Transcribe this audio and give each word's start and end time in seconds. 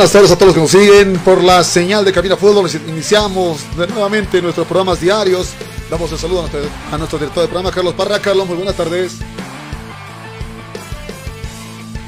buenas 0.00 0.12
tardes 0.12 0.30
a 0.30 0.36
todos 0.38 0.46
los 0.46 0.54
que 0.54 0.60
nos 0.62 0.70
siguen 0.70 1.18
por 1.18 1.44
la 1.44 1.62
señal 1.62 2.06
de 2.06 2.10
Cabina 2.10 2.34
Fútbol. 2.34 2.70
Iniciamos 2.88 3.76
de 3.76 3.86
nuevamente 3.86 4.40
nuestros 4.40 4.66
programas 4.66 4.98
diarios. 4.98 5.52
Damos 5.90 6.10
el 6.10 6.16
saludo 6.16 6.48
a 6.90 6.96
nuestro, 6.96 7.18
director 7.18 7.42
de 7.42 7.48
programa, 7.48 7.70
Carlos 7.70 7.92
Parra. 7.92 8.18
Carlos, 8.18 8.46
muy 8.46 8.56
buenas 8.56 8.74
tardes. 8.74 9.18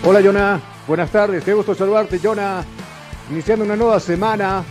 Hola, 0.06 0.22
Jonah. 0.24 0.58
Buenas 0.88 1.10
tardes. 1.10 1.44
Qué 1.44 1.52
gusto 1.52 1.74
saludarte, 1.74 2.18
Jonah. 2.18 2.64
Iniciando 3.30 3.62
una 3.66 3.76
nueva 3.76 4.00
semana. 4.00 4.64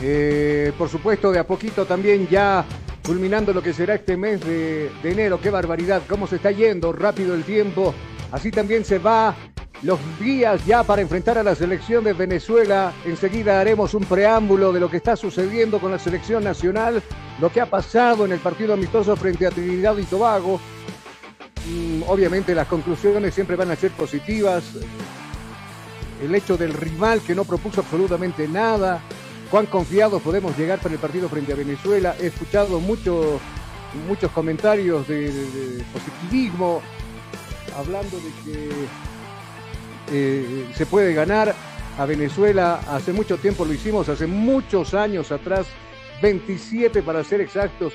Eh, 0.00 0.72
por 0.78 0.88
supuesto, 0.88 1.32
de 1.32 1.40
a 1.40 1.46
poquito 1.48 1.86
también 1.86 2.28
ya 2.28 2.64
culminando 3.04 3.52
lo 3.52 3.64
que 3.64 3.72
será 3.72 3.96
este 3.96 4.16
mes 4.16 4.40
de 4.42 4.92
enero. 5.02 5.40
Qué 5.40 5.50
barbaridad, 5.50 6.02
cómo 6.08 6.28
se 6.28 6.36
está 6.36 6.52
yendo 6.52 6.92
rápido 6.92 7.34
el 7.34 7.42
tiempo. 7.42 7.92
Así 8.30 8.52
también 8.52 8.84
se 8.84 9.00
va 9.00 9.34
los 9.82 9.98
días 10.18 10.64
ya 10.66 10.82
para 10.82 11.02
enfrentar 11.02 11.38
a 11.38 11.42
la 11.42 11.54
selección 11.54 12.04
de 12.04 12.12
Venezuela. 12.12 12.92
Enseguida 13.04 13.60
haremos 13.60 13.94
un 13.94 14.04
preámbulo 14.04 14.72
de 14.72 14.80
lo 14.80 14.90
que 14.90 14.98
está 14.98 15.16
sucediendo 15.16 15.80
con 15.80 15.90
la 15.90 15.98
selección 15.98 16.44
nacional, 16.44 17.02
lo 17.40 17.50
que 17.50 17.60
ha 17.60 17.66
pasado 17.66 18.24
en 18.24 18.32
el 18.32 18.40
partido 18.40 18.74
amistoso 18.74 19.16
frente 19.16 19.46
a 19.46 19.50
Trinidad 19.50 19.96
y 19.96 20.04
Tobago. 20.04 20.60
Mm, 21.66 22.02
obviamente 22.06 22.54
las 22.54 22.66
conclusiones 22.66 23.34
siempre 23.34 23.56
van 23.56 23.70
a 23.70 23.76
ser 23.76 23.90
positivas. 23.92 24.64
El 26.22 26.34
hecho 26.34 26.58
del 26.58 26.74
rival 26.74 27.22
que 27.22 27.34
no 27.34 27.44
propuso 27.44 27.80
absolutamente 27.80 28.46
nada. 28.46 29.00
Cuán 29.50 29.66
confiados 29.66 30.22
podemos 30.22 30.56
llegar 30.56 30.78
para 30.78 30.94
el 30.94 31.00
partido 31.00 31.28
frente 31.28 31.52
a 31.54 31.56
Venezuela. 31.56 32.14
He 32.20 32.26
escuchado 32.26 32.80
muchos 32.80 33.40
muchos 34.06 34.30
comentarios 34.30 35.08
de, 35.08 35.32
de 35.32 35.84
positivismo 35.92 36.80
hablando 37.76 38.18
de 38.18 38.30
que 38.44 38.70
eh, 40.12 40.66
se 40.74 40.86
puede 40.86 41.14
ganar 41.14 41.54
a 41.98 42.06
Venezuela. 42.06 42.80
Hace 42.88 43.12
mucho 43.12 43.36
tiempo 43.38 43.64
lo 43.64 43.72
hicimos, 43.72 44.08
hace 44.08 44.26
muchos 44.26 44.94
años 44.94 45.32
atrás, 45.32 45.66
27 46.22 47.02
para 47.02 47.24
ser 47.24 47.40
exactos. 47.40 47.92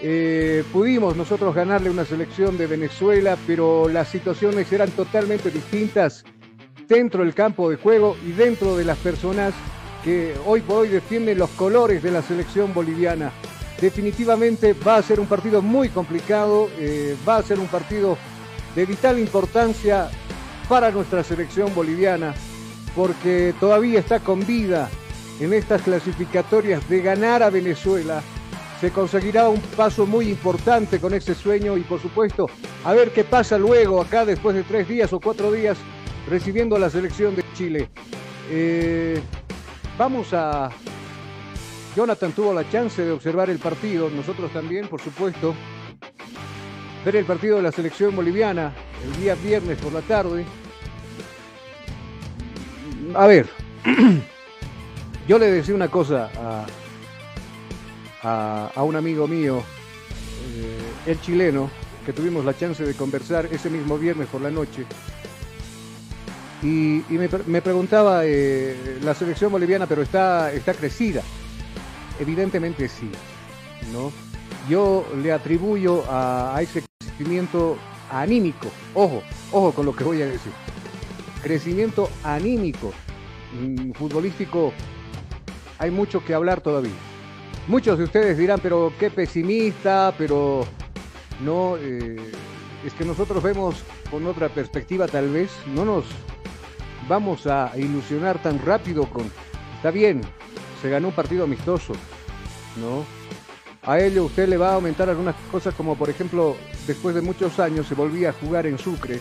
Eh, 0.00 0.64
pudimos 0.72 1.16
nosotros 1.16 1.54
ganarle 1.54 1.88
una 1.88 2.04
selección 2.04 2.58
de 2.58 2.66
Venezuela, 2.66 3.36
pero 3.46 3.88
las 3.88 4.08
situaciones 4.08 4.72
eran 4.72 4.90
totalmente 4.90 5.50
distintas 5.50 6.24
dentro 6.88 7.22
del 7.22 7.34
campo 7.34 7.70
de 7.70 7.76
juego 7.76 8.16
y 8.26 8.32
dentro 8.32 8.76
de 8.76 8.84
las 8.84 8.98
personas 8.98 9.54
que 10.02 10.34
hoy 10.44 10.60
por 10.60 10.78
hoy 10.78 10.88
defienden 10.88 11.38
los 11.38 11.50
colores 11.50 12.02
de 12.02 12.10
la 12.10 12.22
selección 12.22 12.74
boliviana. 12.74 13.30
Definitivamente 13.80 14.74
va 14.74 14.96
a 14.96 15.02
ser 15.02 15.20
un 15.20 15.26
partido 15.26 15.62
muy 15.62 15.88
complicado, 15.88 16.68
eh, 16.78 17.16
va 17.26 17.36
a 17.36 17.42
ser 17.42 17.60
un 17.60 17.68
partido 17.68 18.18
de 18.74 18.86
vital 18.86 19.18
importancia 19.18 20.10
para 20.68 20.90
nuestra 20.90 21.22
selección 21.22 21.74
boliviana, 21.74 22.34
porque 22.94 23.54
todavía 23.58 24.00
está 24.00 24.20
con 24.20 24.46
vida 24.46 24.88
en 25.40 25.52
estas 25.52 25.82
clasificatorias 25.82 26.88
de 26.88 27.02
ganar 27.02 27.42
a 27.42 27.50
Venezuela. 27.50 28.22
Se 28.80 28.90
conseguirá 28.90 29.48
un 29.48 29.60
paso 29.60 30.06
muy 30.06 30.28
importante 30.28 30.98
con 30.98 31.14
ese 31.14 31.34
sueño 31.34 31.76
y 31.76 31.82
por 31.82 32.00
supuesto 32.00 32.48
a 32.84 32.92
ver 32.92 33.12
qué 33.12 33.22
pasa 33.22 33.56
luego 33.56 34.00
acá 34.00 34.24
después 34.24 34.56
de 34.56 34.64
tres 34.64 34.88
días 34.88 35.12
o 35.12 35.20
cuatro 35.20 35.52
días 35.52 35.78
recibiendo 36.28 36.76
a 36.76 36.78
la 36.78 36.90
selección 36.90 37.36
de 37.36 37.44
Chile. 37.54 37.88
Eh, 38.50 39.20
vamos 39.96 40.32
a... 40.32 40.70
Jonathan 41.94 42.32
tuvo 42.32 42.54
la 42.54 42.68
chance 42.70 43.04
de 43.04 43.10
observar 43.10 43.50
el 43.50 43.58
partido, 43.58 44.08
nosotros 44.08 44.50
también, 44.52 44.88
por 44.88 45.00
supuesto, 45.00 45.54
ver 47.04 47.16
el 47.16 47.24
partido 47.24 47.56
de 47.56 47.62
la 47.62 47.72
selección 47.72 48.14
boliviana 48.14 48.72
el 49.04 49.20
día 49.20 49.34
viernes 49.34 49.78
por 49.78 49.92
la 49.92 50.02
tarde. 50.02 50.44
A 53.14 53.26
ver, 53.26 53.48
yo 55.28 55.38
le 55.38 55.50
decía 55.50 55.74
una 55.74 55.88
cosa 55.88 56.30
a, 58.22 58.70
a, 58.74 58.82
un 58.82 58.96
amigo 58.96 59.26
mío, 59.26 59.62
eh, 60.54 61.10
el 61.10 61.20
chileno, 61.20 61.70
que 62.06 62.12
tuvimos 62.12 62.44
la 62.44 62.56
chance 62.56 62.84
de 62.84 62.94
conversar 62.94 63.48
ese 63.50 63.70
mismo 63.70 63.98
viernes 63.98 64.28
por 64.28 64.40
la 64.40 64.50
noche. 64.50 64.86
Y, 66.62 67.02
me, 67.08 67.60
preguntaba, 67.60 68.22
eh, 68.24 68.98
la 69.02 69.14
selección 69.14 69.50
boliviana, 69.50 69.88
pero 69.88 70.02
está, 70.02 70.52
está 70.52 70.74
crecida. 70.74 71.22
Evidentemente 72.20 72.88
sí, 72.88 73.10
¿no? 73.92 74.12
Yo 74.68 75.04
le 75.22 75.32
atribuyo 75.32 76.04
a, 76.08 76.58
ese 76.62 76.84
crecimiento 76.98 77.76
anímico. 78.10 78.68
Ojo, 78.94 79.22
ojo 79.50 79.72
con 79.72 79.86
lo 79.86 79.94
que 79.94 80.04
voy 80.04 80.22
a 80.22 80.26
decir. 80.26 80.52
Crecimiento 81.42 82.08
anímico. 82.22 82.92
Mm, 83.60 83.92
futbolístico, 83.92 84.72
hay 85.78 85.90
mucho 85.90 86.24
que 86.24 86.34
hablar 86.34 86.60
todavía. 86.60 86.92
Muchos 87.68 87.98
de 87.98 88.04
ustedes 88.04 88.38
dirán, 88.38 88.60
pero 88.62 88.92
qué 88.98 89.10
pesimista, 89.10 90.14
pero 90.16 90.64
no, 91.40 91.76
eh, 91.76 92.16
es 92.84 92.92
que 92.94 93.04
nosotros 93.04 93.42
vemos 93.42 93.82
con 94.10 94.26
otra 94.26 94.48
perspectiva 94.48 95.06
tal 95.06 95.30
vez, 95.30 95.50
no 95.74 95.84
nos 95.84 96.04
vamos 97.08 97.46
a 97.46 97.72
ilusionar 97.76 98.40
tan 98.42 98.58
rápido 98.64 99.06
con, 99.06 99.30
está 99.76 99.90
bien, 99.90 100.22
se 100.80 100.90
ganó 100.90 101.08
un 101.08 101.14
partido 101.14 101.44
amistoso, 101.44 101.92
¿no? 102.80 103.04
A 103.84 103.98
ello 103.98 104.24
usted 104.24 104.48
le 104.48 104.56
va 104.56 104.70
a 104.70 104.74
aumentar 104.74 105.08
algunas 105.10 105.34
cosas 105.50 105.74
como 105.74 105.96
por 105.96 106.08
ejemplo, 106.08 106.56
después 106.86 107.16
de 107.16 107.20
muchos 107.20 107.58
años 107.58 107.86
se 107.88 107.94
volvía 107.94 108.30
a 108.30 108.32
jugar 108.32 108.66
en 108.66 108.78
Sucre. 108.78 109.20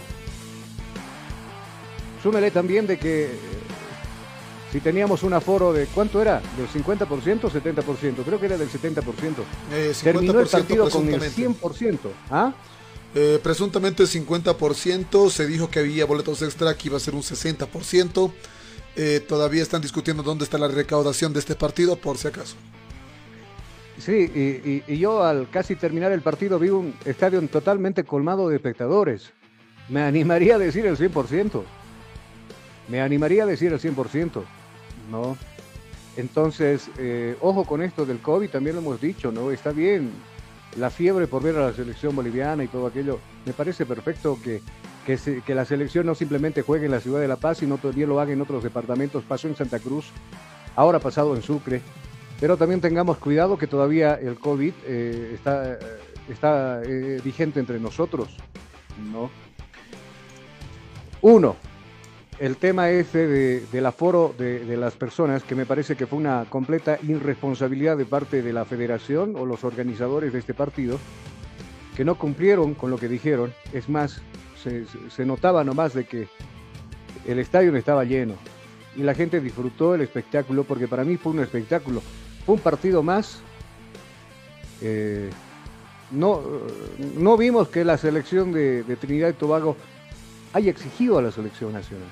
Súmele 2.22 2.52
también 2.52 2.86
de 2.86 3.00
que 3.00 3.32
si 4.72 4.80
teníamos 4.80 5.24
un 5.24 5.34
aforo 5.34 5.74
de, 5.74 5.88
¿cuánto 5.88 6.22
era? 6.22 6.42
¿Del 6.56 6.68
50% 6.68 7.44
o 7.44 7.50
70%? 7.50 8.24
Creo 8.24 8.40
que 8.40 8.46
era 8.46 8.58
del 8.58 8.70
70%. 8.70 9.04
Eh, 9.74 9.94
50% 9.94 10.04
Terminó 10.04 10.40
el 10.40 10.48
partido 10.48 10.90
con 10.92 11.10
el 11.10 11.20
100%. 11.20 11.98
¿Ah? 12.30 12.54
Eh, 13.16 13.40
presuntamente 13.42 14.04
50%, 14.04 15.30
se 15.32 15.48
dijo 15.48 15.72
que 15.72 15.80
había 15.80 16.06
boletos 16.06 16.42
extra 16.44 16.78
que 16.78 16.88
iba 16.88 16.98
a 16.98 17.00
ser 17.00 17.16
un 17.16 17.24
60%. 17.24 18.32
Eh, 18.96 19.26
todavía 19.28 19.64
están 19.64 19.82
discutiendo 19.82 20.22
dónde 20.22 20.44
está 20.44 20.60
la 20.60 20.68
recaudación 20.68 21.34
de 21.34 21.40
este 21.40 21.56
partido, 21.56 21.96
por 21.96 22.20
si 22.20 22.28
acaso. 22.28 22.56
Sí, 24.02 24.82
y, 24.88 24.98
yo 24.98 25.24
al 25.24 25.48
casi 25.52 25.76
terminar 25.76 26.12
el 26.12 26.22
partido 26.22 26.58
vi 26.58 26.70
un 26.70 26.96
estadio 27.06 27.40
totalmente 27.48 28.04
colmado 28.04 28.50
de 28.50 28.56
espectadores. 28.56 29.32
Me 29.90 30.02
animaría 30.02 30.56
a 30.56 30.58
decir 30.58 30.88
el 30.88 30.98
100%. 30.98 31.62
Me 32.88 33.00
animaría 33.00 33.44
a 33.44 33.46
decir 33.46 33.72
el 33.72 33.80
100%. 33.80 34.44
¿no? 35.12 35.38
Entonces, 36.18 36.90
eh, 36.98 37.36
ojo 37.42 37.64
con 37.64 37.84
esto 37.84 38.04
del 38.04 38.20
COVID, 38.20 38.50
también 38.50 38.76
lo 38.76 38.82
hemos 38.82 39.00
dicho, 39.00 39.32
¿no? 39.32 39.52
Está 39.52 39.72
bien 39.72 40.10
la 40.78 40.90
fiebre 40.90 41.28
por 41.28 41.44
ver 41.44 41.58
a 41.58 41.68
la 41.68 41.74
selección 41.74 42.16
boliviana 42.16 42.64
y 42.64 42.70
todo 42.70 42.88
aquello. 42.88 43.20
Me 43.46 43.54
parece 43.54 43.86
perfecto 43.86 44.40
que, 44.44 44.62
que, 45.06 45.54
la 45.56 45.64
selección 45.64 46.08
no 46.08 46.16
simplemente 46.16 46.64
juegue 46.64 46.86
en 46.86 46.92
la 46.92 47.02
ciudad 47.02 47.22
de 47.22 47.28
La 47.28 47.36
Paz, 47.36 47.60
sino 47.60 47.78
también 47.78 48.10
lo 48.10 48.20
haga 48.20 48.34
en 48.34 48.42
otros 48.42 48.64
departamentos. 48.64 49.24
Pasó 49.26 49.48
en 49.48 49.56
Santa 49.56 49.78
Cruz, 49.78 50.08
ahora 50.76 50.98
pasado 50.98 51.36
en 51.36 51.44
Sucre. 51.44 51.82
Pero 52.42 52.58
también 52.58 52.82
tengamos 52.82 53.20
cuidado 53.20 53.56
que 53.56 53.68
todavía 53.68 54.16
el 54.16 54.40
COVID 54.40 54.74
eh, 54.88 55.32
está, 55.36 55.78
está 56.28 56.82
eh, 56.84 57.22
vigente 57.24 57.60
entre 57.60 57.80
nosotros, 57.80 58.36
¿no? 59.14 59.30
Uno, 61.22 61.56
el 62.40 62.58
tema 62.58 62.90
ese 62.90 63.28
de, 63.28 63.60
del 63.72 63.86
aforo 63.86 64.34
de, 64.36 64.66
de, 64.66 64.76
las 64.76 64.96
personas, 64.96 65.44
que 65.44 65.54
me 65.54 65.68
parece 65.68 65.96
que 65.96 66.08
fue 66.08 66.18
una 66.18 66.46
completa 66.50 66.98
irresponsabilidad 67.04 67.96
de 67.96 68.06
parte 68.06 68.42
de 68.42 68.54
la 68.54 68.66
federación 68.66 69.36
o 69.36 69.46
los 69.46 69.64
organizadores 69.64 70.34
de 70.34 70.40
este 70.40 70.56
partido, 70.56 70.98
que 71.96 72.04
no 72.04 72.16
cumplieron 72.16 72.74
con 72.74 72.90
lo 72.90 72.98
que 72.98 73.08
dijeron. 73.08 73.54
Es 73.72 73.88
más, 73.88 74.20
se, 74.64 74.86
se 75.12 75.26
notaba 75.28 75.64
nomás 75.64 75.94
de 75.94 76.06
que 76.06 76.28
el 77.28 77.38
estadio 77.38 77.76
estaba 77.76 78.04
lleno 78.04 78.34
y 78.96 79.04
la 79.04 79.14
gente 79.14 79.40
disfrutó 79.40 79.94
el 79.94 80.02
espectáculo, 80.02 80.64
porque 80.64 80.88
para 80.88 81.04
mí 81.04 81.18
fue 81.18 81.34
un 81.34 81.42
espectáculo. 81.42 82.02
Un 82.48 82.60
partido 82.60 83.04
más. 83.04 83.40
Eh, 84.82 85.30
no, 86.12 86.42
no 87.18 87.38
vimos 87.38 87.70
que 87.70 87.86
la 87.86 87.98
selección 87.98 88.52
de, 88.52 88.84
Trinidad 89.00 89.30
y 89.30 89.34
Tobago 89.34 89.78
haya 90.54 90.70
exigido 90.70 91.18
a 91.18 91.22
la 91.22 91.32
selección 91.32 91.74
nacional. 91.74 92.08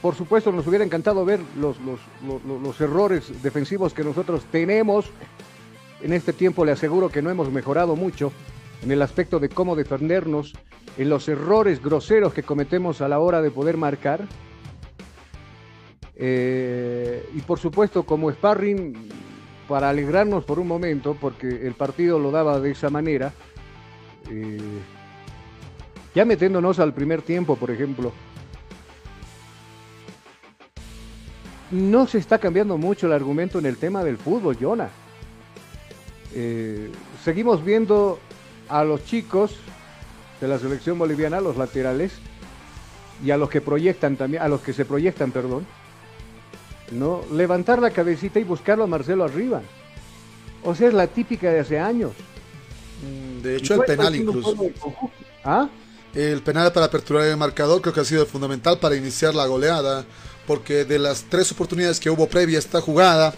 Por 0.00 0.14
supuesto, 0.14 0.50
nos 0.52 0.66
hubiera 0.66 0.84
encantado 0.84 1.24
ver 1.24 1.40
los, 1.58 1.76
los, 1.80 2.80
errores 2.80 3.42
defensivos 3.42 3.92
que 3.92 4.04
nosotros 4.04 4.44
tenemos. 4.50 5.10
En 6.00 6.12
este 6.14 6.32
tiempo 6.32 6.64
le 6.64 6.72
aseguro 6.72 7.10
que 7.10 7.20
no 7.20 7.30
hemos 7.30 7.50
mejorado 7.50 7.96
mucho. 7.96 8.32
en 8.82 8.90
el 8.90 9.02
aspecto 9.02 9.38
de 9.38 9.50
cómo 9.50 9.76
defendernos, 9.76 10.54
en 10.96 11.10
los 11.10 11.28
errores 11.28 11.82
groseros 11.82 12.32
que 12.32 12.42
cometemos 12.42 13.02
a 13.02 13.08
la 13.08 13.18
hora 13.18 13.42
de 13.42 13.50
poder 13.50 13.76
marcar. 13.76 14.26
Eh, 16.22 17.26
y 17.34 17.40
por 17.40 17.58
supuesto, 17.58 18.02
como 18.02 18.30
sparring, 18.30 18.94
para 19.66 19.88
alegrarnos 19.88 20.44
por 20.44 20.58
un 20.58 20.68
momento, 20.68 21.16
porque 21.18 21.66
el 21.66 21.72
partido 21.72 22.18
lo 22.18 22.30
daba 22.30 22.60
de 22.60 22.72
esa 22.72 22.90
manera, 22.90 23.32
eh, 24.28 24.58
ya 26.14 26.26
metiéndonos 26.26 26.78
al 26.78 26.92
primer 26.92 27.22
tiempo, 27.22 27.56
por 27.56 27.70
ejemplo, 27.70 28.12
no 31.70 32.06
se 32.06 32.18
está 32.18 32.38
cambiando 32.38 32.76
mucho 32.76 33.06
el 33.06 33.14
argumento 33.14 33.58
en 33.58 33.64
el 33.64 33.78
tema 33.78 34.04
del 34.04 34.18
fútbol, 34.18 34.58
Jonah. 34.60 34.90
Eh, 36.34 36.90
seguimos 37.24 37.64
viendo 37.64 38.18
a 38.68 38.84
los 38.84 39.06
chicos 39.06 39.56
de 40.38 40.48
la 40.48 40.58
selección 40.58 40.98
boliviana, 40.98 41.40
los 41.40 41.56
laterales, 41.56 42.12
y 43.24 43.30
a 43.30 43.38
los 43.38 43.48
que 43.48 43.62
proyectan 43.62 44.16
también, 44.16 44.42
a 44.42 44.48
los 44.48 44.60
que 44.60 44.74
se 44.74 44.84
proyectan, 44.84 45.30
perdón, 45.30 45.66
¿no? 46.90 47.22
Levantar 47.32 47.80
la 47.80 47.90
cabecita 47.90 48.40
y 48.40 48.44
buscarlo 48.44 48.84
a 48.84 48.86
Marcelo 48.86 49.24
arriba. 49.24 49.62
O 50.64 50.74
sea, 50.74 50.88
es 50.88 50.94
la 50.94 51.06
típica 51.06 51.50
de 51.50 51.60
hace 51.60 51.78
años. 51.78 52.12
Mm, 53.02 53.42
de 53.42 53.56
hecho, 53.56 53.74
el 53.74 53.80
penal 53.82 54.14
incluso. 54.14 54.54
¿Ah? 55.44 55.68
El 56.14 56.42
penal 56.42 56.72
para 56.72 56.86
aperturar 56.86 57.24
el 57.24 57.36
marcador 57.36 57.80
creo 57.80 57.94
que 57.94 58.00
ha 58.00 58.04
sido 58.04 58.26
fundamental 58.26 58.78
para 58.78 58.96
iniciar 58.96 59.34
la 59.34 59.46
goleada, 59.46 60.04
porque 60.46 60.84
de 60.84 60.98
las 60.98 61.24
tres 61.28 61.52
oportunidades 61.52 62.00
que 62.00 62.10
hubo 62.10 62.28
previa 62.28 62.58
a 62.58 62.60
esta 62.60 62.80
jugada, 62.80 63.32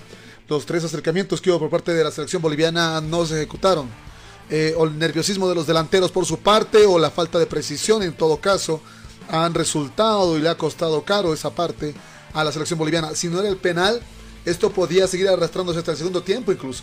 los 0.49 0.65
tres 0.65 0.83
acercamientos 0.83 1.41
que 1.41 1.51
hubo 1.51 1.61
por 1.61 1.71
parte 1.71 1.93
de 1.93 2.03
la 2.03 2.11
selección 2.11 2.41
boliviana 2.41 3.01
no 3.01 3.27
se 3.27 3.37
ejecutaron. 3.37 3.89
Eh, 4.51 4.75
o 4.77 4.85
el 4.85 4.99
nerviosismo 4.99 5.49
de 5.49 5.55
los 5.55 5.67
delanteros 5.67 6.11
por 6.11 6.27
su 6.27 6.39
parte, 6.39 6.85
o 6.87 6.99
la 6.99 7.11
falta 7.11 7.39
de 7.39 7.47
precisión 7.47 8.03
en 8.03 8.15
todo 8.15 8.39
caso, 8.39 8.81
han 9.29 9.55
resultado 9.55 10.37
y 10.37 10.41
le 10.41 10.49
ha 10.49 10.57
costado 10.57 11.03
caro 11.03 11.33
esa 11.33 11.51
parte 11.51 11.95
a 12.35 12.45
la 12.45 12.53
selección 12.53 12.79
boliviana. 12.79 13.15
Si 13.15 13.29
no 13.29 13.41
era 13.41 13.49
el 13.49 13.57
penal, 13.57 14.01
esto 14.45 14.71
podía 14.71 15.07
seguir 15.07 15.29
arrastrándose 15.29 15.79
hasta 15.79 15.93
el 15.93 15.97
segundo 15.97 16.23
tiempo 16.23 16.53
incluso. 16.53 16.83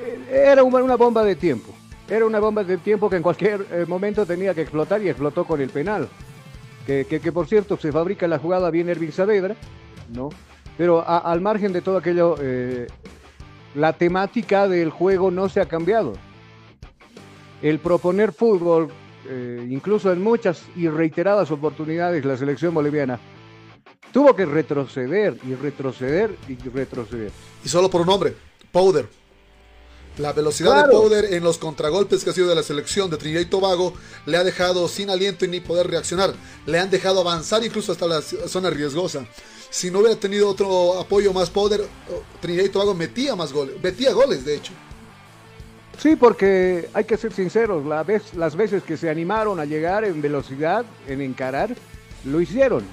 Eh, 0.00 0.44
era 0.52 0.62
una 0.62 0.96
bomba 0.96 1.24
de 1.24 1.36
tiempo. 1.36 1.74
Era 2.08 2.26
una 2.26 2.40
bomba 2.40 2.64
de 2.64 2.78
tiempo 2.78 3.08
que 3.08 3.16
en 3.16 3.22
cualquier 3.22 3.66
eh, 3.70 3.84
momento 3.86 4.26
tenía 4.26 4.54
que 4.54 4.62
explotar 4.62 5.02
y 5.02 5.08
explotó 5.08 5.44
con 5.44 5.60
el 5.60 5.70
penal. 5.70 6.08
Que, 6.86 7.04
por 7.32 7.46
cierto 7.46 7.76
se 7.76 7.92
fabrica 7.92 8.26
la 8.26 8.40
jugada 8.40 8.68
bien 8.68 8.88
Ervin 8.88 9.12
Saavedra, 9.12 9.54
¿no? 10.12 10.30
Pero 10.76 11.06
al 11.06 11.40
margen 11.40 11.72
de 11.72 11.80
todo 11.80 11.98
aquello, 11.98 12.34
eh, 12.40 12.88
la 13.76 13.92
temática 13.92 14.66
del 14.66 14.90
juego 14.90 15.30
no 15.30 15.48
se 15.48 15.60
ha 15.60 15.66
cambiado. 15.66 16.14
El 17.60 17.78
proponer 17.78 18.32
fútbol, 18.32 18.88
incluso 19.68 20.10
en 20.10 20.20
muchas 20.20 20.64
y 20.74 20.88
reiteradas 20.88 21.52
oportunidades, 21.52 22.24
la 22.24 22.36
selección 22.36 22.74
boliviana 22.74 23.20
tuvo 24.12 24.36
que 24.36 24.44
retroceder 24.44 25.38
y 25.44 25.54
retroceder 25.54 26.36
y 26.46 26.54
retroceder. 26.68 27.32
Y 27.64 27.68
solo 27.68 27.90
por 27.90 28.02
un 28.02 28.06
nombre, 28.06 28.36
Powder. 28.70 29.08
La 30.18 30.34
velocidad 30.34 30.84
de 30.84 30.90
Powder 30.90 31.32
en 31.32 31.42
los 31.42 31.56
contragolpes 31.56 32.22
que 32.22 32.30
ha 32.30 32.32
sido 32.34 32.48
de 32.48 32.54
la 32.54 32.62
selección 32.62 33.10
de 33.10 33.16
Trinidad 33.16 33.40
y 33.40 33.46
Tobago 33.46 33.94
le 34.26 34.36
ha 34.36 34.44
dejado 34.44 34.86
sin 34.86 35.08
aliento 35.08 35.46
y 35.46 35.48
ni 35.48 35.60
poder 35.60 35.86
reaccionar. 35.88 36.34
Le 36.66 36.78
han 36.78 36.90
dejado 36.90 37.20
avanzar 37.20 37.64
incluso 37.64 37.92
hasta 37.92 38.06
la 38.06 38.20
zona 38.20 38.68
riesgosa. 38.68 39.24
Si 39.70 39.90
no 39.90 40.00
hubiera 40.00 40.16
tenido 40.16 40.50
otro 40.50 41.00
apoyo 41.00 41.32
más 41.32 41.48
Powder, 41.48 41.80
oh, 41.80 42.22
Trinidad 42.42 42.64
y 42.66 42.68
Tobago 42.68 42.94
metía 42.94 43.34
más 43.34 43.54
goles, 43.54 43.76
metía 43.82 44.12
goles 44.12 44.44
de 44.44 44.56
hecho. 44.56 44.72
Sí, 45.98 46.14
porque 46.16 46.90
hay 46.92 47.04
que 47.04 47.16
ser 47.16 47.32
sinceros, 47.32 47.86
la 47.86 48.02
vez, 48.02 48.34
las 48.34 48.54
veces 48.54 48.82
que 48.82 48.98
se 48.98 49.08
animaron 49.08 49.60
a 49.60 49.64
llegar 49.64 50.04
en 50.04 50.20
velocidad, 50.20 50.84
en 51.08 51.22
encarar, 51.22 51.74
lo 52.24 52.40
hicieron 52.40 52.84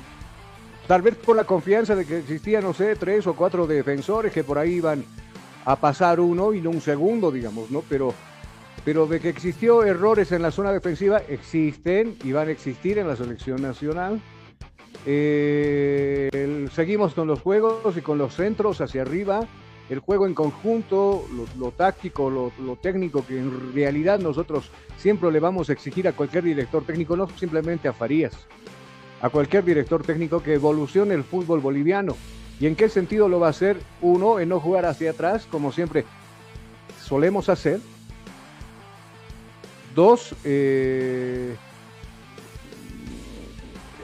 Tal 0.89 1.03
vez 1.03 1.13
por 1.17 1.35
la 1.35 1.43
confianza 1.43 1.95
de 1.95 2.03
que 2.03 2.17
existían, 2.17 2.63
no 2.63 2.73
sé, 2.73 2.95
tres 2.95 3.27
o 3.27 3.35
cuatro 3.35 3.67
defensores 3.67 4.33
que 4.33 4.43
por 4.43 4.57
ahí 4.57 4.77
iban 4.77 5.05
a 5.63 5.75
pasar 5.75 6.19
uno 6.19 6.51
y 6.51 6.61
no 6.61 6.71
un 6.71 6.81
segundo, 6.81 7.29
digamos, 7.29 7.69
¿no? 7.69 7.83
Pero, 7.87 8.11
pero 8.83 9.05
de 9.05 9.19
que 9.19 9.29
existió 9.29 9.83
errores 9.83 10.31
en 10.31 10.41
la 10.41 10.49
zona 10.49 10.71
defensiva, 10.71 11.21
existen 11.29 12.17
y 12.23 12.31
van 12.31 12.47
a 12.47 12.51
existir 12.53 12.97
en 12.97 13.07
la 13.07 13.15
selección 13.15 13.61
nacional. 13.61 14.19
Eh, 15.05 16.67
seguimos 16.73 17.13
con 17.13 17.27
los 17.27 17.39
juegos 17.39 17.95
y 17.95 18.01
con 18.01 18.17
los 18.17 18.33
centros 18.33 18.81
hacia 18.81 19.03
arriba, 19.03 19.41
el 19.91 19.99
juego 19.99 20.25
en 20.25 20.33
conjunto, 20.33 21.23
lo, 21.59 21.69
táctico, 21.69 22.31
lo, 22.31 22.75
técnico, 22.77 23.23
que 23.27 23.37
en 23.37 23.75
realidad 23.75 24.17
nosotros 24.17 24.71
siempre 24.97 25.31
le 25.31 25.39
vamos 25.39 25.69
a 25.69 25.73
exigir 25.73 26.07
a 26.07 26.13
cualquier 26.13 26.45
director 26.45 26.83
técnico, 26.83 27.15
no 27.15 27.29
simplemente 27.37 27.87
a 27.87 27.93
Farías 27.93 28.47
a 29.21 29.29
cualquier 29.29 29.65
director 29.65 30.03
técnico 30.03 30.41
que 30.41 30.53
evolucione 30.53 31.13
el 31.13 31.23
fútbol 31.23 31.59
boliviano. 31.59 32.15
¿Y 32.59 32.67
en 32.67 32.75
qué 32.75 32.89
sentido 32.89 33.29
lo 33.29 33.39
va 33.39 33.47
a 33.47 33.51
hacer? 33.51 33.77
Uno, 34.01 34.39
en 34.39 34.49
no 34.49 34.59
jugar 34.59 34.85
hacia 34.85 35.11
atrás, 35.11 35.47
como 35.49 35.71
siempre 35.71 36.05
solemos 37.01 37.49
hacer. 37.49 37.79
Dos, 39.95 40.35
eh, 40.43 41.55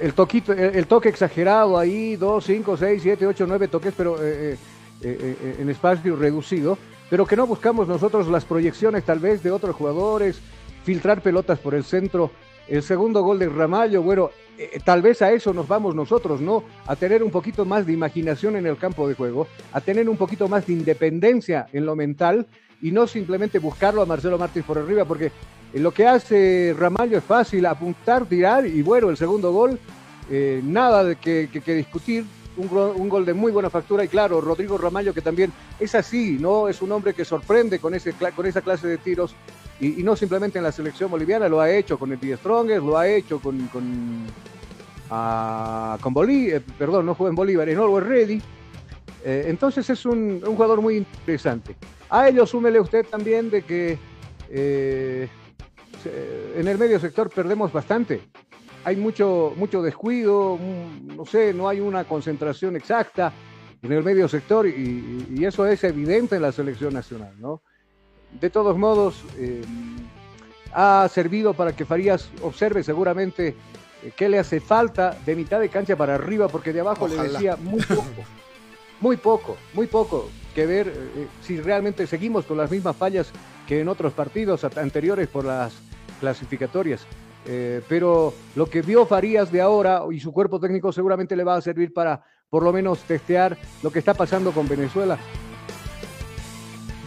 el, 0.01 0.13
toquito, 0.13 0.53
el, 0.53 0.87
toque 0.87 1.09
exagerado 1.09 1.77
ahí, 1.77 2.15
dos, 2.15 2.45
cinco, 2.45 2.75
seis, 2.75 3.01
siete, 3.03 3.27
ocho, 3.27 3.45
nueve 3.47 3.67
toques, 3.67 3.93
pero 3.95 4.17
eh, 4.21 4.57
eh, 5.01 5.55
en 5.59 5.69
espacio 5.69 6.15
reducido, 6.15 6.77
pero 7.09 7.25
que 7.25 7.35
no 7.35 7.45
buscamos 7.45 7.87
nosotros 7.87 8.27
las 8.27 8.45
proyecciones 8.45 9.03
tal 9.03 9.19
vez 9.19 9.43
de 9.43 9.51
otros 9.51 9.75
jugadores, 9.75 10.39
filtrar 10.83 11.21
pelotas 11.21 11.59
por 11.59 11.75
el 11.75 11.83
centro. 11.83 12.31
El 12.67 12.81
segundo 12.81 13.21
gol 13.21 13.39
de 13.39 13.47
Ramallo, 13.47 14.01
bueno, 14.01 14.31
eh, 14.57 14.79
tal 14.83 15.01
vez 15.01 15.21
a 15.21 15.31
eso 15.31 15.53
nos 15.53 15.67
vamos 15.67 15.93
nosotros, 15.93 16.41
¿no? 16.41 16.63
A 16.87 16.95
tener 16.95 17.23
un 17.23 17.31
poquito 17.31 17.65
más 17.65 17.85
de 17.85 17.93
imaginación 17.93 18.55
en 18.55 18.65
el 18.65 18.77
campo 18.77 19.07
de 19.07 19.13
juego, 19.13 19.47
a 19.71 19.81
tener 19.81 20.09
un 20.09 20.17
poquito 20.17 20.47
más 20.47 20.65
de 20.65 20.73
independencia 20.73 21.67
en 21.73 21.85
lo 21.85 21.95
mental 21.95 22.47
y 22.81 22.91
no 22.91 23.07
simplemente 23.07 23.59
buscarlo 23.59 24.01
a 24.01 24.05
Marcelo 24.05 24.37
Martins 24.37 24.65
por 24.65 24.77
arriba, 24.77 25.05
porque 25.05 25.31
lo 25.73 25.91
que 25.91 26.07
hace 26.07 26.75
Ramallo 26.77 27.17
es 27.17 27.23
fácil, 27.23 27.65
apuntar, 27.65 28.25
tirar 28.25 28.65
y 28.65 28.81
bueno, 28.81 29.09
el 29.09 29.17
segundo 29.17 29.51
gol, 29.51 29.79
eh, 30.29 30.61
nada 30.63 31.03
de 31.03 31.17
que, 31.17 31.47
discutir, 31.75 32.25
un, 32.57 33.09
gol 33.09 33.25
de 33.25 33.33
muy 33.33 33.51
buena 33.51 33.69
factura 33.69 34.03
y 34.03 34.07
claro, 34.07 34.41
Rodrigo 34.41 34.77
Ramallo 34.77 35.13
que 35.13 35.21
también 35.21 35.51
es 35.79 35.95
así, 35.95 36.37
¿no? 36.39 36.67
Es 36.67 36.81
un 36.81 36.91
hombre 36.91 37.13
que 37.13 37.25
sorprende 37.25 37.79
con, 37.79 37.93
ese, 37.93 38.13
con 38.35 38.45
esa 38.45 38.61
clase 38.61 38.87
de 38.87 38.97
tiros 38.97 39.35
y, 39.79 40.03
no 40.03 40.15
simplemente 40.15 40.57
en 40.57 40.63
la 40.63 40.71
selección 40.71 41.11
boliviana, 41.11 41.49
lo 41.49 41.59
ha 41.59 41.69
hecho 41.69 41.99
con 41.99 42.11
el. 42.11 42.37
Strongest, 42.37 42.83
lo 42.83 42.97
ha 42.97 43.07
hecho 43.07 43.39
con, 43.39 43.67
con, 43.67 44.25
ah, 45.09 45.97
con 45.99 46.13
Bolívar, 46.13 46.61
eh, 46.61 46.63
perdón, 46.77 47.05
no 47.05 47.15
juega 47.15 47.29
en 47.29 47.35
Bolívar, 47.35 47.69
en 47.69 47.77
Always 47.77 48.05
Ready. 48.05 48.41
Eh, 49.23 49.45
entonces 49.47 49.89
es 49.89 50.05
un, 50.05 50.41
jugador 50.41 50.81
muy 50.81 50.97
interesante. 50.97 51.75
A 52.09 52.29
ello 52.29 52.45
súmele 52.45 52.79
usted 52.79 53.05
también 53.05 53.49
de 53.49 53.63
que 53.63 53.97
eh, 54.49 55.27
en 56.55 56.67
el 56.67 56.77
medio 56.77 56.99
sector 56.99 57.29
perdemos 57.29 57.73
bastante. 57.73 58.21
Hay 58.85 58.95
mucho, 58.95 59.53
mucho 59.57 59.81
descuido, 59.81 60.57
no 61.03 61.25
sé, 61.25 61.53
no 61.53 61.67
hay 61.67 61.81
una 61.81 62.05
concentración 62.05 62.77
exacta 62.77 63.33
en 63.81 63.91
el 63.91 64.03
medio 64.03 64.27
sector 64.29 64.65
y, 64.65 65.27
y 65.29 65.43
eso 65.43 65.67
es 65.67 65.83
evidente 65.83 66.37
en 66.37 66.43
la 66.43 66.51
selección 66.51 66.93
nacional, 66.93 67.33
¿no? 67.39 67.61
de 68.39 68.49
todos 68.49 68.77
modos, 68.77 69.23
eh, 69.37 69.61
ha 70.73 71.07
servido 71.09 71.53
para 71.53 71.75
que 71.75 71.85
Farías 71.85 72.29
observe 72.41 72.83
seguramente 72.83 73.55
eh, 74.03 74.11
qué 74.15 74.27
le 74.27 74.39
hace 74.39 74.59
falta 74.59 75.17
de 75.25 75.35
mitad 75.35 75.59
de 75.59 75.69
cancha 75.69 75.95
para 75.95 76.15
arriba, 76.15 76.47
porque 76.47 76.73
de 76.73 76.81
abajo 76.81 77.07
le 77.07 77.15
decía 77.15 77.55
muy 77.55 77.81
poco, 77.81 78.23
muy 78.99 79.17
poco, 79.17 79.57
muy 79.73 79.87
poco 79.87 80.29
que 80.53 80.65
ver 80.65 80.87
eh, 80.87 81.27
si 81.41 81.61
realmente 81.61 82.07
seguimos 82.07 82.45
con 82.45 82.57
las 82.57 82.71
mismas 82.71 82.95
fallas 82.95 83.31
que 83.67 83.79
en 83.79 83.87
otros 83.87 84.13
partidos 84.13 84.63
anteriores 84.63 85.27
por 85.27 85.45
las 85.45 85.73
clasificatorias. 86.19 87.05
Pero 87.45 88.33
lo 88.55 88.65
que 88.65 88.81
vio 88.81 89.05
Farías 89.05 89.51
de 89.51 89.61
ahora 89.61 90.01
y 90.11 90.19
su 90.19 90.33
cuerpo 90.33 90.59
técnico 90.59 90.91
seguramente 90.91 91.35
le 91.35 91.43
va 91.43 91.55
a 91.55 91.61
servir 91.61 91.93
para 91.93 92.23
por 92.49 92.63
lo 92.63 92.73
menos 92.73 92.99
testear 93.03 93.57
lo 93.83 93.91
que 93.91 93.99
está 93.99 94.13
pasando 94.13 94.51
con 94.51 94.67
Venezuela. 94.67 95.17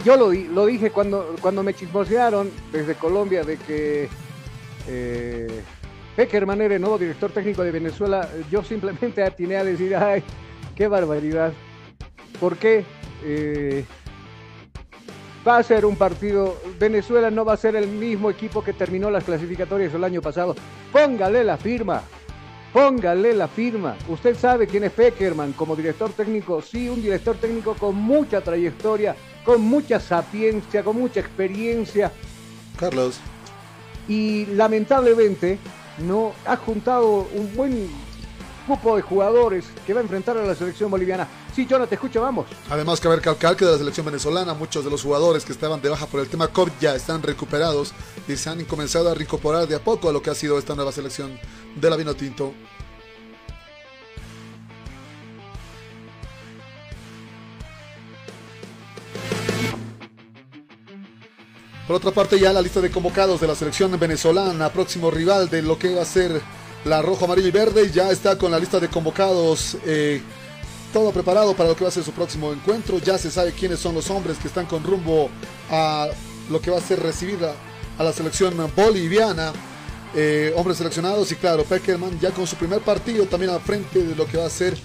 Yo 0.05 0.15
lo, 0.15 0.31
lo 0.31 0.65
dije 0.65 0.91
cuando, 0.91 1.35
cuando 1.41 1.61
me 1.61 1.73
chismosearon 1.73 2.49
desde 2.71 2.95
Colombia 2.95 3.43
de 3.43 3.57
que 3.57 4.07
eh, 4.87 5.61
Peckerman 6.15 6.61
era 6.61 6.75
el 6.75 6.81
nuevo 6.81 6.97
director 6.97 7.31
técnico 7.31 7.63
de 7.63 7.71
Venezuela. 7.71 8.29
Yo 8.49 8.63
simplemente 8.63 9.23
atiné 9.25 9.57
a 9.57 9.63
decir, 9.63 9.95
ay, 9.95 10.23
qué 10.75 10.87
barbaridad. 10.87 11.51
¿Por 12.39 12.57
qué? 12.57 12.85
Eh, 13.23 13.83
va 15.47 15.57
a 15.57 15.63
ser 15.63 15.85
un 15.85 15.95
partido. 15.95 16.57
Venezuela 16.79 17.29
no 17.29 17.45
va 17.45 17.53
a 17.53 17.57
ser 17.57 17.75
el 17.75 17.87
mismo 17.87 18.29
equipo 18.29 18.63
que 18.63 18.73
terminó 18.73 19.09
las 19.09 19.23
clasificatorias 19.23 19.93
el 19.93 20.03
año 20.03 20.21
pasado. 20.21 20.55
Póngale 20.91 21.43
la 21.43 21.57
firma. 21.57 22.01
Póngale 22.73 23.33
la 23.33 23.47
firma. 23.47 23.95
Usted 24.07 24.35
sabe 24.35 24.67
quién 24.67 24.83
es 24.83 24.91
Peckerman 24.91 25.53
como 25.53 25.75
director 25.75 26.11
técnico. 26.11 26.61
Sí, 26.61 26.87
un 26.87 27.01
director 27.01 27.35
técnico 27.37 27.73
con 27.73 27.95
mucha 27.95 28.41
trayectoria, 28.41 29.15
con 29.43 29.61
mucha 29.61 29.99
sapiencia, 29.99 30.83
con 30.83 30.97
mucha 30.97 31.19
experiencia. 31.19 32.11
Carlos. 32.77 33.19
Y 34.07 34.45
lamentablemente 34.47 35.57
no 35.99 36.33
ha 36.45 36.55
juntado 36.57 37.27
un 37.35 37.55
buen 37.55 37.89
grupo 38.67 38.95
de 38.95 39.01
jugadores 39.01 39.65
que 39.85 39.93
va 39.93 39.99
a 39.99 40.03
enfrentar 40.03 40.37
a 40.37 40.45
la 40.45 40.53
selección 40.53 40.91
boliviana. 40.91 41.27
Sí, 41.55 41.65
Jonathan, 41.65 41.89
te 41.89 41.95
escucho, 41.95 42.21
vamos. 42.21 42.47
Además, 42.69 42.99
cabe 42.99 43.17
recalcar 43.17 43.55
que 43.55 43.65
de 43.65 43.71
la 43.71 43.77
selección 43.77 44.05
venezolana, 44.05 44.53
muchos 44.53 44.83
de 44.85 44.91
los 44.91 45.01
jugadores 45.03 45.43
que 45.45 45.51
estaban 45.51 45.81
de 45.81 45.89
baja 45.89 46.05
por 46.05 46.19
el 46.19 46.29
tema 46.29 46.47
COVID 46.47 46.71
ya 46.79 46.95
están 46.95 47.21
recuperados 47.21 47.93
y 48.27 48.35
se 48.35 48.49
han 48.49 48.63
comenzado 48.65 49.09
a 49.09 49.13
reincorporar 49.13 49.67
de 49.67 49.75
a 49.75 49.83
poco 49.83 50.09
a 50.09 50.13
lo 50.13 50.21
que 50.21 50.29
ha 50.29 50.35
sido 50.35 50.59
esta 50.59 50.75
nueva 50.75 50.91
selección 50.91 51.39
de 51.75 51.89
la 51.89 51.95
Vino 51.95 52.13
Tinto. 52.15 52.53
Por 61.89 61.95
otra 61.95 62.11
parte, 62.11 62.39
ya 62.39 62.53
la 62.53 62.61
lista 62.61 62.81
de 62.81 62.91
convocados 62.91 63.41
de 63.41 63.47
la 63.47 63.55
selección 63.55 63.99
venezolana, 63.99 64.71
próximo 64.71 65.09
rival 65.09 65.49
de 65.49 65.63
lo 65.63 65.79
que 65.79 65.95
va 65.95 66.03
a 66.03 66.05
ser 66.05 66.39
la 66.85 67.01
rojo, 67.01 67.25
amarillo 67.25 67.47
y 67.47 67.51
verde, 67.51 67.89
ya 67.91 68.11
está 68.11 68.37
con 68.37 68.51
la 68.51 68.59
lista 68.59 68.79
de 68.79 68.89
convocados. 68.89 69.75
Eh, 69.87 70.21
todo 70.91 71.11
preparado 71.11 71.53
para 71.53 71.69
lo 71.69 71.75
que 71.75 71.83
va 71.83 71.89
a 71.89 71.91
ser 71.91 72.03
su 72.03 72.11
próximo 72.11 72.51
encuentro. 72.51 72.99
Ya 72.99 73.17
se 73.17 73.31
sabe 73.31 73.51
quiénes 73.51 73.79
son 73.79 73.95
los 73.95 74.09
hombres 74.09 74.37
que 74.37 74.47
están 74.47 74.65
con 74.65 74.83
rumbo 74.83 75.29
a 75.69 76.07
lo 76.49 76.61
que 76.61 76.71
va 76.71 76.77
a 76.77 76.81
ser 76.81 77.01
recibida 77.01 77.53
a 77.97 78.03
la 78.03 78.13
selección 78.13 78.55
boliviana. 78.75 79.53
Eh, 80.15 80.51
hombres 80.55 80.77
seleccionados 80.77 81.31
y 81.31 81.35
claro, 81.35 81.63
Peckerman 81.63 82.19
ya 82.19 82.31
con 82.31 82.47
su 82.47 82.55
primer 82.55 82.81
partido 82.81 83.25
también 83.25 83.51
al 83.51 83.61
frente 83.61 84.01
de 84.01 84.15
lo 84.15 84.25
que 84.25 84.37
va 84.37 84.47
a 84.47 84.49
ser 84.49 84.75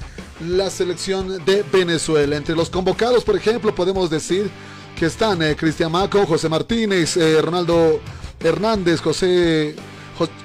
la 0.41 0.69
selección 0.69 1.43
de 1.45 1.65
Venezuela. 1.73 2.37
Entre 2.37 2.55
los 2.55 2.69
convocados, 2.69 3.25
por 3.25 3.37
ejemplo, 3.37 3.75
podemos 3.75 4.11
decir 4.11 4.51
que 4.97 5.07
están 5.07 5.41
eh, 5.43 5.57
Cristian 5.57 5.91
Maco, 5.91 6.27
José 6.27 6.49
Martínez, 6.49 7.17
eh, 7.17 7.41
Ronaldo 7.41 8.01
Hernández, 8.41 9.01
José 9.01 9.75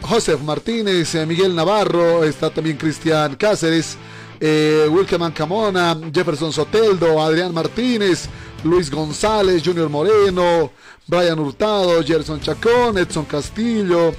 Josef 0.02 0.42
Martínez, 0.42 1.14
Miguel 1.28 1.56
Navarro, 1.56 2.24
está 2.24 2.50
también 2.50 2.78
Cristian 2.78 3.36
Cáceres, 3.36 3.98
Wilkeman 4.42 5.32
Camona, 5.32 5.98
Jefferson 6.14 6.54
Soteldo, 6.54 7.22
Adrián 7.22 7.54
Martínez, 7.54 8.30
Luis 8.64 8.90
González, 8.90 9.62
Junior 9.64 9.90
Moreno, 9.90 10.72
Brian 11.08 11.40
Hurtado, 11.40 12.04
Gerson 12.04 12.40
Chacón, 12.40 12.98
Edson 12.98 13.26
Castillo, 13.26 14.14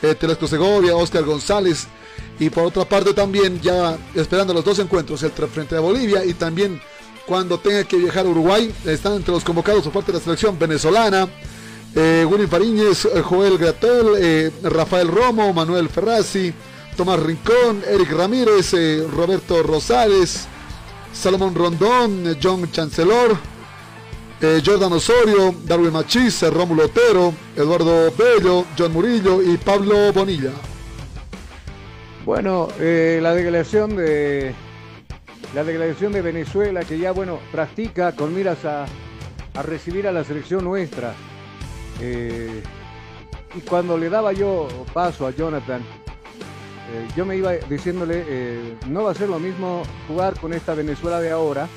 Telesco 0.00 0.48
Segovia, 0.48 0.96
Oscar 0.96 1.24
González. 1.24 1.86
Y 2.40 2.48
por 2.48 2.64
otra 2.64 2.84
parte 2.84 3.12
también 3.12 3.60
ya 3.60 3.96
esperando 4.14 4.54
los 4.54 4.64
dos 4.64 4.78
encuentros, 4.78 5.22
el 5.22 5.30
frente 5.30 5.76
a 5.76 5.80
Bolivia 5.80 6.24
y 6.24 6.32
también 6.34 6.80
cuando 7.26 7.58
tenga 7.58 7.84
que 7.84 7.96
viajar 7.96 8.26
a 8.26 8.28
Uruguay. 8.28 8.74
Están 8.84 9.14
entre 9.14 9.32
los 9.32 9.44
convocados 9.44 9.84
por 9.84 9.92
parte 9.92 10.10
de 10.10 10.18
la 10.18 10.24
selección 10.24 10.58
venezolana. 10.58 11.28
Eh, 11.94 12.26
Willy 12.28 12.46
Fariñez, 12.46 13.04
eh, 13.04 13.20
Joel 13.20 13.56
Gratel, 13.56 14.06
eh, 14.18 14.50
Rafael 14.62 15.06
Romo, 15.06 15.52
Manuel 15.52 15.88
Ferrazzi, 15.88 16.52
Tomás 17.00 17.22
Rincón, 17.22 17.82
Eric 17.88 18.12
Ramírez, 18.12 18.74
eh, 18.74 19.02
Roberto 19.10 19.62
Rosales, 19.62 20.46
Salomón 21.14 21.54
Rondón, 21.54 22.36
John 22.42 22.70
Chancellor, 22.70 23.38
Jordan 24.38 24.92
Osorio, 24.92 25.54
Darwin 25.64 25.94
Machís, 25.94 26.42
Rómulo 26.42 26.84
Otero, 26.84 27.32
Eduardo 27.56 28.12
Bello, 28.12 28.66
John 28.76 28.92
Murillo 28.92 29.40
y 29.40 29.56
Pablo 29.56 30.12
Bonilla. 30.12 30.50
Bueno, 32.26 32.68
la 32.78 33.34
declaración 33.34 33.96
de 33.96 34.54
la 35.54 35.64
declaración 35.64 36.12
de 36.12 36.20
Venezuela 36.20 36.82
que 36.82 36.98
ya, 36.98 37.12
bueno, 37.12 37.38
practica 37.50 38.14
con 38.14 38.34
miras 38.34 38.62
a, 38.66 38.84
recibir 39.62 40.06
a 40.06 40.12
la 40.12 40.22
selección 40.22 40.64
nuestra. 40.64 41.14
Eh, 41.98 42.62
y 43.54 43.60
cuando 43.60 43.96
le 43.96 44.10
daba 44.10 44.34
yo 44.34 44.68
paso 44.92 45.26
a 45.26 45.30
Jonathan, 45.30 45.82
eh, 46.92 47.06
yo 47.16 47.24
me 47.24 47.36
iba 47.36 47.52
diciéndole, 47.52 48.24
eh, 48.26 48.76
no 48.88 49.04
va 49.04 49.12
a 49.12 49.14
ser 49.14 49.28
lo 49.28 49.38
mismo 49.38 49.82
jugar 50.08 50.38
con 50.40 50.52
esta 50.52 50.74
Venezuela 50.74 51.20
de 51.20 51.30
ahora 51.30 51.68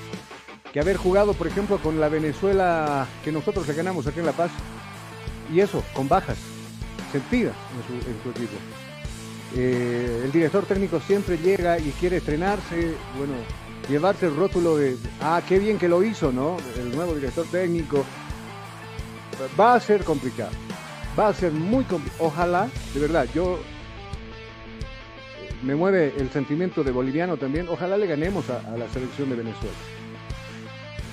que 0.72 0.80
haber 0.80 0.98
jugado, 0.98 1.34
por 1.34 1.46
ejemplo, 1.46 1.78
con 1.78 2.00
la 2.00 2.10
Venezuela 2.10 3.08
que 3.24 3.32
nosotros 3.32 3.68
le 3.68 3.76
ganamos 3.76 4.08
aquí 4.08 4.20
en 4.20 4.26
La 4.26 4.32
Paz. 4.32 4.52
Y 5.54 5.60
eso, 5.60 5.84
con 5.94 6.10
bajas 6.10 6.38
sentidas 7.12 7.54
en 7.76 8.24
su, 8.24 8.30
equipo. 8.32 8.58
el 9.56 10.32
director 10.32 10.66
técnico 10.66 11.00
siempre 11.00 11.38
llega 11.38 11.78
y 11.78 11.92
quiere 12.00 12.18
estrenarse, 12.18 12.96
bueno, 13.16 13.34
llevarse 13.88 14.26
el 14.26 14.36
rótulo 14.36 14.78
de, 14.78 14.98
ah, 15.22 15.44
qué 15.48 15.60
bien 15.60 15.78
que 15.78 15.88
lo 15.88 16.04
hizo, 16.04 16.32
¿no? 16.32 16.58
El 16.76 16.96
nuevo 16.96 17.14
director 17.14 17.46
técnico. 17.52 18.04
Va 19.60 19.76
a 19.76 19.80
ser 19.80 20.04
complicado. 20.04 20.52
Va 21.20 21.28
a 21.28 21.34
ser 21.36 21.52
muy 21.52 21.84
complicado. 21.84 22.26
Ojalá, 22.26 22.68
de 22.96 23.00
verdad, 23.00 23.28
yo 23.36 23.60
me 25.64 25.76
mueve 25.76 26.14
el 26.18 26.30
sentimiento 26.30 26.84
de 26.84 26.92
boliviano 26.92 27.38
también. 27.38 27.68
Ojalá 27.70 27.98
le 27.98 28.08
ganemos 28.08 28.50
a, 28.50 28.78
la 28.78 28.88
selección 28.90 29.30
de 29.30 29.36
Venezuela. 29.38 29.76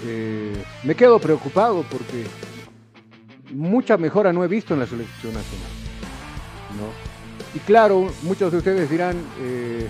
Eh, 0.05 0.63
me 0.83 0.95
quedo 0.95 1.19
preocupado 1.19 1.85
porque 1.91 2.27
mucha 3.53 3.97
mejora 3.97 4.33
no 4.33 4.45
he 4.45 4.49
visto 4.49 4.75
en 4.75 4.81
la 4.81 4.87
selección 4.87 5.35
nacional. 5.35 5.71
Y 7.55 7.59
claro, 7.61 8.11
muchos 8.23 8.53
de 8.53 8.59
ustedes 8.59 8.89
dirán, 8.89 9.17
eh, 9.41 9.89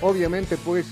obviamente 0.00 0.56
pues 0.56 0.86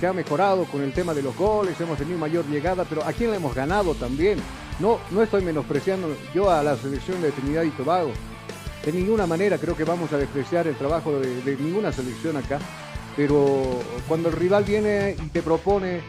se 0.00 0.06
ha 0.06 0.12
mejorado 0.12 0.64
con 0.64 0.80
el 0.80 0.92
tema 0.92 1.12
de 1.12 1.22
los 1.22 1.36
goles, 1.36 1.78
hemos 1.80 1.98
tenido 1.98 2.18
mayor 2.18 2.46
llegada, 2.46 2.84
pero 2.84 3.04
¿a 3.04 3.12
quién 3.12 3.30
le 3.30 3.36
hemos 3.36 3.54
ganado 3.54 3.94
también? 3.94 4.38
No, 4.78 4.98
no 5.10 5.22
estoy 5.22 5.42
menospreciando 5.42 6.16
yo 6.34 6.50
a 6.50 6.62
la 6.62 6.76
selección 6.76 7.20
de 7.20 7.32
Trinidad 7.32 7.64
y 7.64 7.70
Tobago. 7.70 8.12
De 8.84 8.92
ninguna 8.92 9.26
manera 9.26 9.58
creo 9.58 9.76
que 9.76 9.84
vamos 9.84 10.12
a 10.12 10.18
despreciar 10.18 10.66
el 10.66 10.76
trabajo 10.76 11.18
de, 11.20 11.56
ninguna 11.58 11.92
selección 11.92 12.36
acá. 12.36 12.58
Pero 13.16 13.80
cuando 14.06 14.28
el 14.28 14.36
rival 14.36 14.64
viene 14.64 15.16
y 15.20 15.28
te 15.28 15.42
propone 15.42 16.00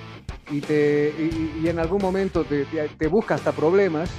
y, 0.52 0.62
te, 0.62 1.14
y, 1.62 1.68
en 1.68 1.80
algún 1.80 2.02
momento 2.02 2.44
te, 2.44 2.66
te, 2.66 3.08
busca 3.08 3.36
hasta 3.36 3.52
problemas 3.52 4.10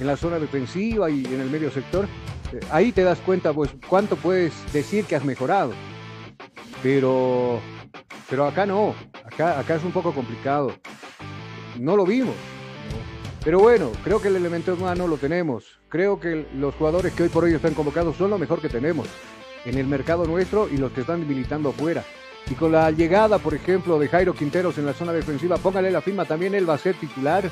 en 0.00 0.06
la 0.06 0.16
zona 0.16 0.38
defensiva 0.38 1.10
y 1.10 1.24
en 1.24 1.40
el 1.40 1.50
medio 1.50 1.70
sector, 1.70 2.06
eh, 2.52 2.60
ahí 2.70 2.92
te 2.92 3.02
das 3.02 3.18
cuenta 3.18 3.52
pues 3.52 3.70
cuánto 3.88 4.16
puedes 4.16 4.52
decir 4.72 5.04
que 5.04 5.16
has 5.16 5.24
mejorado. 5.24 5.72
Pero 6.82 7.60
pero 8.32 8.46
acá 8.46 8.64
no, 8.64 8.94
acá, 9.24 9.58
acá 9.58 9.74
es 9.74 9.84
un 9.84 9.92
poco 9.92 10.14
complicado. 10.14 10.72
No 11.78 11.96
lo 11.96 12.06
vimos. 12.06 12.34
Pero 13.44 13.58
bueno, 13.58 13.90
creo 14.04 14.20
que 14.22 14.28
el 14.28 14.36
elemento 14.36 14.74
humano 14.74 15.08
lo 15.08 15.16
tenemos. 15.16 15.80
Creo 15.88 16.20
que 16.20 16.46
los 16.54 16.74
jugadores 16.76 17.12
que 17.12 17.24
hoy 17.24 17.28
por 17.28 17.44
hoy 17.44 17.54
están 17.54 17.74
convocados 17.74 18.16
son 18.16 18.30
lo 18.30 18.38
mejor 18.38 18.60
que 18.60 18.68
tenemos 18.68 19.08
en 19.64 19.78
el 19.78 19.86
mercado 19.86 20.24
nuestro 20.26 20.68
y 20.68 20.76
los 20.76 20.92
que 20.92 21.00
están 21.00 21.26
militando 21.26 21.70
afuera. 21.70 22.04
Y 22.48 22.54
con 22.54 22.70
la 22.70 22.90
llegada, 22.92 23.38
por 23.38 23.54
ejemplo, 23.54 23.98
de 23.98 24.08
Jairo 24.08 24.34
Quinteros 24.34 24.78
en 24.78 24.86
la 24.86 24.92
zona 24.92 25.12
defensiva, 25.12 25.56
póngale 25.56 25.90
la 25.90 26.00
firma, 26.00 26.24
también 26.24 26.54
él 26.54 26.68
va 26.68 26.74
a 26.74 26.78
ser 26.78 26.94
titular. 26.94 27.50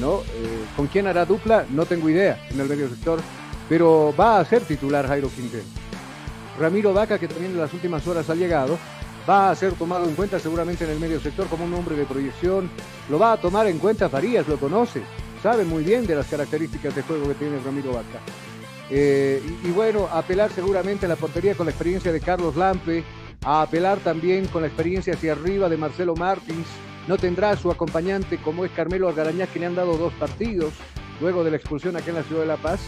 ¿no? 0.00 0.20
Eh, 0.20 0.64
¿Con 0.76 0.88
quién 0.88 1.06
hará 1.06 1.24
dupla? 1.24 1.66
No 1.70 1.86
tengo 1.86 2.08
idea 2.08 2.44
en 2.50 2.60
el 2.60 2.68
medio 2.68 2.88
sector, 2.88 3.20
pero 3.68 4.14
va 4.18 4.40
a 4.40 4.44
ser 4.44 4.62
titular 4.62 5.06
Jairo 5.06 5.28
Quinteros. 5.28 5.66
Ramiro 6.58 6.92
Vaca, 6.92 7.18
que 7.18 7.28
también 7.28 7.52
en 7.52 7.58
las 7.58 7.72
últimas 7.72 8.06
horas 8.06 8.28
ha 8.28 8.34
llegado, 8.34 8.78
va 9.28 9.50
a 9.50 9.54
ser 9.54 9.72
tomado 9.74 10.08
en 10.08 10.14
cuenta 10.14 10.38
seguramente 10.38 10.84
en 10.84 10.90
el 10.90 11.00
medio 11.00 11.20
sector 11.20 11.46
como 11.48 11.64
un 11.64 11.74
hombre 11.74 11.96
de 11.96 12.04
proyección. 12.04 12.70
Lo 13.08 13.18
va 13.18 13.32
a 13.32 13.40
tomar 13.40 13.66
en 13.66 13.78
cuenta 13.78 14.08
Farías, 14.08 14.48
lo 14.48 14.58
conoce, 14.58 15.02
sabe 15.42 15.64
muy 15.64 15.84
bien 15.84 16.06
de 16.06 16.14
las 16.14 16.26
características 16.26 16.94
de 16.94 17.02
juego 17.02 17.28
que 17.28 17.34
tiene 17.34 17.58
Ramiro 17.58 17.92
Vaca. 17.92 18.20
Eh, 18.90 19.42
y, 19.64 19.70
bueno, 19.70 20.08
apelar 20.12 20.50
seguramente 20.50 21.06
a 21.06 21.08
la 21.08 21.16
portería 21.16 21.54
con 21.54 21.66
la 21.66 21.72
experiencia 21.72 22.12
de 22.12 22.20
Carlos 22.20 22.56
Lampe, 22.56 23.04
a 23.42 23.62
apelar 23.62 23.98
también 23.98 24.46
con 24.46 24.62
la 24.62 24.68
experiencia 24.68 25.14
hacia 25.14 25.32
arriba 25.32 25.68
de 25.68 25.76
Marcelo 25.76 26.14
Martins. 26.14 26.66
No 27.08 27.16
tendrá 27.16 27.56
su 27.56 27.70
acompañante 27.70 28.38
como 28.38 28.64
es 28.64 28.70
Carmelo 28.72 29.08
Algarañaz, 29.08 29.48
que 29.48 29.58
le 29.58 29.66
han 29.66 29.74
dado 29.74 29.96
dos 29.96 30.12
partidos 30.14 30.74
luego 31.20 31.42
de 31.42 31.50
la 31.50 31.56
expulsión 31.56 31.96
aquí 31.96 32.10
en 32.10 32.16
la 32.16 32.22
ciudad 32.22 32.42
de 32.42 32.48
La 32.48 32.56
Paz. 32.56 32.80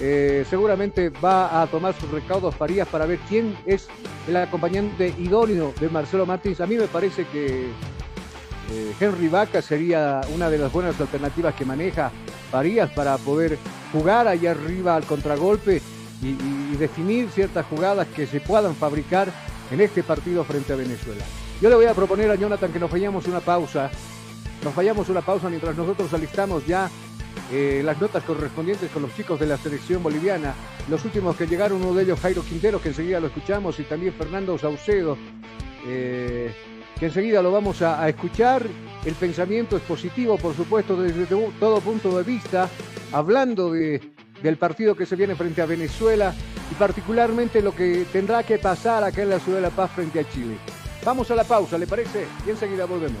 Eh, 0.00 0.44
seguramente 0.48 1.10
va 1.10 1.60
a 1.60 1.66
tomar 1.66 1.94
sus 1.94 2.10
recaudos 2.10 2.54
Farías 2.54 2.88
para 2.88 3.06
ver 3.06 3.18
quién 3.28 3.56
es 3.66 3.88
el 4.28 4.36
acompañante 4.36 5.14
idóneo 5.18 5.74
de 5.78 5.88
Marcelo 5.88 6.24
Martins. 6.24 6.60
A 6.60 6.66
mí 6.66 6.76
me 6.76 6.86
parece 6.86 7.26
que 7.26 7.66
eh, 8.72 8.94
Henry 8.98 9.28
Vaca 9.28 9.60
sería 9.60 10.20
una 10.34 10.48
de 10.48 10.58
las 10.58 10.72
buenas 10.72 10.98
alternativas 11.00 11.54
que 11.54 11.64
maneja 11.64 12.10
Farías 12.50 12.90
para 12.90 13.18
poder 13.18 13.58
jugar 13.92 14.28
allá 14.28 14.52
arriba 14.52 14.94
al 14.94 15.04
contragolpe 15.04 15.82
y, 16.22 16.76
definir 16.76 17.28
ciertas 17.30 17.66
jugadas 17.66 18.06
que 18.08 18.26
se 18.26 18.40
puedan 18.40 18.74
fabricar 18.74 19.30
en 19.70 19.80
este 19.80 20.02
partido 20.02 20.44
frente 20.44 20.72
a 20.72 20.76
Venezuela. 20.76 21.22
Yo 21.60 21.68
le 21.68 21.74
voy 21.74 21.84
a 21.84 21.94
proponer 21.94 22.30
a 22.30 22.36
Jonathan 22.36 22.72
que 22.72 22.78
nos 22.78 22.90
vayamos 22.90 23.26
una 23.26 23.40
pausa. 23.40 23.90
Nos 24.64 24.74
vayamos 24.74 25.08
una 25.10 25.20
pausa 25.20 25.50
mientras 25.50 25.76
nosotros 25.76 26.12
alistamos 26.14 26.66
ya 26.66 26.90
eh, 27.52 27.82
las 27.84 28.00
notas 28.00 28.22
correspondientes 28.24 28.90
con 28.90 29.02
los 29.02 29.14
chicos 29.14 29.40
de 29.40 29.46
la 29.46 29.56
selección 29.56 30.02
boliviana. 30.02 30.54
Los 30.88 31.04
últimos 31.04 31.36
que 31.36 31.46
llegaron, 31.46 31.82
uno 31.82 31.94
de 31.94 32.04
ellos 32.04 32.20
Jairo 32.20 32.42
Quintero, 32.42 32.80
que 32.80 32.90
enseguida 32.90 33.20
lo 33.20 33.26
escuchamos, 33.26 33.78
y 33.80 33.84
también 33.84 34.12
Fernando 34.14 34.56
Saucedo, 34.56 35.16
eh, 35.86 36.52
que 36.98 37.06
enseguida 37.06 37.42
lo 37.42 37.50
vamos 37.50 37.82
a, 37.82 38.08
escuchar. 38.08 38.64
El 39.04 39.14
pensamiento 39.14 39.76
es 39.76 39.82
positivo, 39.82 40.36
por 40.36 40.54
supuesto, 40.54 41.00
desde 41.00 41.26
todo 41.26 41.80
punto 41.80 42.16
de 42.16 42.22
vista, 42.22 42.68
hablando 43.12 43.72
de, 43.72 44.00
del 44.42 44.56
partido 44.56 44.94
que 44.94 45.06
se 45.06 45.16
viene 45.16 45.34
frente 45.34 45.62
a 45.62 45.66
Venezuela 45.66 46.34
y 46.70 46.74
particularmente 46.74 47.62
lo 47.62 47.74
que 47.74 48.06
tendrá 48.12 48.42
que 48.42 48.58
pasar 48.58 49.02
acá 49.04 49.22
en 49.22 49.30
la 49.30 49.40
Ciudad 49.40 49.58
de 49.58 49.62
La 49.62 49.70
Paz 49.70 49.90
frente 49.92 50.20
a 50.20 50.28
Chile. 50.28 50.56
Vamos 51.04 51.30
a 51.30 51.34
la 51.34 51.44
pausa, 51.44 51.78
¿le 51.78 51.86
parece? 51.86 52.26
Y 52.46 52.50
enseguida 52.50 52.84
volvemos. 52.84 53.20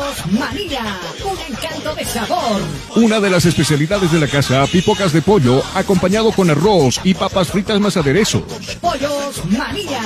Un 1.23 1.53
encanto 1.53 1.95
de 1.95 2.05
sabor. 2.05 2.61
Una 2.95 3.19
de 3.19 3.29
las 3.29 3.45
especialidades 3.45 4.11
de 4.11 4.19
la 4.19 4.27
casa, 4.27 4.65
pipocas 4.67 5.13
de 5.13 5.21
pollo 5.21 5.63
acompañado 5.73 6.31
con 6.31 6.49
arroz 6.49 6.99
y 7.03 7.13
papas 7.13 7.49
fritas 7.49 7.79
más 7.79 7.97
aderezos. 7.97 8.43
Pollos 8.81 9.45
Manía. 9.45 10.01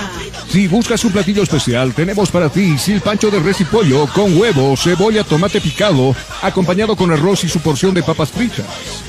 Si 0.50 0.68
buscas 0.68 1.04
un 1.06 1.12
platillo 1.12 1.44
especial, 1.44 1.94
tenemos 1.94 2.30
para 2.30 2.50
ti 2.50 2.78
silpancho 2.78 3.32
de 3.32 3.40
res 3.40 3.62
y 3.62 3.66
pollo 3.66 4.08
con 4.08 4.38
huevo, 4.38 4.76
cebolla, 4.78 5.24
tomate 5.24 5.60
picado, 5.60 6.16
acompañado 6.42 6.96
con 6.96 7.12
arroz 7.12 7.44
y 7.44 7.50
su 7.50 7.60
porción 7.60 7.94
de 7.94 8.04
papas 8.04 8.30
fritas. 8.30 8.66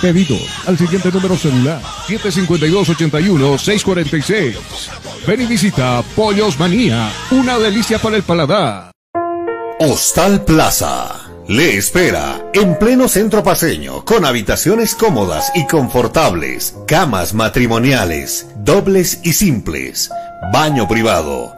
Pedido 0.00 0.36
al 0.66 0.78
siguiente 0.78 1.10
número 1.10 1.36
celular. 1.36 1.82
752-81-646. 2.06 4.54
Ven 5.26 5.42
y 5.42 5.46
visita 5.46 6.04
Pollos 6.14 6.56
Manía. 6.58 7.10
Una 7.30 7.58
delicia 7.58 7.98
para 7.98 8.16
el 8.16 8.22
paladar. 8.22 8.92
Hostal 9.80 10.44
Plaza 10.44 11.14
le 11.48 11.76
espera 11.76 12.50
en 12.52 12.78
pleno 12.78 13.08
centro 13.08 13.42
paseño 13.42 14.04
con 14.04 14.26
habitaciones 14.26 14.94
cómodas 14.94 15.50
y 15.54 15.66
confortables, 15.66 16.76
camas 16.86 17.32
matrimoniales, 17.32 18.48
dobles 18.56 19.20
y 19.22 19.32
simples, 19.32 20.10
baño 20.52 20.86
privado 20.86 21.57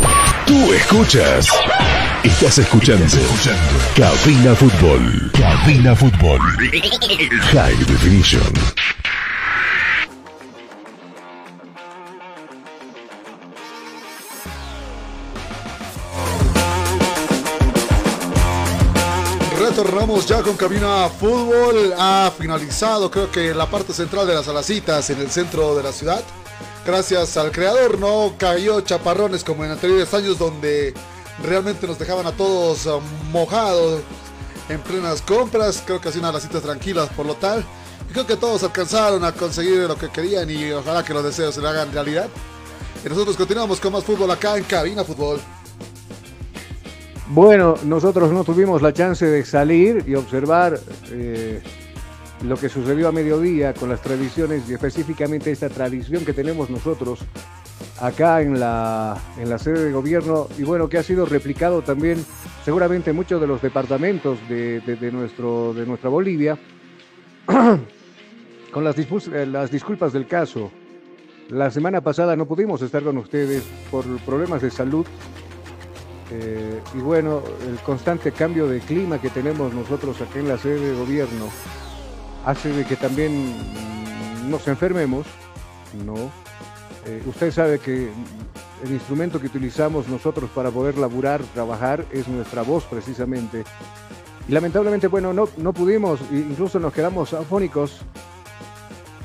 Tú 0.51 0.73
escuchas. 0.73 1.47
Estás 2.25 2.57
escuchando. 2.57 3.05
Cabina 3.95 4.53
Fútbol. 4.53 5.31
Cabina 5.31 5.95
Fútbol. 5.95 6.41
High 7.53 7.77
Definition. 7.85 8.53
Retornamos 19.57 20.25
ya 20.25 20.41
con 20.41 20.57
Cabina 20.57 21.07
Fútbol. 21.17 21.93
Ha 21.97 22.29
finalizado, 22.37 23.09
creo 23.09 23.31
que 23.31 23.53
la 23.53 23.67
parte 23.67 23.93
central 23.93 24.27
de 24.27 24.33
las 24.33 24.49
alacitas 24.49 25.09
en 25.11 25.21
el 25.21 25.31
centro 25.31 25.77
de 25.77 25.83
la 25.83 25.93
ciudad. 25.93 26.21
Gracias 26.85 27.37
al 27.37 27.51
creador, 27.51 27.99
no 27.99 28.33
cayó 28.39 28.81
chaparrones 28.81 29.43
como 29.43 29.63
en 29.63 29.71
anteriores 29.71 30.11
años 30.15 30.39
donde 30.39 30.93
realmente 31.43 31.85
nos 31.85 31.99
dejaban 31.99 32.25
a 32.25 32.31
todos 32.31 32.87
um, 32.87 33.03
mojados 33.31 34.01
en 34.67 34.79
plenas 34.79 35.21
compras. 35.21 35.83
Creo 35.85 36.01
que 36.01 36.09
ha 36.09 36.31
las 36.31 36.41
citas 36.41 36.63
tranquilas 36.63 37.09
por 37.09 37.25
lo 37.27 37.35
tal. 37.35 37.63
Y 38.09 38.13
creo 38.13 38.25
que 38.25 38.35
todos 38.35 38.63
alcanzaron 38.63 39.23
a 39.23 39.31
conseguir 39.31 39.81
lo 39.81 39.95
que 39.95 40.09
querían 40.09 40.49
y 40.49 40.71
ojalá 40.71 41.03
que 41.03 41.13
los 41.13 41.23
deseos 41.23 41.53
se 41.53 41.61
le 41.61 41.67
hagan 41.67 41.91
realidad. 41.91 42.27
Y 43.05 43.09
nosotros 43.09 43.37
continuamos 43.37 43.79
con 43.79 43.93
más 43.93 44.03
fútbol 44.03 44.31
acá 44.31 44.57
en 44.57 44.63
Cabina 44.63 45.03
Fútbol. 45.03 45.39
Bueno, 47.27 47.75
nosotros 47.83 48.31
no 48.31 48.43
tuvimos 48.43 48.81
la 48.81 48.91
chance 48.91 49.25
de 49.25 49.45
salir 49.45 50.03
y 50.07 50.15
observar 50.15 50.79
eh, 51.11 51.61
lo 52.43 52.57
que 52.57 52.69
sucedió 52.69 53.07
a 53.07 53.11
mediodía 53.11 53.73
con 53.73 53.89
las 53.89 54.01
tradiciones 54.01 54.69
y 54.69 54.73
específicamente 54.73 55.51
esta 55.51 55.69
tradición 55.69 56.25
que 56.25 56.33
tenemos 56.33 56.69
nosotros 56.69 57.19
acá 57.99 58.41
en 58.41 58.59
la, 58.59 59.17
en 59.37 59.49
la 59.49 59.59
sede 59.59 59.85
de 59.85 59.91
gobierno 59.91 60.47
y 60.57 60.63
bueno, 60.63 60.89
que 60.89 60.97
ha 60.97 61.03
sido 61.03 61.25
replicado 61.25 61.81
también 61.83 62.23
seguramente 62.65 63.11
en 63.11 63.15
muchos 63.15 63.39
de 63.39 63.47
los 63.47 63.61
departamentos 63.61 64.39
de, 64.49 65.11
nuestro, 65.11 65.73
de 65.73 65.85
nuestra 65.85 66.09
Bolivia, 66.09 66.57
con 68.71 68.83
las, 68.83 68.97
eh, 68.97 69.45
las 69.45 69.71
disculpas 69.71 70.13
del 70.13 70.27
caso. 70.27 70.71
La 71.49 71.69
semana 71.69 72.01
pasada 72.01 72.35
no 72.35 72.45
pudimos 72.45 72.81
estar 72.81 73.03
con 73.03 73.17
ustedes 73.17 73.63
por 73.91 74.05
problemas 74.21 74.61
de 74.61 74.71
salud 74.71 75.05
eh, 76.31 76.79
y 76.95 76.99
bueno, 76.99 77.43
el 77.67 77.77
constante 77.79 78.31
cambio 78.31 78.67
de 78.67 78.79
clima 78.79 79.19
que 79.19 79.29
tenemos 79.29 79.73
nosotros 79.73 80.21
acá 80.21 80.39
en 80.39 80.47
la 80.47 80.57
sede 80.57 80.91
de 80.91 80.97
gobierno 80.97 81.49
hace 82.45 82.69
de 82.69 82.85
que 82.85 82.95
también 82.95 83.53
nos 84.49 84.67
enfermemos, 84.67 85.25
¿no? 86.05 86.15
Eh, 87.05 87.23
usted 87.25 87.51
sabe 87.51 87.79
que 87.79 88.11
el 88.83 88.91
instrumento 88.91 89.39
que 89.39 89.47
utilizamos 89.47 90.07
nosotros 90.07 90.49
para 90.53 90.71
poder 90.71 90.97
laburar, 90.97 91.41
trabajar, 91.53 92.05
es 92.11 92.27
nuestra 92.27 92.61
voz 92.61 92.83
precisamente. 92.85 93.63
Y 94.47 94.51
lamentablemente, 94.51 95.07
bueno, 95.07 95.33
no, 95.33 95.47
no 95.57 95.73
pudimos, 95.73 96.19
incluso 96.31 96.79
nos 96.79 96.93
quedamos 96.93 97.33
afónicos 97.33 98.01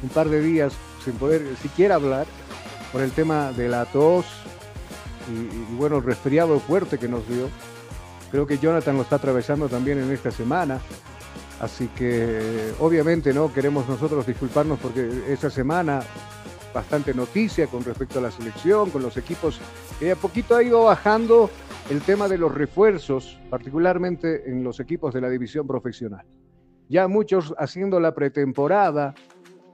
un 0.03 0.09
par 0.11 0.29
de 0.29 0.41
días 0.41 0.75
sin 1.05 1.15
poder 1.15 1.57
siquiera 1.63 1.95
hablar 1.95 2.27
por 2.93 3.01
el 3.01 3.13
tema 3.13 3.53
de 3.53 3.69
la 3.69 3.87
tos 3.87 4.27
y, 5.31 5.73
y 5.73 5.77
bueno, 5.77 5.99
el 5.99 6.03
resfriado 6.03 6.61
fuerte 6.61 6.99
que 6.99 7.09
nos 7.09 7.27
dio. 7.29 7.49
Creo 8.31 8.47
que 8.47 8.59
Jonathan 8.59 8.97
lo 8.97 9.03
está 9.03 9.17
atravesando 9.17 9.69
también 9.69 9.99
en 9.99 10.11
esta 10.13 10.31
semana. 10.31 10.81
Así 11.61 11.89
que 11.89 12.73
obviamente 12.81 13.33
no 13.33 13.53
queremos 13.53 13.89
nosotros 13.89 14.27
disculparnos 14.27 14.79
porque 14.79 15.25
esa 15.29 15.49
semana 15.49 16.03
bastante 16.75 17.15
noticia 17.15 17.67
con 17.67 17.83
respecto 17.83 18.19
a 18.19 18.23
la 18.23 18.31
selección, 18.31 18.91
con 18.91 19.03
los 19.03 19.17
equipos, 19.17 19.59
que 19.99 20.13
a 20.13 20.17
poquito 20.17 20.55
ha 20.55 20.63
ido 20.63 20.85
bajando 20.85 21.49
el 21.89 22.03
tema 22.03 22.29
de 22.29 22.37
los 22.37 22.55
refuerzos, 22.55 23.39
particularmente 23.49 24.51
en 24.51 24.63
los 24.63 24.81
equipos 24.81 25.15
de 25.15 25.23
la 25.23 25.31
división 25.31 25.67
profesional. 25.67 26.27
Ya 26.89 27.09
muchos 27.09 27.55
haciendo 27.59 27.99
la 27.99 28.15
pretemporada, 28.15 29.15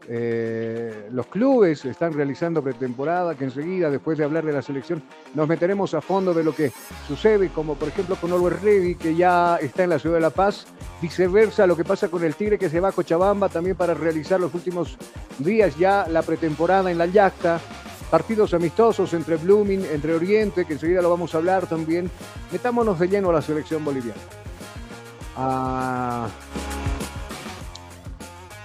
eh, 0.08 1.08
los 1.12 1.26
clubes 1.26 1.84
están 1.84 2.12
realizando 2.12 2.62
pretemporada, 2.62 3.36
que 3.36 3.44
enseguida, 3.44 3.90
después 3.90 4.18
de 4.18 4.24
hablar 4.24 4.44
de 4.44 4.52
la 4.52 4.62
selección, 4.62 5.02
nos 5.34 5.48
meteremos 5.48 5.94
a 5.94 6.00
fondo 6.00 6.34
de 6.34 6.42
lo 6.42 6.54
que 6.54 6.72
sucede, 7.06 7.50
como 7.50 7.76
por 7.76 7.88
ejemplo 7.88 8.16
con 8.16 8.32
Oliver 8.32 8.60
Ready, 8.62 8.96
que 8.96 9.14
ya 9.14 9.56
está 9.56 9.84
en 9.84 9.90
la 9.90 9.98
ciudad 9.98 10.16
de 10.16 10.22
La 10.22 10.30
Paz, 10.30 10.66
viceversa, 11.00 11.66
lo 11.66 11.76
que 11.76 11.84
pasa 11.84 12.08
con 12.08 12.24
el 12.24 12.34
Tigre, 12.34 12.58
que 12.58 12.68
se 12.68 12.80
va 12.80 12.88
a 12.88 12.92
Cochabamba 12.92 13.48
también 13.48 13.76
para 13.76 13.94
realizar 13.94 14.40
los 14.40 14.52
últimos 14.54 14.96
días 15.38 15.78
ya 15.78 16.06
la 16.08 16.22
pretemporada 16.22 16.90
en 16.90 16.98
la 16.98 17.06
Yacta, 17.06 17.60
partidos 18.10 18.54
amistosos 18.54 19.14
entre 19.14 19.36
Blooming, 19.36 19.86
entre 19.92 20.14
Oriente, 20.14 20.64
que 20.64 20.74
enseguida 20.74 21.00
lo 21.00 21.10
vamos 21.10 21.34
a 21.34 21.38
hablar 21.38 21.66
también. 21.66 22.10
Metámonos 22.50 22.98
de 22.98 23.08
lleno 23.08 23.30
a 23.30 23.34
la 23.34 23.42
selección 23.42 23.84
boliviana. 23.84 24.20
Ah, 25.36 26.28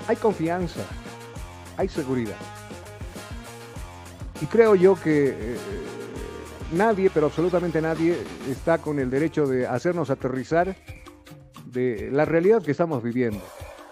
hay 0.07 0.15
confianza 0.17 0.81
hay 1.77 1.87
seguridad. 1.87 2.37
Y 4.41 4.45
creo 4.45 4.75
yo 4.75 4.95
que 4.95 5.29
eh, 5.29 5.57
nadie, 6.73 7.09
pero 7.09 7.27
absolutamente 7.27 7.81
nadie, 7.81 8.17
está 8.49 8.77
con 8.77 8.99
el 8.99 9.09
derecho 9.09 9.47
de 9.47 9.65
hacernos 9.65 10.09
aterrizar 10.09 10.75
de 11.65 12.09
la 12.11 12.25
realidad 12.25 12.61
que 12.61 12.71
estamos 12.71 13.01
viviendo. 13.01 13.41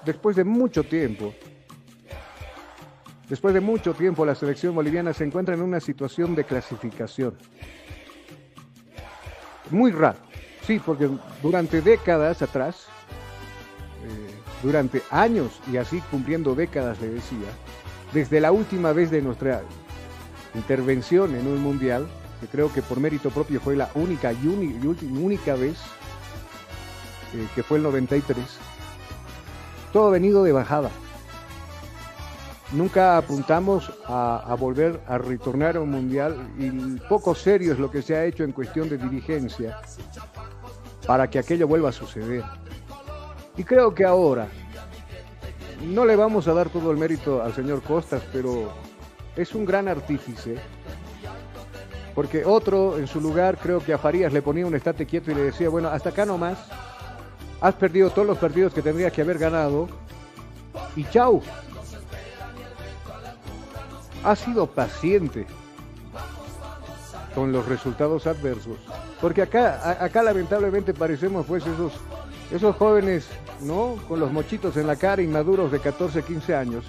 Después 0.05 0.35
de 0.35 0.43
mucho 0.43 0.83
tiempo, 0.83 1.33
después 3.27 3.53
de 3.53 3.59
mucho 3.59 3.93
tiempo 3.93 4.25
la 4.25 4.35
selección 4.35 4.75
boliviana 4.75 5.13
se 5.13 5.23
encuentra 5.23 5.55
en 5.55 5.61
una 5.61 5.79
situación 5.79 6.35
de 6.35 6.43
clasificación. 6.43 7.35
Muy 9.71 9.91
raro, 9.91 10.19
sí, 10.61 10.79
porque 10.83 11.09
durante 11.41 11.81
décadas 11.81 12.43
atrás, 12.43 12.85
eh, 14.03 14.29
durante 14.61 15.01
años 15.09 15.59
y 15.71 15.77
así 15.77 16.01
cumpliendo 16.11 16.53
décadas, 16.53 17.01
le 17.01 17.09
decía, 17.09 17.49
desde 18.15 18.39
la 18.39 18.53
última 18.53 18.93
vez 18.93 19.11
de 19.11 19.21
nuestra 19.21 19.61
intervención 20.55 21.35
en 21.35 21.47
un 21.47 21.61
mundial, 21.61 22.07
que 22.39 22.47
creo 22.47 22.71
que 22.71 22.81
por 22.81 23.01
mérito 23.01 23.29
propio 23.29 23.59
fue 23.59 23.75
la 23.75 23.89
única 23.93 24.31
y, 24.31 24.47
única 24.47 25.55
vez, 25.55 25.77
eh, 27.33 27.45
que 27.53 27.61
fue 27.61 27.77
el 27.77 27.83
93, 27.83 28.37
todo 29.91 30.07
ha 30.07 30.11
venido 30.11 30.45
de 30.45 30.53
bajada. 30.53 30.89
Nunca 32.71 33.17
apuntamos 33.17 33.91
a, 34.05 34.37
a, 34.47 34.55
volver 34.55 35.01
a 35.07 35.17
retornar 35.17 35.75
a 35.75 35.81
un 35.81 35.91
mundial 35.91 36.37
y 36.57 36.69
poco 37.09 37.35
serio 37.35 37.73
es 37.73 37.79
lo 37.79 37.91
que 37.91 38.01
se 38.01 38.15
ha 38.15 38.23
hecho 38.23 38.45
en 38.45 38.53
cuestión 38.53 38.87
de 38.87 38.97
dirigencia 38.97 39.81
para 41.05 41.29
que 41.29 41.37
aquello 41.37 41.67
vuelva 41.67 41.89
a 41.89 41.91
suceder. 41.91 42.43
Y 43.57 43.63
creo 43.65 43.93
que 43.93 44.05
ahora, 44.05 44.47
no 45.83 46.05
le 46.05 46.15
vamos 46.15 46.47
a 46.47 46.53
dar 46.53 46.69
todo 46.69 46.91
el 46.91 46.97
mérito 46.97 47.41
al 47.41 47.53
señor 47.53 47.81
Costas, 47.81 48.23
pero 48.31 48.71
es 49.35 49.53
un 49.53 49.65
gran 49.65 49.87
artífice. 49.87 50.55
Porque 52.13 52.45
otro 52.45 52.97
en 52.97 53.07
su 53.07 53.19
lugar, 53.19 53.57
creo 53.57 53.79
que 53.79 53.93
a 53.93 53.97
Farías 53.97 54.31
le 54.31 54.41
ponía 54.41 54.65
un 54.65 54.75
estate 54.75 55.05
quieto 55.05 55.31
y 55.31 55.35
le 55.35 55.43
decía, 55.43 55.69
bueno, 55.69 55.89
hasta 55.89 56.09
acá 56.09 56.25
nomás, 56.25 56.57
has 57.59 57.75
perdido 57.75 58.09
todos 58.09 58.27
los 58.27 58.37
partidos 58.37 58.73
que 58.73 58.81
tendrías 58.81 59.11
que 59.11 59.21
haber 59.21 59.37
ganado 59.37 59.89
y 60.95 61.03
chau. 61.05 61.41
Ha 64.23 64.35
sido 64.35 64.65
paciente 64.67 65.45
con 67.35 67.51
los 67.51 67.67
resultados 67.67 68.25
adversos. 68.27 68.77
Porque 69.19 69.41
acá, 69.41 69.97
acá 70.03 70.23
lamentablemente 70.23 70.93
parecemos 70.93 71.45
pues 71.45 71.65
esos, 71.65 71.91
esos 72.51 72.75
jóvenes 72.75 73.27
¿no? 73.61 73.97
Con 74.07 74.19
los 74.19 74.31
mochitos 74.31 74.77
en 74.77 74.87
la 74.87 74.95
cara, 74.95 75.21
inmaduros 75.21 75.71
de 75.71 75.79
14, 75.79 76.23
15 76.23 76.55
años, 76.55 76.85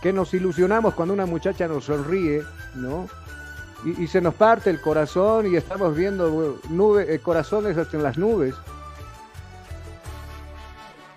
que 0.00 0.12
nos 0.12 0.34
ilusionamos 0.34 0.94
cuando 0.94 1.14
una 1.14 1.26
muchacha 1.26 1.68
nos 1.68 1.84
sonríe, 1.84 2.42
¿no? 2.74 3.08
Y, 3.84 4.06
se 4.06 4.20
nos 4.20 4.34
parte 4.34 4.70
el 4.70 4.80
corazón 4.80 5.52
y 5.52 5.56
estamos 5.56 5.96
viendo 5.96 6.60
nubes, 6.68 7.08
eh, 7.08 7.18
corazones 7.18 7.76
hasta 7.76 7.96
en 7.96 8.04
las 8.04 8.16
nubes. 8.16 8.54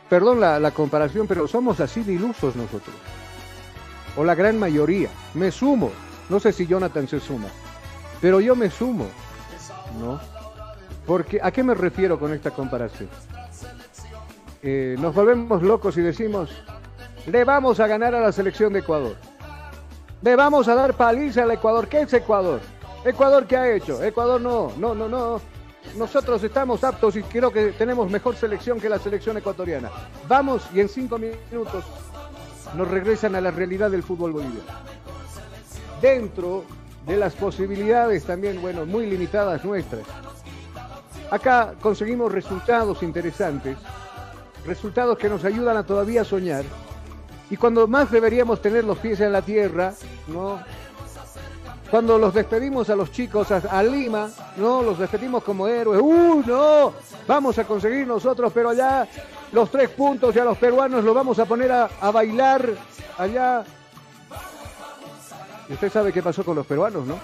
Perdón 0.10 0.40
la, 0.40 0.60
la 0.60 0.72
comparación, 0.72 1.28
pero 1.28 1.48
somos 1.48 1.80
así 1.80 2.02
de 2.02 2.14
ilusos 2.14 2.56
nosotros. 2.56 2.96
O 4.18 4.24
la 4.24 4.34
gran 4.34 4.58
mayoría. 4.58 5.10
Me 5.36 5.52
sumo. 5.52 5.92
No 6.28 6.40
sé 6.40 6.52
si 6.54 6.66
Jonathan 6.66 7.08
se 7.08 7.20
suma. 7.20 7.50
Pero 8.20 8.40
yo 8.40 8.56
me 8.56 8.72
sumo. 8.72 9.06
¿No? 10.00 10.20
Porque, 11.06 11.40
¿a 11.42 11.52
qué 11.52 11.64
me 11.64 11.74
refiero 11.74 12.20
con 12.20 12.34
esta 12.34 12.52
comparación? 12.52 13.10
eh, 14.68 14.96
nos 15.00 15.14
volvemos 15.14 15.62
locos 15.62 15.96
y 15.96 16.02
decimos, 16.02 16.50
le 17.28 17.44
vamos 17.44 17.80
a 17.80 17.86
ganar 17.86 18.16
a 18.16 18.20
la 18.20 18.32
selección 18.32 18.74
de 18.74 18.80
Ecuador. 18.80 19.16
Le 20.24 20.36
vamos 20.36 20.68
a 20.68 20.74
dar 20.74 20.96
paliza 20.96 21.44
al 21.44 21.52
Ecuador. 21.52 21.88
¿Qué 21.88 22.02
es 22.02 22.14
Ecuador? 22.14 22.60
Ecuador, 23.04 23.46
¿qué 23.46 23.58
ha 23.58 23.72
hecho? 23.72 24.04
Ecuador 24.04 24.42
no, 24.42 24.74
no, 24.80 24.96
no, 24.96 25.08
no. 25.08 25.40
Nosotros 25.98 26.44
estamos 26.44 26.84
aptos 26.84 27.16
y 27.16 27.22
creo 27.22 27.52
que 27.52 27.74
tenemos 27.74 28.10
mejor 28.10 28.36
selección 28.36 28.80
que 28.80 28.90
la 28.90 28.98
selección 28.98 29.38
ecuatoriana. 29.38 29.92
Vamos 30.28 30.68
y 30.74 30.80
en 30.80 30.90
cinco 30.90 31.20
minutos 31.20 31.86
nos 32.76 32.88
regresan 32.88 33.36
a 33.36 33.42
la 33.42 33.52
realidad 33.52 33.92
del 33.92 34.02
fútbol 34.02 34.32
boliviano. 34.32 34.66
Dentro 36.02 36.66
de 37.06 37.18
las 37.18 37.36
posibilidades 37.36 38.24
también, 38.24 38.60
bueno, 38.64 38.88
muy 38.88 39.06
limitadas 39.06 39.64
nuestras. 39.64 40.02
Acá 41.32 41.74
conseguimos 41.82 42.32
resultados 42.32 43.02
interesantes, 43.04 43.78
resultados 44.66 45.18
que 45.18 45.30
nos 45.30 45.44
ayudan 45.44 45.78
a 45.78 45.86
todavía 45.86 46.24
soñar. 46.24 46.64
Y 47.50 47.58
cuando 47.58 47.88
más 47.88 48.12
deberíamos 48.12 48.62
tener 48.62 48.84
los 48.84 48.98
pies 48.98 49.20
en 49.20 49.32
la 49.32 49.42
tierra, 49.42 49.94
¿no? 50.28 50.60
Cuando 51.90 52.18
los 52.18 52.34
despedimos 52.34 52.90
a 52.90 52.96
los 52.96 53.12
chicos 53.12 53.52
a, 53.52 53.84
Lima, 53.84 54.30
¿no? 54.58 54.82
Los 54.82 54.98
despedimos 54.98 55.44
como 55.44 55.68
héroes. 55.68 56.02
¡Uh, 56.02 56.44
no! 56.46 56.94
Vamos 57.28 57.58
a 57.60 57.64
conseguir 57.64 58.08
nosotros, 58.08 58.52
pero 58.54 58.70
allá 58.70 59.08
los 59.52 59.70
tres 59.70 59.90
puntos 59.90 60.36
y 60.36 60.40
a 60.40 60.44
los 60.44 60.58
peruanos 60.58 61.04
los 61.04 61.14
vamos 61.14 61.38
a 61.38 61.46
poner 61.46 61.72
a, 61.72 61.90
a 62.02 62.12
bailar 62.12 62.68
allá. 63.18 63.64
Y 65.70 65.74
usted 65.74 65.92
sabe 65.92 66.12
qué 66.12 66.22
pasó 66.22 66.44
con 66.44 66.56
los 66.56 66.66
peruanos, 66.66 67.06
¿no? 67.06 67.20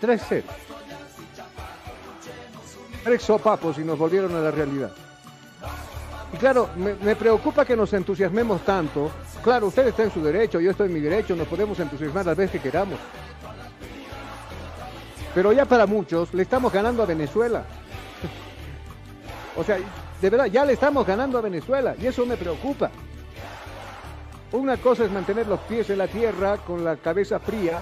3-0. 0.00 0.42
Tres 3.04 3.22
sopapos 3.22 3.76
y 3.78 3.84
nos 3.84 3.98
volvieron 3.98 4.34
a 4.34 4.40
la 4.40 4.50
realidad. 4.50 4.90
Y 6.32 6.36
claro, 6.38 6.70
me, 6.76 7.14
preocupa 7.14 7.64
que 7.64 7.76
nos 7.76 7.92
entusiasmemos 7.92 8.64
tanto. 8.64 9.10
Claro, 9.42 9.66
usted 9.66 9.88
está 9.88 10.04
en 10.04 10.10
su 10.10 10.22
derecho, 10.22 10.58
yo 10.58 10.70
estoy 10.70 10.88
en 10.88 10.94
mi 10.94 11.00
derecho, 11.00 11.36
nos 11.36 11.46
podemos 11.46 11.78
entusiasmar 11.78 12.24
las 12.24 12.36
veces 12.36 12.60
que 12.60 12.70
queramos. 12.70 12.98
Pero 15.34 15.52
ya 15.52 15.66
para 15.66 15.86
muchos 15.86 16.32
le 16.32 16.44
estamos 16.44 16.72
ganando 16.72 17.02
a 17.02 17.06
Venezuela. 17.06 17.64
o 19.56 19.62
sea, 19.62 19.76
de 20.20 20.30
verdad, 20.30 20.46
ya 20.46 20.64
le 20.64 20.72
estamos 20.72 21.06
ganando 21.06 21.36
a 21.36 21.42
Venezuela 21.42 21.94
y 22.00 22.06
eso 22.06 22.24
me 22.24 22.38
preocupa. 22.38 22.90
Una 24.52 24.78
cosa 24.78 25.04
es 25.04 25.10
mantener 25.10 25.46
los 25.46 25.60
pies 25.60 25.90
en 25.90 25.98
la 25.98 26.08
tierra 26.08 26.56
con 26.56 26.82
la 26.82 26.96
cabeza 26.96 27.38
fría 27.38 27.80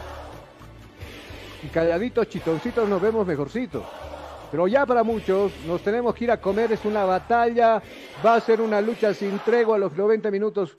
y 1.62 1.68
calladitos, 1.68 2.28
chitoncitos 2.28 2.88
nos 2.88 3.00
vemos 3.00 3.24
mejorcitos. 3.24 3.84
Pero 4.52 4.68
ya 4.68 4.84
para 4.84 5.02
muchos 5.02 5.50
nos 5.66 5.82
tenemos 5.82 6.14
que 6.14 6.24
ir 6.24 6.30
a 6.30 6.38
comer, 6.38 6.70
es 6.72 6.84
una 6.84 7.06
batalla, 7.06 7.82
va 8.24 8.34
a 8.34 8.40
ser 8.40 8.60
una 8.60 8.82
lucha 8.82 9.14
sin 9.14 9.38
tregua 9.38 9.76
a 9.76 9.78
los 9.78 9.96
90 9.96 10.30
minutos. 10.30 10.76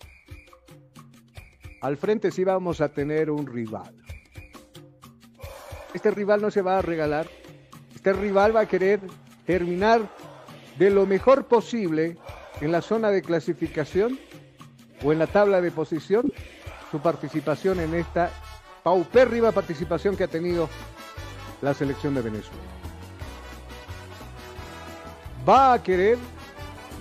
Al 1.81 1.97
frente 1.97 2.29
sí 2.29 2.43
vamos 2.43 2.81
a 2.81 2.89
tener 2.89 3.31
un 3.31 3.47
rival. 3.47 3.91
Este 5.91 6.12
rival 6.12 6.39
no 6.39 6.51
se 6.51 6.62
va 6.62 6.77
a 6.77 6.81
regalar. 6.83 7.25
Este 7.95 8.13
rival 8.13 8.55
va 8.55 8.62
a 8.62 8.67
querer 8.67 8.99
terminar 9.43 10.01
de 10.77 10.91
lo 10.91 11.07
mejor 11.07 11.45
posible 11.45 12.15
en 12.62 12.71
la 12.71 12.83
zona 12.83 13.09
de 13.09 13.23
clasificación 13.23 14.19
o 15.03 15.12
en 15.12 15.17
la 15.17 15.25
tabla 15.25 15.62
de 15.62 15.71
posición 15.71 16.31
su 16.91 16.99
participación 16.99 17.79
en 17.79 17.95
esta 17.95 18.29
paupérrima 18.83 19.51
participación 19.51 20.15
que 20.15 20.25
ha 20.25 20.27
tenido 20.27 20.69
la 21.63 21.73
selección 21.73 22.13
de 22.13 22.21
Venezuela 22.21 22.83
va 25.47 25.73
a 25.73 25.84
querer, 25.84 26.17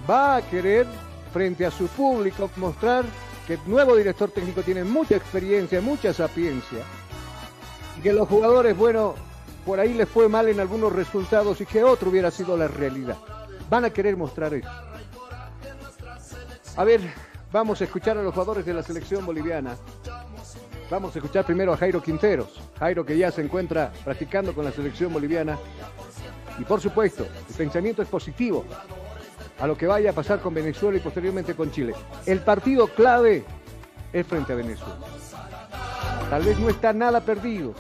va 0.09 0.37
a 0.37 0.43
querer 0.43 0.87
frente 1.33 1.65
a 1.65 1.71
su 1.71 1.87
público 1.87 2.51
mostrar 2.57 3.05
que 3.47 3.55
el 3.55 3.61
nuevo 3.67 3.97
director 3.97 4.31
técnico 4.31 4.63
tiene 4.63 4.85
mucha 4.85 5.17
experiencia, 5.17 5.81
mucha 5.81 6.13
sapiencia, 6.13 6.81
y 7.99 8.03
que 8.03 8.13
los 8.13 8.29
jugadores, 8.29 8.77
bueno, 8.77 9.15
por 9.65 9.81
ahí 9.81 9.95
les 9.95 10.09
fue 10.09 10.29
mal 10.29 10.49
en 10.49 10.61
algunos 10.61 10.93
resultados 10.93 11.61
y 11.61 11.67
que 11.67 11.85
otro 11.85 12.11
hubiera 12.11 12.31
sido 12.31 12.57
la 12.57 12.69
realidad. 12.69 13.17
Van 13.71 13.85
a 13.85 13.91
querer 13.91 14.17
mostrar 14.17 14.55
eso. 14.55 14.69
A 16.77 16.85
ver, 16.85 17.01
vamos 17.53 17.81
a 17.81 17.85
escuchar 17.85 18.19
a 18.19 18.23
los 18.23 18.33
jugadores 18.33 18.65
de 18.65 18.75
la 18.75 18.83
selección 18.83 19.25
boliviana. 19.25 19.77
Vamos 20.91 21.15
a 21.15 21.19
escuchar 21.19 21.45
primero 21.47 21.73
a 21.73 21.77
Jairo 21.77 22.03
Quinteros. 22.03 22.61
Jairo 22.79 23.05
que 23.05 23.17
ya 23.17 23.31
se 23.31 23.41
encuentra 23.41 23.93
practicando 24.05 24.55
con 24.55 24.65
la 24.65 24.73
selección 24.73 25.13
boliviana 25.13 25.59
y 26.59 26.65
por 26.65 26.81
supuesto, 26.81 27.27
el 27.49 27.55
pensamiento 27.55 28.03
es 28.03 28.09
positivo 28.09 28.65
a 29.59 29.67
lo 29.67 29.77
que 29.77 29.87
vaya 29.87 30.11
a 30.11 30.13
pasar 30.13 30.41
con 30.41 30.55
Venezuela 30.55 30.99
y 30.99 31.01
posteriormente 31.01 31.55
con 31.55 31.71
Chile. 31.71 31.95
El 32.27 32.41
partido 32.41 32.89
clave 32.89 33.45
es 34.13 34.27
frente 34.27 34.53
a 34.53 34.57
Venezuela. 34.57 34.99
Tal 36.29 36.43
vez 36.43 36.59
no 36.59 36.69
está 36.69 36.93
nada 36.93 37.21
perdido 37.21 37.75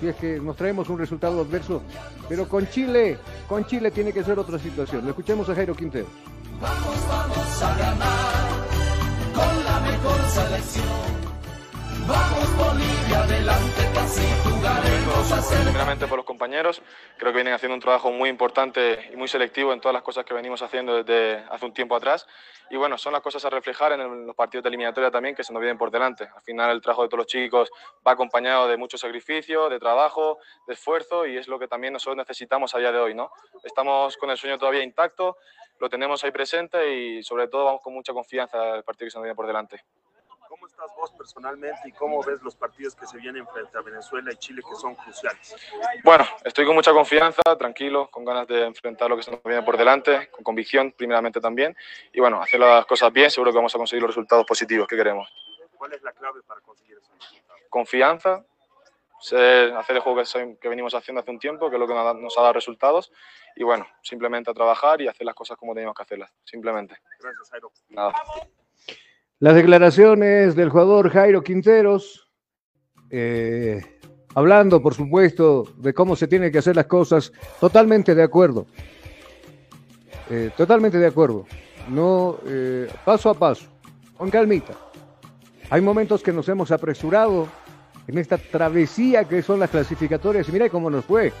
si 0.00 0.08
es 0.08 0.16
que 0.16 0.38
nos 0.38 0.56
traemos 0.56 0.88
un 0.88 0.98
resultado 0.98 1.40
adverso, 1.40 1.82
pero 2.28 2.48
con 2.48 2.68
Chile, 2.68 3.18
con 3.48 3.64
Chile 3.66 3.90
tiene 3.90 4.12
que 4.12 4.22
ser 4.22 4.38
otra 4.38 4.58
situación. 4.58 5.04
Lo 5.04 5.10
escuchemos 5.10 5.48
a 5.48 5.54
Jairo 5.54 5.74
Quintero. 5.74 6.06
Vamos, 6.60 7.08
vamos 7.08 7.62
a 7.62 7.78
ganar 7.78 8.58
con 9.34 9.64
la 9.64 9.80
mejor 9.80 10.20
selección. 10.28 11.37
Vamos 12.08 12.56
Bolivia, 12.56 13.22
adelante, 13.22 13.82
casi 13.92 14.22
jugaremos 14.42 15.30
a 15.30 15.42
ser... 15.42 15.62
Primeramente 15.64 16.06
por 16.06 16.16
los 16.16 16.24
compañeros, 16.24 16.80
creo 17.18 17.32
que 17.32 17.36
vienen 17.36 17.52
haciendo 17.52 17.74
un 17.74 17.82
trabajo 17.82 18.10
muy 18.10 18.30
importante 18.30 19.10
y 19.12 19.16
muy 19.16 19.28
selectivo 19.28 19.74
en 19.74 19.80
todas 19.82 19.92
las 19.92 20.02
cosas 20.02 20.24
que 20.24 20.32
venimos 20.32 20.62
haciendo 20.62 21.02
desde 21.02 21.44
hace 21.50 21.66
un 21.66 21.74
tiempo 21.74 21.94
atrás. 21.94 22.26
Y 22.70 22.76
bueno, 22.76 22.96
son 22.96 23.12
las 23.12 23.20
cosas 23.20 23.44
a 23.44 23.50
reflejar 23.50 23.92
en 23.92 24.26
los 24.26 24.34
partidos 24.34 24.64
de 24.64 24.68
eliminatoria 24.68 25.10
también 25.10 25.34
que 25.34 25.44
se 25.44 25.52
nos 25.52 25.60
vienen 25.60 25.76
por 25.76 25.90
delante. 25.90 26.26
Al 26.34 26.40
final 26.40 26.70
el 26.70 26.80
trabajo 26.80 27.02
de 27.02 27.08
todos 27.08 27.18
los 27.18 27.26
chicos 27.26 27.70
va 28.06 28.12
acompañado 28.12 28.68
de 28.68 28.78
mucho 28.78 28.96
sacrificio, 28.96 29.68
de 29.68 29.78
trabajo, 29.78 30.38
de 30.66 30.72
esfuerzo 30.72 31.26
y 31.26 31.36
es 31.36 31.46
lo 31.46 31.58
que 31.58 31.68
también 31.68 31.92
nosotros 31.92 32.16
necesitamos 32.16 32.74
a 32.74 32.78
día 32.78 32.90
de 32.90 32.98
hoy. 32.98 33.14
¿no? 33.14 33.30
Estamos 33.62 34.16
con 34.16 34.30
el 34.30 34.38
sueño 34.38 34.56
todavía 34.56 34.82
intacto, 34.82 35.36
lo 35.78 35.90
tenemos 35.90 36.24
ahí 36.24 36.30
presente 36.30 36.90
y 36.90 37.22
sobre 37.22 37.48
todo 37.48 37.66
vamos 37.66 37.82
con 37.82 37.92
mucha 37.92 38.14
confianza 38.14 38.72
al 38.72 38.82
partido 38.82 39.08
que 39.08 39.10
se 39.10 39.18
nos 39.18 39.24
viene 39.24 39.36
por 39.36 39.46
delante. 39.46 39.84
¿Cómo 40.68 40.84
estás 40.84 40.96
vos 40.96 41.12
personalmente 41.12 41.80
y 41.86 41.92
cómo 41.92 42.22
ves 42.22 42.42
los 42.42 42.54
partidos 42.54 42.94
que 42.94 43.06
se 43.06 43.16
vienen 43.16 43.46
frente 43.48 43.76
a 43.78 43.80
Venezuela 43.80 44.32
y 44.32 44.36
Chile 44.36 44.62
que 44.68 44.74
son 44.76 44.94
cruciales? 44.94 45.56
Bueno, 46.04 46.26
estoy 46.44 46.66
con 46.66 46.74
mucha 46.74 46.92
confianza, 46.92 47.42
tranquilo, 47.58 48.10
con 48.10 48.24
ganas 48.24 48.46
de 48.46 48.64
enfrentar 48.66 49.08
lo 49.08 49.16
que 49.16 49.22
se 49.22 49.30
nos 49.30 49.42
viene 49.42 49.62
por 49.62 49.78
delante, 49.78 50.28
con 50.30 50.44
convicción 50.44 50.92
primeramente 50.92 51.40
también. 51.40 51.76
Y 52.12 52.20
bueno, 52.20 52.42
hacer 52.42 52.60
las 52.60 52.84
cosas 52.86 53.12
bien, 53.12 53.30
seguro 53.30 53.50
que 53.50 53.56
vamos 53.56 53.74
a 53.74 53.78
conseguir 53.78 54.02
los 54.02 54.10
resultados 54.10 54.44
positivos 54.44 54.86
que 54.86 54.96
queremos. 54.96 55.28
¿Cuál 55.76 55.92
es 55.94 56.02
la 56.02 56.12
clave 56.12 56.42
para 56.42 56.60
conseguir 56.60 56.98
esos 56.98 57.14
resultados? 57.18 57.62
Confianza, 57.70 58.44
hacer 59.18 59.96
el 59.96 60.00
juego 60.00 60.22
que, 60.60 60.68
venimos 60.68 60.94
haciendo 60.94 61.20
hace 61.20 61.30
un 61.30 61.38
tiempo, 61.38 61.70
que 61.70 61.76
es 61.76 61.80
lo 61.80 61.86
que 61.86 61.94
nos 61.94 62.36
ha 62.36 62.42
dado 62.42 62.52
resultados. 62.52 63.10
Y 63.56 63.64
bueno, 63.64 63.86
simplemente 64.02 64.50
a 64.50 64.54
trabajar 64.54 65.00
y 65.00 65.08
hacer 65.08 65.24
las 65.24 65.34
cosas 65.34 65.56
como 65.56 65.72
teníamos 65.72 65.96
que 65.96 66.02
hacerlas, 66.02 66.30
simplemente. 66.44 66.98
Gracias, 67.20 67.50
Jairo. 67.50 67.72
Nada. 67.88 68.12
Las 69.40 69.54
declaraciones 69.54 70.56
del 70.56 70.68
jugador 70.68 71.10
Jairo 71.10 71.44
Quinteros, 71.44 72.28
eh, 73.08 73.80
hablando, 74.34 74.82
por 74.82 74.94
supuesto, 74.94 75.62
de 75.76 75.94
cómo 75.94 76.16
se 76.16 76.26
tienen 76.26 76.50
que 76.50 76.58
hacer 76.58 76.74
las 76.74 76.86
cosas, 76.86 77.32
totalmente 77.60 78.16
de 78.16 78.24
acuerdo. 78.24 78.66
Eh, 80.28 80.50
totalmente 80.56 80.98
de 80.98 81.06
acuerdo. 81.06 81.46
No, 81.88 82.38
eh, 82.48 82.90
paso 83.04 83.30
a 83.30 83.34
paso, 83.34 83.66
con 84.16 84.28
calmita. 84.28 84.72
Hay 85.70 85.82
momentos 85.82 86.20
que 86.20 86.32
nos 86.32 86.48
hemos 86.48 86.72
apresurado 86.72 87.46
en 88.08 88.18
esta 88.18 88.38
travesía 88.38 89.22
que 89.22 89.40
son 89.40 89.60
las 89.60 89.70
clasificatorias. 89.70 90.48
Y 90.48 90.52
mira 90.52 90.68
cómo 90.68 90.90
nos 90.90 91.04
fue. 91.04 91.32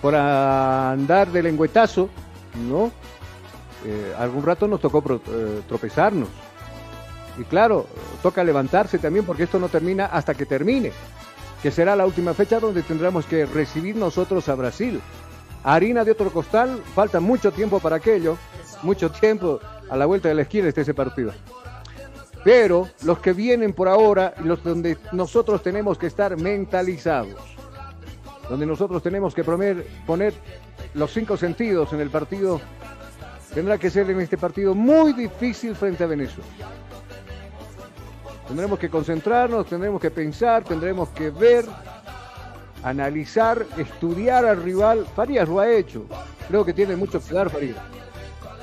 Por 0.00 0.14
andar 0.14 1.30
de 1.30 1.42
lengüetazo, 1.42 2.08
¿no? 2.66 2.90
algún 4.16 4.44
rato 4.44 4.66
nos 4.66 4.80
tocó 4.80 5.20
tropezarnos. 5.68 6.28
Y 7.38 7.44
claro, 7.44 7.86
toca 8.22 8.44
levantarse 8.44 8.98
también 8.98 9.24
porque 9.24 9.44
esto 9.44 9.58
no 9.58 9.68
termina 9.68 10.06
hasta 10.06 10.34
que 10.34 10.46
termine, 10.46 10.92
que 11.62 11.70
será 11.70 11.96
la 11.96 12.06
última 12.06 12.34
fecha 12.34 12.60
donde 12.60 12.82
tendremos 12.82 13.24
que 13.26 13.46
recibir 13.46 13.96
nosotros 13.96 14.48
a 14.48 14.54
Brasil. 14.54 15.00
Harina 15.64 16.04
de 16.04 16.10
otro 16.10 16.30
costal, 16.30 16.82
falta 16.94 17.20
mucho 17.20 17.52
tiempo 17.52 17.80
para 17.80 17.96
aquello, 17.96 18.36
mucho 18.82 19.10
tiempo 19.10 19.60
a 19.88 19.96
la 19.96 20.06
vuelta 20.06 20.28
de 20.28 20.34
la 20.34 20.42
esquina 20.42 20.68
este 20.68 20.82
ese 20.82 20.94
partido. 20.94 21.32
Pero 22.44 22.88
los 23.04 23.20
que 23.20 23.32
vienen 23.32 23.72
por 23.72 23.88
ahora, 23.88 24.34
los 24.42 24.62
donde 24.64 24.98
nosotros 25.12 25.62
tenemos 25.62 25.96
que 25.96 26.08
estar 26.08 26.36
mentalizados, 26.36 27.40
donde 28.48 28.66
nosotros 28.66 29.02
tenemos 29.02 29.34
que 29.34 29.44
poner 29.44 30.34
los 30.94 31.12
cinco 31.12 31.36
sentidos 31.36 31.92
en 31.92 32.00
el 32.00 32.10
partido, 32.10 32.60
tendrá 33.54 33.78
que 33.78 33.90
ser 33.90 34.10
en 34.10 34.20
este 34.20 34.36
partido 34.36 34.74
muy 34.74 35.12
difícil 35.12 35.76
frente 35.76 36.02
a 36.02 36.08
Venezuela. 36.08 36.50
Tendremos 38.52 38.78
que 38.78 38.90
concentrarnos, 38.90 39.64
tendremos 39.66 39.98
que 39.98 40.10
pensar, 40.10 40.62
tendremos 40.62 41.08
que 41.08 41.30
ver, 41.30 41.64
analizar, 42.82 43.64
estudiar 43.78 44.44
al 44.44 44.62
rival. 44.62 45.06
Farías 45.16 45.48
lo 45.48 45.58
ha 45.58 45.72
hecho. 45.72 46.04
Creo 46.48 46.62
que 46.62 46.74
tiene 46.74 46.94
mucho 46.94 47.18
que 47.18 47.32
dar 47.32 47.48
Farías. 47.48 47.78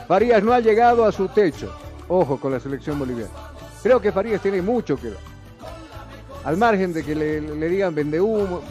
Farías 0.08 0.44
no 0.44 0.54
ha 0.54 0.60
llegado 0.60 1.06
a 1.06 1.12
su 1.12 1.28
techo. 1.30 1.74
Ojo 2.08 2.40
con 2.40 2.52
la 2.52 2.60
selección 2.60 3.00
boliviana. 3.00 3.32
Creo 3.82 4.00
que 4.00 4.12
Farías 4.12 4.44
tiene 4.44 4.62
mucho 4.62 4.96
que 4.96 5.10
dar. 5.10 5.24
Al 6.44 6.56
margen 6.56 6.94
de 6.94 7.04
que 7.04 7.16
le, 7.16 7.42
digan 7.68 7.96
vende 7.96 8.22
humo. 8.22 8.62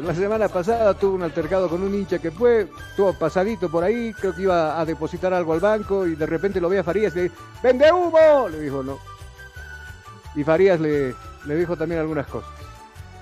La 0.00 0.14
semana 0.14 0.48
pasada 0.48 0.92
tuvo 0.94 1.14
un 1.14 1.22
altercado 1.22 1.68
con 1.68 1.82
un 1.82 1.94
hincha 1.94 2.18
que 2.18 2.30
fue, 2.30 2.68
estuvo 2.90 3.12
pasadito 3.12 3.70
por 3.70 3.84
ahí, 3.84 4.12
creo 4.12 4.34
que 4.34 4.42
iba 4.42 4.78
a 4.78 4.84
depositar 4.84 5.32
algo 5.32 5.52
al 5.52 5.60
banco 5.60 6.06
y 6.06 6.16
de 6.16 6.26
repente 6.26 6.60
lo 6.60 6.68
ve 6.68 6.80
a 6.80 6.84
Farías 6.84 7.12
y 7.12 7.16
le 7.16 7.22
dice, 7.24 7.34
¡vende 7.62 7.92
humo! 7.92 8.48
Le 8.48 8.60
dijo 8.60 8.82
no. 8.82 8.98
Y 10.34 10.42
Farías 10.42 10.80
le, 10.80 11.14
le 11.46 11.56
dijo 11.56 11.76
también 11.76 12.00
algunas 12.00 12.26
cosas. 12.26 12.50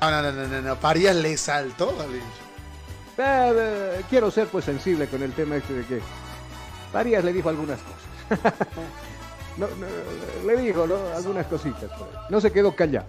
No, 0.00 0.10
no, 0.10 0.32
no, 0.32 0.48
no, 0.48 0.62
no, 0.62 0.76
Farías 0.76 1.14
le 1.14 1.36
saltó 1.36 1.90
al 2.00 2.10
hincha. 2.10 2.42
Eh, 3.18 3.52
eh, 3.54 4.02
quiero 4.08 4.30
ser 4.30 4.48
pues 4.48 4.64
sensible 4.64 5.06
con 5.06 5.22
el 5.22 5.32
tema 5.32 5.56
este 5.56 5.74
de 5.74 5.84
que 5.84 6.00
Farías 6.90 7.22
le 7.22 7.34
dijo 7.34 7.50
algunas 7.50 7.78
cosas. 7.80 8.54
le 10.46 10.56
dijo, 10.56 10.86
¿no? 10.86 10.96
Algunas 11.14 11.46
cositas. 11.46 11.90
No 12.30 12.40
se 12.40 12.50
quedó 12.50 12.74
callado. 12.74 13.06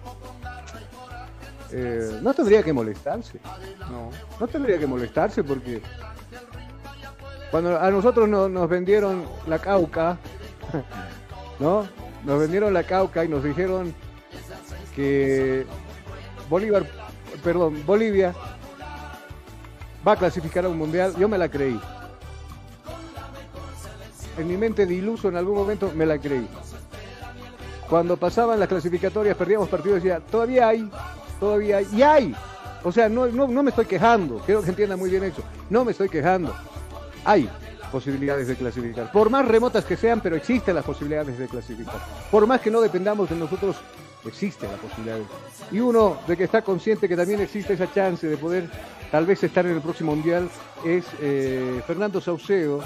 Eh, 1.76 2.20
no 2.22 2.32
tendría 2.32 2.62
que 2.62 2.72
molestarse. 2.72 3.40
No, 3.90 4.10
no 4.38 4.46
tendría 4.46 4.78
que 4.78 4.86
molestarse 4.86 5.42
porque 5.42 5.82
cuando 7.50 7.80
a 7.80 7.90
nosotros 7.90 8.28
nos 8.28 8.68
vendieron 8.68 9.24
la 9.48 9.58
cauca, 9.58 10.16
¿no? 11.58 11.88
Nos 12.24 12.38
vendieron 12.38 12.72
la 12.72 12.84
cauca 12.84 13.24
y 13.24 13.28
nos 13.28 13.42
dijeron 13.42 13.92
que 14.94 15.66
Bolívar, 16.48 16.86
perdón, 17.42 17.82
Bolivia 17.84 18.32
va 20.06 20.12
a 20.12 20.16
clasificar 20.16 20.64
a 20.66 20.68
un 20.68 20.78
mundial. 20.78 21.14
Yo 21.16 21.28
me 21.28 21.38
la 21.38 21.48
creí. 21.48 21.80
En 24.38 24.46
mi 24.46 24.56
mente 24.56 24.86
de 24.86 24.94
iluso 24.94 25.28
en 25.28 25.36
algún 25.36 25.56
momento 25.56 25.90
me 25.92 26.06
la 26.06 26.18
creí. 26.18 26.48
Cuando 27.88 28.16
pasaban 28.16 28.60
las 28.60 28.68
clasificatorias, 28.68 29.36
perdíamos 29.36 29.68
partidos, 29.68 30.02
decía, 30.02 30.20
todavía 30.20 30.68
hay, 30.68 30.88
todavía 31.44 31.76
hay, 31.78 31.88
y 31.92 32.02
hay. 32.02 32.34
O 32.82 32.90
sea, 32.90 33.08
no, 33.08 33.26
me 33.28 33.70
estoy 33.70 33.84
quejando, 33.86 34.38
quiero 34.44 34.62
que 34.62 34.70
entienda 34.70 34.96
muy 34.96 35.10
bien 35.10 35.24
eso. 35.24 35.42
No 35.68 35.84
me 35.84 35.92
estoy 35.92 36.08
quejando. 36.08 36.54
Hay 37.24 37.48
posibilidades 37.92 38.48
de 38.48 38.56
clasificar. 38.56 39.12
Por 39.12 39.30
más 39.30 39.46
remotas 39.46 39.84
que 39.84 39.96
sean, 39.96 40.20
pero 40.20 40.36
existen 40.36 40.74
las 40.74 40.84
posibilidades 40.84 41.38
de 41.38 41.46
clasificar. 41.46 42.00
Por 42.30 42.46
más 42.46 42.60
que 42.60 42.70
no 42.70 42.80
dependamos 42.80 43.28
de 43.28 43.36
nosotros, 43.36 43.76
existe 44.26 44.66
la 44.66 44.76
posibilidad. 44.76 45.18
Y 45.70 45.80
uno 45.80 46.18
de 46.26 46.36
que 46.36 46.44
está 46.44 46.62
consciente 46.62 47.08
que 47.08 47.16
también 47.16 47.40
existe 47.40 47.74
esa 47.74 47.92
chance 47.92 48.26
de 48.26 48.36
poder 48.36 48.68
tal 49.10 49.26
vez 49.26 49.42
estar 49.44 49.64
en 49.66 49.72
el 49.72 49.80
próximo 49.80 50.14
mundial 50.14 50.48
es 50.84 51.04
eh, 51.20 51.82
Fernando 51.86 52.20
Saucedo. 52.20 52.82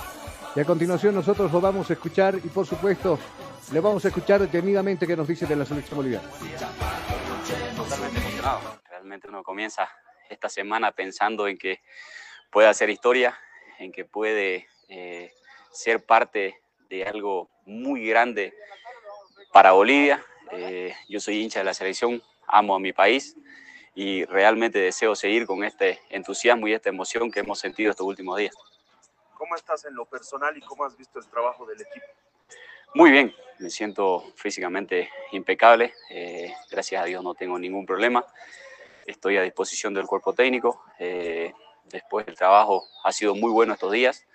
Y 0.54 0.60
a 0.60 0.64
continuación 0.64 1.14
nosotros 1.14 1.52
lo 1.52 1.60
vamos 1.60 1.90
a 1.90 1.92
escuchar 1.92 2.36
y 2.36 2.48
por 2.48 2.66
supuesto 2.66 3.18
le 3.72 3.80
vamos 3.80 4.04
a 4.04 4.08
escuchar 4.08 4.40
detenidamente 4.40 5.06
qué 5.06 5.16
nos 5.16 5.28
dice 5.28 5.46
de 5.46 5.56
la 5.56 5.64
selección 5.64 5.96
boliviana. 5.96 6.28
Totalmente 7.76 8.18
emocionado. 8.18 8.80
Realmente 8.88 9.28
uno 9.28 9.42
comienza 9.42 9.88
esta 10.28 10.48
semana 10.48 10.92
pensando 10.92 11.48
en 11.48 11.56
que 11.58 11.80
puede 12.50 12.68
hacer 12.68 12.90
historia, 12.90 13.38
en 13.78 13.92
que 13.92 14.04
puede 14.04 14.68
eh, 14.88 15.32
ser 15.70 16.04
parte 16.04 16.60
de 16.88 17.04
algo 17.04 17.50
muy 17.64 18.06
grande 18.06 18.54
para 19.52 19.72
Bolivia. 19.72 20.24
Eh, 20.52 20.94
yo 21.08 21.20
soy 21.20 21.42
hincha 21.42 21.60
de 21.60 21.64
la 21.64 21.74
selección, 21.74 22.22
amo 22.46 22.74
a 22.74 22.80
mi 22.80 22.92
país 22.92 23.36
y 23.94 24.24
realmente 24.24 24.78
deseo 24.78 25.14
seguir 25.14 25.46
con 25.46 25.64
este 25.64 26.00
entusiasmo 26.10 26.68
y 26.68 26.72
esta 26.72 26.88
emoción 26.88 27.30
que 27.30 27.40
hemos 27.40 27.58
sentido 27.58 27.90
estos 27.90 28.06
últimos 28.06 28.38
días. 28.38 28.54
¿Cómo 29.34 29.54
estás 29.54 29.84
en 29.84 29.94
lo 29.94 30.04
personal 30.04 30.56
y 30.56 30.60
cómo 30.60 30.84
has 30.84 30.96
visto 30.96 31.18
el 31.18 31.26
trabajo 31.26 31.66
del 31.66 31.80
equipo? 31.80 32.06
Muy 32.94 33.10
bien, 33.10 33.34
me 33.58 33.68
siento 33.68 34.24
físicamente 34.34 35.10
impecable, 35.32 35.92
eh, 36.10 36.54
gracias 36.70 37.02
a 37.02 37.04
Dios 37.04 37.22
no 37.22 37.34
tengo 37.34 37.58
ningún 37.58 37.84
problema, 37.84 38.24
estoy 39.06 39.36
a 39.36 39.42
disposición 39.42 39.92
del 39.92 40.06
cuerpo 40.06 40.32
técnico, 40.32 40.82
eh, 40.98 41.52
después 41.84 42.26
el 42.26 42.34
trabajo 42.34 42.84
ha 43.04 43.12
sido 43.12 43.34
muy 43.34 43.50
bueno 43.50 43.74
estos 43.74 43.92
días, 43.92 44.26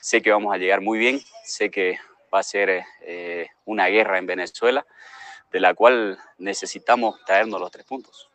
sé 0.00 0.22
que 0.22 0.30
vamos 0.30 0.54
a 0.54 0.58
llegar 0.58 0.80
muy 0.80 0.98
bien, 0.98 1.20
sé 1.44 1.70
que 1.70 1.98
va 2.32 2.40
a 2.40 2.42
ser 2.42 2.84
eh, 3.02 3.48
una 3.66 3.88
guerra 3.88 4.18
en 4.18 4.26
Venezuela, 4.26 4.86
de 5.52 5.60
la 5.60 5.74
cual 5.74 6.18
necesitamos 6.38 7.22
traernos 7.26 7.60
los 7.60 7.70
tres 7.70 7.84
puntos 7.84 8.27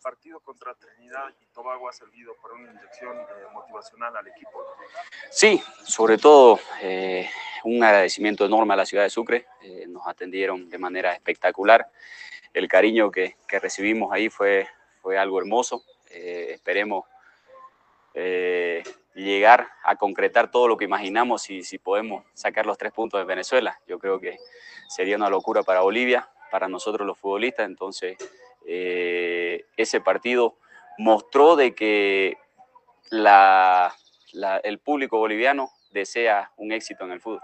partido 0.00 0.40
contra 0.40 0.74
Trinidad 0.74 1.28
y 1.40 1.46
Tobago 1.54 1.88
ha 1.88 1.92
servido 1.92 2.34
para 2.42 2.54
una 2.54 2.72
inyección 2.72 3.16
eh, 3.16 3.24
motivacional 3.52 4.16
al 4.16 4.26
equipo. 4.26 4.64
Sí, 5.30 5.62
sobre 5.84 6.18
todo 6.18 6.58
eh, 6.82 7.28
un 7.64 7.82
agradecimiento 7.84 8.44
enorme 8.44 8.74
a 8.74 8.78
la 8.78 8.86
ciudad 8.86 9.04
de 9.04 9.10
Sucre. 9.10 9.46
Eh, 9.62 9.86
nos 9.88 10.06
atendieron 10.06 10.68
de 10.68 10.78
manera 10.78 11.12
espectacular. 11.12 11.90
El 12.52 12.66
cariño 12.66 13.10
que, 13.10 13.36
que 13.46 13.58
recibimos 13.58 14.12
ahí 14.12 14.28
fue, 14.28 14.66
fue 15.00 15.18
algo 15.18 15.38
hermoso. 15.38 15.84
esperemos 16.10 17.04
llegar 19.14 19.68
a 19.84 19.94
concretar 19.96 20.50
todo 20.50 20.66
lo 20.66 20.76
que 20.76 20.84
imaginamos 20.84 21.48
y 21.50 21.62
si 21.62 21.78
podemos 21.78 22.24
sacar 22.34 22.66
los 22.66 22.76
tres 22.76 22.92
puntos 22.92 23.20
de 23.20 23.24
Venezuela. 23.24 23.78
Yo 23.86 23.98
creo 24.00 24.18
que 24.18 24.38
sería 24.88 25.16
una 25.16 25.30
locura 25.30 25.62
para 25.62 25.82
Bolivia, 25.82 26.28
para 26.50 26.68
nosotros 26.68 27.06
los 27.06 27.18
futbolistas. 27.18 27.66
Entonces, 27.66 28.16
eh, 28.66 29.64
ese 29.76 30.00
partido 30.00 30.58
mostró 30.98 31.56
de 31.56 31.74
que 31.74 32.36
la, 33.10 33.94
el 34.62 34.78
público 34.78 35.18
boliviano 35.18 35.70
desea 35.92 36.52
un 36.56 36.72
éxito 36.72 37.04
en 37.04 37.12
el 37.12 37.20
fútbol. 37.20 37.40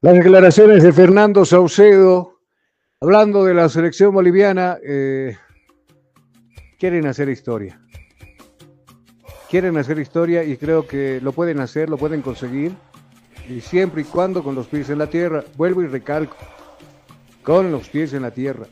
Las 0.00 0.14
declaraciones 0.14 0.82
de 0.82 0.92
Fernando 0.92 1.44
Saucedo, 1.44 2.38
hablando 3.00 3.44
de 3.44 3.54
la 3.54 3.68
selección 3.68 4.14
boliviana, 4.14 4.78
eh, 4.82 5.36
quieren 6.78 7.06
hacer 7.06 7.28
historia. 7.28 7.80
Quieren 9.50 9.76
hacer 9.76 9.98
historia 9.98 10.44
y 10.44 10.56
creo 10.56 10.86
que 10.86 11.20
lo 11.20 11.32
pueden 11.32 11.58
hacer, 11.60 11.88
lo 11.88 11.96
pueden 11.96 12.22
conseguir, 12.22 12.72
y 13.48 13.60
siempre 13.60 14.02
y 14.02 14.04
cuando 14.04 14.44
con 14.44 14.54
los 14.54 14.68
pies 14.68 14.90
en 14.90 14.98
la 14.98 15.08
tierra. 15.08 15.42
Vuelvo 15.56 15.82
y 15.82 15.86
recalco, 15.86 16.36
con 17.42 17.72
los 17.72 17.88
pies 17.88 18.12
en 18.12 18.22
la 18.22 18.30
tierra. 18.30 18.66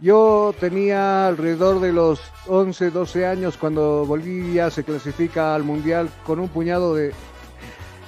Yo 0.00 0.54
tenía 0.60 1.26
alrededor 1.26 1.80
de 1.80 1.92
los 1.92 2.20
11, 2.46 2.90
12 2.90 3.26
años 3.26 3.56
cuando 3.56 4.04
Bolivia 4.04 4.70
se 4.70 4.84
clasifica 4.84 5.54
al 5.54 5.62
Mundial 5.62 6.10
con 6.26 6.40
un 6.40 6.48
puñado 6.48 6.94
de, 6.94 7.12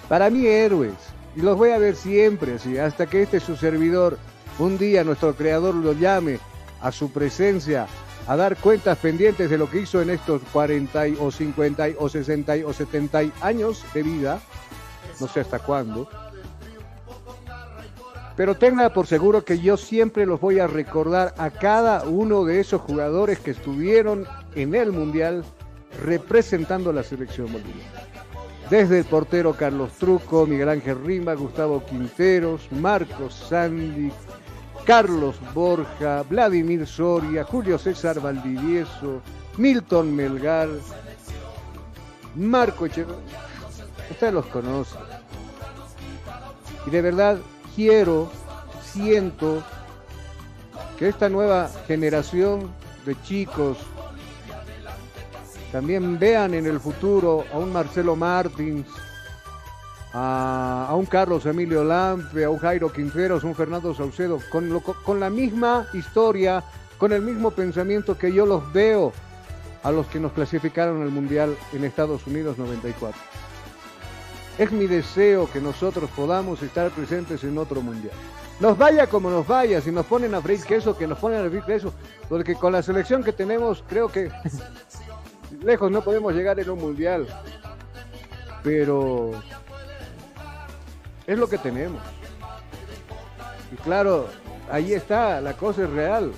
para 0.09 0.29
mí, 0.29 0.47
héroes. 0.47 0.95
Y 1.35 1.41
los 1.41 1.57
voy 1.57 1.71
a 1.71 1.79
ver 1.79 1.97
siempre, 1.97 2.55
así, 2.55 2.79
hasta 2.79 3.07
que 3.07 3.23
este 3.23 3.41
su 3.41 3.57
servidor, 3.57 4.19
un 4.59 4.79
día 4.79 5.05
nuestro 5.05 5.35
creador 5.35 5.75
lo 5.75 5.93
llame 5.93 6.39
a 6.81 6.93
su 6.93 7.11
presencia 7.13 7.87
a 8.27 8.37
dar 8.37 8.57
cuentas 8.57 8.99
pendientes 8.99 9.51
de 9.51 9.59
lo 9.59 9.71
que 9.71 9.81
hizo 9.81 10.03
en 10.03 10.11
estos 10.11 10.43
40 10.53 11.05
o 11.21 11.31
50 11.31 11.89
o 11.99 12.09
60 12.09 12.55
o 12.67 12.73
70 12.73 13.21
años 13.41 13.85
de 13.95 14.03
vida, 14.03 14.41
no 15.21 15.29
sé 15.29 15.41
hasta 15.41 15.61
cuándo, 15.61 16.09
pero 18.37 18.55
tenga 18.55 18.93
por 18.93 19.07
seguro 19.07 19.45
que 19.45 19.59
yo 19.59 19.77
siempre 19.77 20.27
los 20.27 20.41
voy 20.41 20.59
a 20.59 20.67
recordar 20.67 21.35
a 21.39 21.51
cada 21.51 22.05
uno 22.05 22.45
de 22.45 22.61
esos 22.61 22.83
jugadores 22.83 23.39
que 23.39 23.53
estuvieron 23.53 24.27
en 24.55 24.75
el 24.75 24.93
Mundial 24.93 25.45
representando 26.05 26.91
a 26.91 26.93
la 26.93 27.03
selección 27.03 27.51
boliviana. 27.51 28.03
Desde 28.69 28.99
el 28.99 29.05
portero 29.05 29.55
Carlos 29.55 29.93
Truco, 29.93 30.45
Miguel 30.45 30.69
Ángel 30.69 31.03
Rima, 31.03 31.35
Gustavo 31.35 31.85
Quinteros, 31.85 32.71
Marcos 32.73 33.35
Sandy, 33.49 34.11
Carlos 34.85 35.37
Borja, 35.55 36.23
Vladimir 36.29 36.87
Soria, 36.87 37.45
Julio 37.45 37.79
César 37.79 38.21
Valdivieso, 38.21 39.23
Milton 39.57 40.15
Melgar, 40.15 40.69
Marco 42.35 42.87
Echeverría. 42.87 43.41
Ustedes 44.11 44.35
los 44.35 44.47
conocen. 44.47 45.01
Y 46.87 46.91
de 46.91 47.03
verdad, 47.03 47.39
quiero, 47.77 48.31
siento 48.83 49.63
que 50.99 51.09
esta 51.09 51.29
nueva 51.29 51.71
generación 51.87 52.71
de 53.05 53.21
chicos 53.23 53.77
también 55.71 56.19
vean 56.19 56.55
en 56.55 56.67
el 56.67 56.81
futuro 56.81 57.45
a 57.53 57.59
un 57.59 57.71
Marcelo 57.71 58.17
Martins, 58.17 58.89
a, 60.15 60.91
un 60.97 61.05
Carlos 61.05 61.45
Emilio 61.45 61.85
Lampe, 61.85 62.45
a 62.45 62.51
un 62.51 62.59
Jairo 62.59 62.91
Quinteros, 62.91 63.45
a 63.45 63.47
un 63.47 63.55
Fernando 63.55 63.95
Saucedo, 63.95 64.41
con, 64.51 64.81
con 64.81 65.21
la 65.21 65.29
misma 65.29 65.87
historia, 65.93 66.65
con 66.97 67.13
el 67.13 67.21
mismo 67.21 67.51
pensamiento 67.51 68.17
que 68.17 68.33
yo 68.33 68.47
los 68.47 68.73
veo 68.73 69.13
a 69.83 69.93
los 69.93 70.07
que 70.07 70.19
nos 70.19 70.33
clasificaron 70.33 71.03
al 71.03 71.11
Mundial 71.11 71.55
en 71.75 71.85
Estados 71.85 72.27
Unidos 72.27 72.57
94. 72.57 73.21
Es 74.59 74.73
mi 74.73 74.87
deseo 74.87 75.51
que 75.51 75.61
nosotros 75.61 76.09
podamos 76.17 76.63
estar 76.63 76.91
presentes 76.91 77.45
en 77.45 77.59
otro 77.59 77.83
mundial. 77.83 78.15
Nos 78.59 78.79
vaya 78.79 79.07
como 79.07 79.29
nos 79.29 79.47
vaya, 79.47 79.83
si 79.83 79.91
nos 79.93 80.07
ponen 80.07 80.35
a 80.35 80.41
freír 80.41 80.65
queso, 80.65 80.97
que 80.97 81.07
nos 81.07 81.19
ponen 81.19 81.45
a 81.45 81.49
freír 81.49 81.65
queso, 81.65 81.93
porque 82.29 82.55
con 82.55 82.73
la 82.73 82.83
selección 82.83 83.23
que 83.23 83.33
tenemos 83.33 83.85
creo 83.87 84.09
que 84.09 84.31
lejos 85.63 85.91
no 85.91 86.01
podemos 86.03 86.35
llegar 86.35 86.59
en 86.59 86.71
un 86.71 86.79
mundial. 86.79 87.27
pero 88.63 89.31
es 91.27 91.39
lo 91.39 91.49
que 91.49 91.59
tenemos. 91.59 92.03
Y 93.73 93.77
claro, 93.77 94.29
ahí 94.71 94.93
está, 94.93 95.41
la 95.41 95.53
cosa 95.55 95.85
es 95.85 95.91
real. 95.91 96.33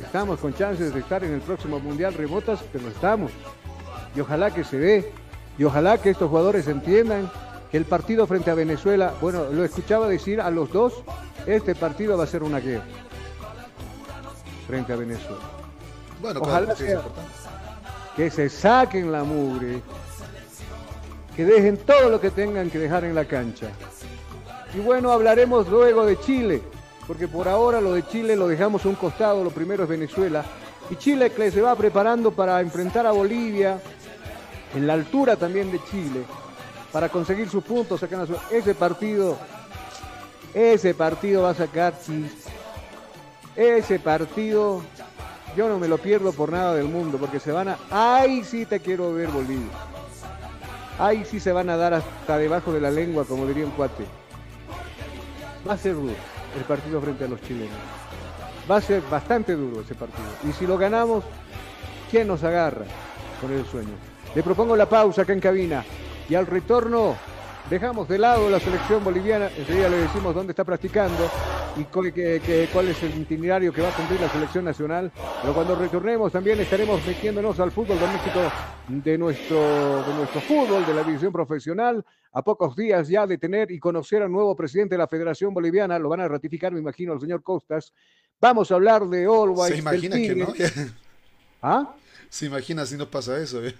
Estamos 0.00 0.40
con 0.40 0.54
chances 0.54 0.92
de 0.92 1.00
estar 1.00 1.22
en 1.24 1.34
el 1.34 1.40
próximo 1.40 1.78
Mundial 1.78 2.14
remotas, 2.14 2.60
pero 2.72 2.88
estamos. 2.88 3.30
Y 4.16 4.20
ojalá 4.20 4.52
que 4.52 4.64
se 4.64 4.78
dé, 4.78 5.12
y 5.58 5.64
ojalá 5.64 5.98
que 5.98 6.10
estos 6.10 6.28
jugadores 6.28 6.66
entiendan 6.68 7.30
el 7.72 7.84
partido 7.84 8.26
frente 8.26 8.50
a 8.50 8.54
Venezuela, 8.54 9.14
bueno, 9.20 9.46
lo 9.50 9.64
escuchaba 9.64 10.08
decir 10.08 10.40
a 10.40 10.50
los 10.50 10.72
dos, 10.72 11.02
este 11.46 11.74
partido 11.74 12.18
va 12.18 12.24
a 12.24 12.26
ser 12.26 12.42
una 12.42 12.60
guerra 12.60 12.84
frente 14.66 14.92
a 14.92 14.96
Venezuela. 14.96 15.42
Bueno, 16.20 16.40
ojalá 16.42 16.74
que 18.16 18.30
se 18.30 18.48
saquen 18.48 19.10
la 19.12 19.24
mugre, 19.24 19.80
que 21.36 21.44
dejen 21.44 21.76
todo 21.78 22.10
lo 22.10 22.20
que 22.20 22.30
tengan 22.30 22.70
que 22.70 22.78
dejar 22.78 23.04
en 23.04 23.14
la 23.14 23.24
cancha. 23.24 23.68
Y 24.74 24.80
bueno, 24.80 25.10
hablaremos 25.10 25.68
luego 25.68 26.04
de 26.04 26.18
Chile, 26.20 26.62
porque 27.06 27.26
por 27.26 27.48
ahora 27.48 27.80
lo 27.80 27.94
de 27.94 28.06
Chile 28.06 28.36
lo 28.36 28.46
dejamos 28.48 28.84
a 28.84 28.88
un 28.88 28.94
costado, 28.96 29.42
lo 29.42 29.50
primero 29.50 29.84
es 29.84 29.88
Venezuela. 29.88 30.44
Y 30.90 30.96
Chile 30.96 31.30
que 31.30 31.50
se 31.50 31.62
va 31.62 31.74
preparando 31.76 32.32
para 32.32 32.60
enfrentar 32.60 33.06
a 33.06 33.12
Bolivia, 33.12 33.80
en 34.74 34.86
la 34.86 34.92
altura 34.94 35.36
también 35.36 35.72
de 35.72 35.80
Chile, 35.90 36.24
para 36.92 37.08
conseguir 37.08 37.48
sus 37.48 37.62
puntos. 37.64 38.00
Ese 38.50 38.74
partido, 38.74 39.36
ese 40.54 40.94
partido 40.94 41.42
va 41.42 41.50
a 41.50 41.54
sacar 41.54 41.94
Ese 43.56 43.98
partido, 43.98 44.82
yo 45.56 45.68
no 45.68 45.78
me 45.78 45.88
lo 45.88 45.98
pierdo 45.98 46.32
por 46.32 46.52
nada 46.52 46.74
del 46.74 46.86
mundo, 46.86 47.18
porque 47.18 47.40
se 47.40 47.52
van 47.52 47.68
a... 47.68 47.78
¡Ay, 47.90 48.44
sí 48.44 48.66
te 48.66 48.80
quiero 48.80 49.12
ver, 49.12 49.28
Bolivia! 49.28 49.70
¡Ay, 50.98 51.24
sí 51.24 51.40
se 51.40 51.52
van 51.52 51.70
a 51.70 51.76
dar 51.76 51.94
hasta 51.94 52.38
debajo 52.38 52.72
de 52.72 52.80
la 52.80 52.90
lengua, 52.90 53.24
como 53.24 53.46
diría 53.46 53.64
un 53.64 53.70
cuate! 53.72 54.04
Va 55.68 55.74
a 55.74 55.78
ser 55.78 55.94
duro 55.94 56.14
el 56.56 56.64
partido 56.64 57.00
frente 57.00 57.24
a 57.24 57.28
los 57.28 57.40
chilenos. 57.42 57.76
Va 58.70 58.76
a 58.76 58.80
ser 58.80 59.02
bastante 59.10 59.54
duro 59.54 59.80
ese 59.80 59.94
partido. 59.94 60.28
Y 60.48 60.52
si 60.52 60.66
lo 60.66 60.78
ganamos, 60.78 61.24
¿quién 62.10 62.28
nos 62.28 62.42
agarra 62.44 62.84
con 63.40 63.52
el 63.52 63.64
sueño? 63.66 63.94
Le 64.34 64.42
propongo 64.42 64.76
la 64.76 64.88
pausa 64.88 65.22
acá 65.22 65.32
en 65.32 65.40
cabina. 65.40 65.84
Y 66.30 66.36
al 66.36 66.46
retorno 66.46 67.16
dejamos 67.68 68.08
de 68.08 68.16
lado 68.16 68.48
la 68.48 68.60
selección 68.60 69.02
boliviana. 69.02 69.50
Enseguida 69.58 69.88
le 69.88 69.96
decimos 69.96 70.32
dónde 70.32 70.52
está 70.52 70.62
practicando 70.62 71.28
y 71.76 71.82
cuál, 71.82 72.06
es 72.88 73.02
el 73.02 73.20
itinerario 73.20 73.72
que 73.72 73.82
va 73.82 73.88
a 73.88 73.96
cumplir 73.96 74.20
la 74.20 74.28
selección 74.30 74.64
nacional. 74.64 75.10
Pero 75.42 75.52
cuando 75.52 75.74
retornemos 75.74 76.30
también 76.30 76.60
estaremos 76.60 77.04
metiéndonos 77.04 77.58
al 77.58 77.72
fútbol 77.72 77.98
doméstico 77.98 78.38
de 78.86 79.18
nuestro, 79.18 80.04
de 80.06 80.14
nuestro 80.14 80.40
fútbol, 80.42 80.86
de 80.86 80.94
la 80.94 81.02
división 81.02 81.32
profesional. 81.32 82.04
A 82.32 82.42
pocos 82.42 82.76
días 82.76 83.08
ya 83.08 83.26
de 83.26 83.36
tener 83.36 83.72
y 83.72 83.80
conocer 83.80 84.22
al 84.22 84.30
nuevo 84.30 84.54
presidente 84.54 84.94
de 84.94 84.98
la 84.98 85.08
Federación 85.08 85.52
Boliviana, 85.52 85.98
lo 85.98 86.08
van 86.10 86.20
a 86.20 86.28
ratificar, 86.28 86.72
me 86.72 86.78
imagino, 86.78 87.12
el 87.12 87.20
señor 87.20 87.42
Costas. 87.42 87.92
Vamos 88.40 88.70
a 88.70 88.76
hablar 88.76 89.04
de 89.08 89.24
Always. 89.24 89.72
Se 89.72 89.80
imagina 89.80 90.16
que 90.16 90.34
no. 90.36 90.54
¿Ah? 91.62 91.92
Se 92.28 92.46
imagina 92.46 92.86
si 92.86 92.96
no 92.96 93.10
pasa 93.10 93.36
eso. 93.42 93.66
¿eh? 93.66 93.74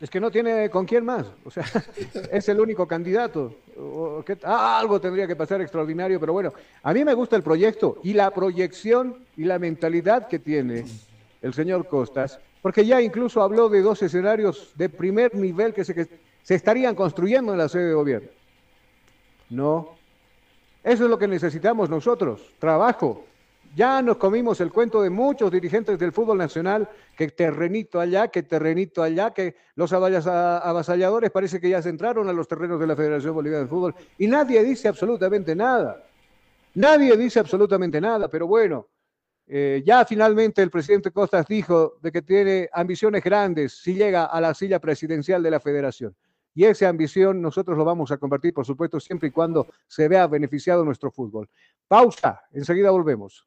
Es 0.00 0.10
que 0.10 0.20
no 0.20 0.30
tiene 0.30 0.70
con 0.70 0.86
quién 0.86 1.04
más. 1.04 1.26
O 1.44 1.50
sea, 1.50 1.64
es 2.32 2.48
el 2.48 2.60
único 2.60 2.86
candidato. 2.86 3.54
algo 4.44 5.00
tendría 5.00 5.26
que 5.26 5.36
pasar 5.36 5.60
extraordinario, 5.60 6.20
pero 6.20 6.32
bueno, 6.32 6.52
a 6.82 6.92
mí 6.92 7.04
me 7.04 7.14
gusta 7.14 7.36
el 7.36 7.42
proyecto 7.42 7.98
y 8.02 8.12
la 8.12 8.30
proyección 8.30 9.16
y 9.36 9.44
la 9.44 9.58
mentalidad 9.58 10.28
que 10.28 10.38
tiene 10.38 10.84
el 11.42 11.54
señor 11.54 11.86
Costas, 11.86 12.38
porque 12.62 12.86
ya 12.86 13.00
incluso 13.00 13.42
habló 13.42 13.68
de 13.68 13.82
dos 13.82 14.02
escenarios 14.02 14.72
de 14.76 14.88
primer 14.88 15.34
nivel 15.34 15.72
que 15.74 15.84
se, 15.84 15.94
que 15.94 16.06
se 16.42 16.54
estarían 16.54 16.94
construyendo 16.94 17.52
en 17.52 17.58
la 17.58 17.68
sede 17.68 17.88
de 17.88 17.94
gobierno. 17.94 18.28
No. 19.50 19.96
Eso 20.84 21.04
es 21.04 21.10
lo 21.10 21.18
que 21.18 21.28
necesitamos 21.28 21.90
nosotros, 21.90 22.40
trabajo, 22.58 23.24
ya 23.74 24.02
nos 24.02 24.16
comimos 24.16 24.60
el 24.60 24.72
cuento 24.72 25.02
de 25.02 25.10
muchos 25.10 25.50
dirigentes 25.50 25.98
del 25.98 26.12
fútbol 26.12 26.38
nacional, 26.38 26.88
que 27.16 27.28
terrenito 27.28 28.00
allá, 28.00 28.28
que 28.28 28.42
terrenito 28.42 29.02
allá, 29.02 29.32
que 29.32 29.56
los 29.74 29.92
avasalladores 29.92 31.30
parece 31.30 31.60
que 31.60 31.68
ya 31.68 31.82
se 31.82 31.88
entraron 31.88 32.28
a 32.28 32.32
los 32.32 32.48
terrenos 32.48 32.80
de 32.80 32.86
la 32.86 32.96
Federación 32.96 33.34
Boliviana 33.34 33.64
de 33.64 33.70
Fútbol 33.70 33.94
y 34.18 34.26
nadie 34.26 34.62
dice 34.64 34.88
absolutamente 34.88 35.54
nada. 35.54 36.04
Nadie 36.74 37.16
dice 37.16 37.40
absolutamente 37.40 38.00
nada, 38.00 38.28
pero 38.28 38.46
bueno, 38.46 38.88
eh, 39.46 39.82
ya 39.84 40.04
finalmente 40.04 40.62
el 40.62 40.70
presidente 40.70 41.10
Costas 41.10 41.46
dijo 41.46 41.94
de 42.02 42.12
que 42.12 42.22
tiene 42.22 42.68
ambiciones 42.72 43.24
grandes 43.24 43.80
si 43.80 43.94
llega 43.94 44.26
a 44.26 44.40
la 44.40 44.54
silla 44.54 44.78
presidencial 44.78 45.42
de 45.42 45.50
la 45.50 45.60
federación. 45.60 46.14
Y 46.54 46.64
esa 46.64 46.88
ambición 46.88 47.40
nosotros 47.40 47.78
lo 47.78 47.84
vamos 47.84 48.10
a 48.10 48.16
compartir, 48.16 48.52
por 48.52 48.66
supuesto, 48.66 48.98
siempre 49.00 49.28
y 49.28 49.30
cuando 49.30 49.68
se 49.86 50.08
vea 50.08 50.26
beneficiado 50.26 50.84
nuestro 50.84 51.10
fútbol. 51.10 51.48
Pausa, 51.86 52.42
enseguida 52.52 52.90
volvemos. 52.90 53.46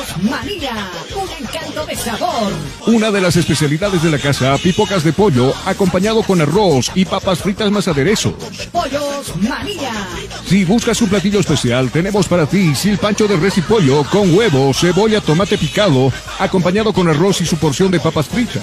Pollos 0.00 0.22
Manía, 0.30 0.90
un 1.14 1.44
encanto 1.44 1.84
de 1.84 1.94
sabor. 1.94 2.52
Una 2.86 3.10
de 3.10 3.20
las 3.20 3.36
especialidades 3.36 4.02
de 4.02 4.10
la 4.10 4.18
casa, 4.18 4.56
pipocas 4.56 5.04
de 5.04 5.12
pollo 5.12 5.52
acompañado 5.66 6.22
con 6.22 6.40
arroz 6.40 6.90
y 6.94 7.04
papas 7.04 7.40
fritas 7.40 7.70
más 7.70 7.86
aderezos. 7.86 8.32
Pollos 8.72 9.36
Manía. 9.36 9.92
Si 10.46 10.64
buscas 10.64 11.02
un 11.02 11.10
platillo 11.10 11.40
especial, 11.40 11.90
tenemos 11.90 12.28
para 12.28 12.46
ti 12.46 12.74
silpancho 12.74 13.28
de 13.28 13.36
res 13.36 13.58
y 13.58 13.60
pollo 13.60 14.02
con 14.04 14.34
huevo, 14.34 14.72
cebolla, 14.72 15.20
tomate 15.20 15.58
picado, 15.58 16.10
acompañado 16.38 16.94
con 16.94 17.06
arroz 17.08 17.42
y 17.42 17.46
su 17.46 17.58
porción 17.58 17.90
de 17.90 18.00
papas 18.00 18.26
fritas. 18.26 18.62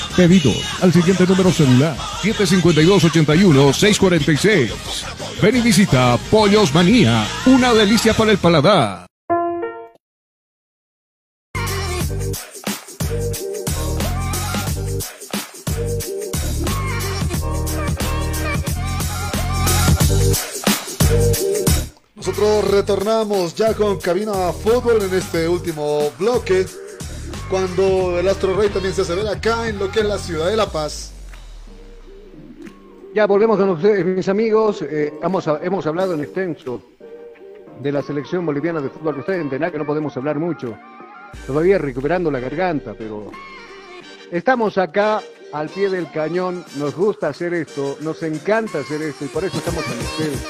Pedidos 0.15 0.57
al 0.81 0.93
siguiente 0.93 1.25
número 1.25 1.51
celular 1.51 1.97
752-81-646. 2.21 4.69
Ven 5.41 5.55
y 5.55 5.61
visita 5.61 6.19
Pollos 6.29 6.71
Manía, 6.73 7.25
una 7.45 7.73
delicia 7.73 8.13
para 8.13 8.31
el 8.31 8.37
paladar. 8.37 9.07
Nosotros 22.15 22.69
retornamos 22.69 23.55
ya 23.55 23.73
con 23.73 23.99
Cabina 23.99 24.53
Fútbol 24.53 25.01
en 25.01 25.17
este 25.17 25.47
último 25.47 26.11
bloque. 26.19 26.67
Cuando 27.51 28.17
el 28.17 28.29
Astro 28.29 28.55
Rey 28.55 28.69
también 28.69 28.93
se 28.93 29.01
hace 29.01 29.13
ver 29.13 29.27
acá 29.27 29.67
en 29.67 29.77
lo 29.77 29.91
que 29.91 29.99
es 29.99 30.05
la 30.05 30.17
ciudad 30.17 30.47
de 30.47 30.55
La 30.55 30.67
Paz. 30.67 31.11
Ya 33.13 33.25
volvemos 33.25 33.59
con 33.59 33.71
ustedes, 33.71 34.05
mis 34.05 34.29
amigos. 34.29 34.81
Eh, 34.83 35.11
hemos, 35.21 35.85
hablado 35.85 36.13
en 36.13 36.21
extenso 36.21 36.81
de 37.81 37.91
la 37.91 38.01
selección 38.01 38.45
boliviana 38.45 38.79
de 38.79 38.89
fútbol. 38.89 39.19
Ustedes 39.19 39.41
entenderán 39.41 39.69
que 39.73 39.79
no 39.79 39.85
podemos 39.85 40.15
hablar 40.15 40.39
mucho. 40.39 40.77
Todavía 41.45 41.77
recuperando 41.77 42.31
la 42.31 42.39
garganta, 42.39 42.93
pero 42.97 43.31
estamos 44.31 44.77
acá 44.77 45.21
al 45.51 45.67
pie 45.67 45.89
del 45.89 46.09
cañón. 46.09 46.63
Nos 46.77 46.95
gusta 46.95 47.27
hacer 47.27 47.53
esto, 47.53 47.97
nos 47.99 48.23
encanta 48.23 48.79
hacer 48.79 49.01
esto 49.01 49.25
y 49.25 49.27
por 49.27 49.43
eso 49.43 49.57
estamos 49.57 49.83
con 49.83 49.99
ustedes. 49.99 50.47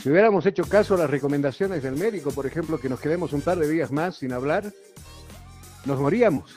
Si 0.00 0.10
hubiéramos 0.10 0.46
hecho 0.46 0.62
caso 0.62 0.94
a 0.94 0.98
las 0.98 1.10
recomendaciones 1.10 1.82
del 1.82 1.96
médico, 1.96 2.30
por 2.30 2.46
ejemplo, 2.46 2.78
que 2.78 2.88
nos 2.88 3.00
quedemos 3.00 3.32
un 3.32 3.40
par 3.40 3.58
de 3.58 3.68
días 3.68 3.90
más 3.90 4.18
sin 4.18 4.32
hablar, 4.32 4.72
nos 5.84 6.00
moríamos. 6.00 6.54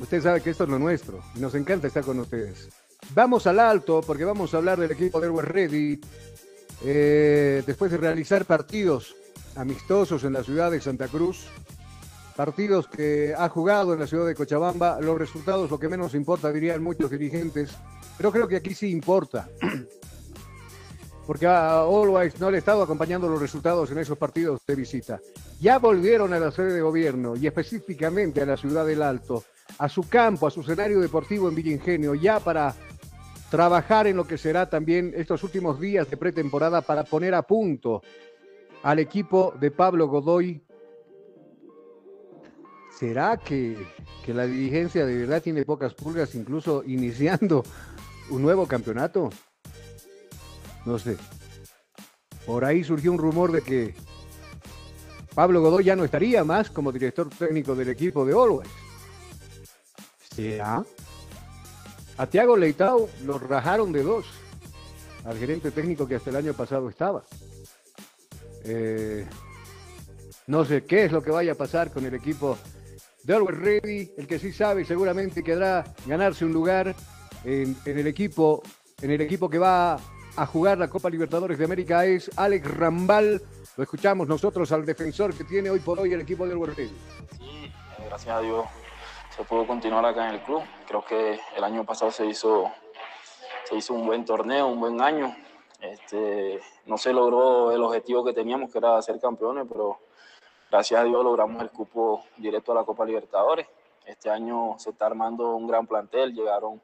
Usted 0.00 0.22
sabe 0.22 0.40
que 0.40 0.50
esto 0.50 0.64
es 0.64 0.70
lo 0.70 0.78
nuestro 0.78 1.22
nos 1.36 1.54
encanta 1.54 1.86
estar 1.86 2.04
con 2.04 2.18
ustedes. 2.20 2.68
Vamos 3.14 3.46
al 3.46 3.58
alto 3.58 4.00
porque 4.06 4.24
vamos 4.24 4.54
a 4.54 4.58
hablar 4.58 4.78
del 4.78 4.92
equipo 4.92 5.20
de 5.20 5.26
Always 5.26 5.48
Ready. 5.48 6.00
Eh, 6.84 7.62
después 7.66 7.90
de 7.90 7.98
realizar 7.98 8.46
partidos 8.46 9.14
amistosos 9.56 10.24
en 10.24 10.32
la 10.32 10.42
ciudad 10.42 10.70
de 10.70 10.80
Santa 10.80 11.08
Cruz, 11.08 11.46
partidos 12.36 12.88
que 12.88 13.34
ha 13.36 13.48
jugado 13.50 13.92
en 13.92 14.00
la 14.00 14.06
ciudad 14.06 14.26
de 14.26 14.34
Cochabamba, 14.34 14.98
los 15.00 15.18
resultados 15.18 15.70
lo 15.70 15.78
que 15.78 15.88
menos 15.88 16.14
importa, 16.14 16.50
dirían 16.52 16.82
muchos 16.82 17.10
dirigentes, 17.10 17.70
pero 18.16 18.32
creo 18.32 18.48
que 18.48 18.56
aquí 18.56 18.74
sí 18.74 18.90
importa. 18.90 19.48
Porque 21.26 21.46
a 21.46 21.80
Always 21.80 22.40
no 22.40 22.50
le 22.50 22.58
estado 22.58 22.82
acompañando 22.82 23.28
los 23.28 23.40
resultados 23.40 23.90
en 23.90 23.98
esos 23.98 24.18
partidos 24.18 24.60
de 24.66 24.74
visita. 24.74 25.20
Ya 25.60 25.78
volvieron 25.78 26.32
a 26.32 26.40
la 26.40 26.50
sede 26.50 26.72
de 26.72 26.80
gobierno 26.80 27.36
y 27.36 27.46
específicamente 27.46 28.42
a 28.42 28.46
la 28.46 28.56
ciudad 28.56 28.86
del 28.86 29.02
Alto 29.02 29.44
a 29.78 29.88
su 29.88 30.08
campo, 30.08 30.46
a 30.46 30.50
su 30.50 30.60
escenario 30.60 31.00
deportivo 31.00 31.48
en 31.48 31.54
Villa 31.54 31.72
Ingenio, 31.72 32.14
ya 32.14 32.40
para 32.40 32.74
trabajar 33.50 34.06
en 34.06 34.16
lo 34.16 34.26
que 34.26 34.38
será 34.38 34.68
también 34.68 35.12
estos 35.16 35.42
últimos 35.42 35.80
días 35.80 36.08
de 36.08 36.16
pretemporada 36.16 36.82
para 36.82 37.04
poner 37.04 37.34
a 37.34 37.42
punto 37.42 38.02
al 38.82 38.98
equipo 38.98 39.54
de 39.60 39.70
Pablo 39.70 40.08
Godoy. 40.08 40.62
¿Será 42.98 43.38
que, 43.38 43.76
que 44.24 44.34
la 44.34 44.46
dirigencia 44.46 45.06
de 45.06 45.16
verdad 45.16 45.42
tiene 45.42 45.64
pocas 45.64 45.94
pulgas, 45.94 46.34
incluso 46.34 46.84
iniciando 46.84 47.64
un 48.30 48.42
nuevo 48.42 48.66
campeonato? 48.66 49.30
No 50.84 50.98
sé. 50.98 51.16
Por 52.46 52.64
ahí 52.64 52.82
surgió 52.84 53.12
un 53.12 53.18
rumor 53.18 53.52
de 53.52 53.62
que 53.62 53.94
Pablo 55.34 55.60
Godoy 55.60 55.84
ya 55.84 55.96
no 55.96 56.04
estaría 56.04 56.44
más 56.44 56.70
como 56.70 56.92
director 56.92 57.28
técnico 57.28 57.74
del 57.74 57.90
equipo 57.90 58.24
de 58.24 58.32
Always. 58.32 58.68
A 62.16 62.26
Tiago 62.26 62.56
Leitao 62.56 63.08
lo 63.24 63.38
rajaron 63.38 63.92
de 63.92 64.02
dos, 64.02 64.26
al 65.24 65.36
gerente 65.38 65.70
técnico 65.70 66.06
que 66.06 66.14
hasta 66.14 66.30
el 66.30 66.36
año 66.36 66.54
pasado 66.54 66.88
estaba. 66.88 67.24
Eh, 68.64 69.26
no 70.46 70.64
sé 70.64 70.84
qué 70.84 71.04
es 71.04 71.12
lo 71.12 71.22
que 71.22 71.30
vaya 71.30 71.52
a 71.52 71.56
pasar 71.56 71.92
con 71.92 72.06
el 72.06 72.14
equipo 72.14 72.56
de 73.22 73.34
Always 73.34 73.58
Ready. 73.58 74.12
El 74.16 74.26
que 74.26 74.38
sí 74.38 74.52
sabe 74.52 74.84
seguramente 74.84 75.42
quedará 75.42 75.84
ganarse 76.06 76.44
un 76.44 76.52
lugar 76.52 76.94
en, 77.44 77.76
el 77.84 78.06
equipo, 78.06 78.62
en 79.02 79.10
el 79.10 79.20
equipo 79.20 79.50
que 79.50 79.58
va 79.58 79.98
a 80.40 80.46
jugar 80.46 80.78
la 80.78 80.88
Copa 80.88 81.10
Libertadores 81.10 81.58
de 81.58 81.66
América 81.66 82.06
es 82.06 82.30
Alex 82.34 82.66
Rambal. 82.74 83.42
Lo 83.76 83.82
escuchamos 83.82 84.26
nosotros 84.26 84.72
al 84.72 84.86
defensor 84.86 85.36
que 85.36 85.44
tiene 85.44 85.68
hoy 85.68 85.80
por 85.80 86.00
hoy 86.00 86.14
el 86.14 86.22
equipo 86.22 86.46
de 86.46 86.52
Always 86.52 86.76
Ready. 86.76 86.96
Sí, 87.36 87.72
gracias 88.06 88.34
a 88.34 88.40
Dios 88.40 88.64
se 89.36 89.44
pudo 89.44 89.66
continuar 89.66 90.02
acá 90.06 90.30
en 90.30 90.36
el 90.36 90.40
club. 90.40 90.62
Creo 90.88 91.04
que 91.04 91.38
el 91.54 91.62
año 91.62 91.84
pasado 91.84 92.10
se 92.10 92.24
hizo, 92.24 92.72
se 93.64 93.76
hizo 93.76 93.92
un 93.92 94.06
buen 94.06 94.24
torneo, 94.24 94.68
un 94.68 94.80
buen 94.80 95.02
año. 95.02 95.36
Este, 95.78 96.58
no 96.86 96.96
se 96.96 97.12
logró 97.12 97.72
el 97.72 97.82
objetivo 97.82 98.24
que 98.24 98.32
teníamos, 98.32 98.72
que 98.72 98.78
era 98.78 99.00
ser 99.02 99.20
campeones, 99.20 99.66
pero 99.68 99.98
gracias 100.70 101.02
a 101.02 101.04
Dios 101.04 101.22
logramos 101.22 101.60
el 101.60 101.70
cupo 101.70 102.24
directo 102.38 102.72
a 102.72 102.76
la 102.76 102.84
Copa 102.84 103.04
Libertadores. 103.04 103.66
Este 104.06 104.30
año 104.30 104.76
se 104.78 104.88
está 104.88 105.04
armando 105.04 105.54
un 105.54 105.66
gran 105.66 105.86
plantel, 105.86 106.32
llegaron 106.32 106.80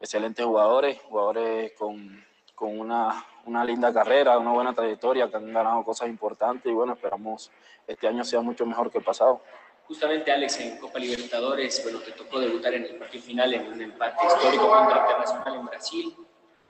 excelentes 0.00 0.46
jugadores, 0.46 1.00
jugadores 1.02 1.72
con, 1.76 2.24
con 2.62 2.78
una, 2.78 3.26
una, 3.44 3.64
linda 3.64 3.92
carrera, 3.92 4.38
una 4.38 4.52
buena 4.52 4.72
trayectoria, 4.72 5.28
que 5.28 5.36
han 5.36 5.52
ganado 5.52 5.82
cosas 5.82 6.08
importantes 6.08 6.70
y 6.70 6.72
bueno, 6.72 6.92
esperamos 6.92 7.50
este 7.88 8.06
año 8.06 8.22
sea 8.22 8.40
mucho 8.40 8.64
mejor 8.64 8.88
que 8.88 8.98
el 8.98 9.04
pasado. 9.04 9.40
Justamente, 9.88 10.30
Alex, 10.30 10.60
en 10.60 10.78
Copa 10.78 11.00
Libertadores, 11.00 11.82
bueno, 11.82 11.98
te 11.98 12.12
tocó 12.12 12.38
debutar 12.38 12.72
en 12.74 12.84
el 12.84 12.98
partido 12.98 13.24
final 13.24 13.52
en 13.52 13.66
un 13.66 13.82
empate 13.82 14.16
histórico 14.24 14.68
contra 14.68 15.00
Internacional 15.00 15.54
en 15.56 15.66
Brasil. 15.66 16.16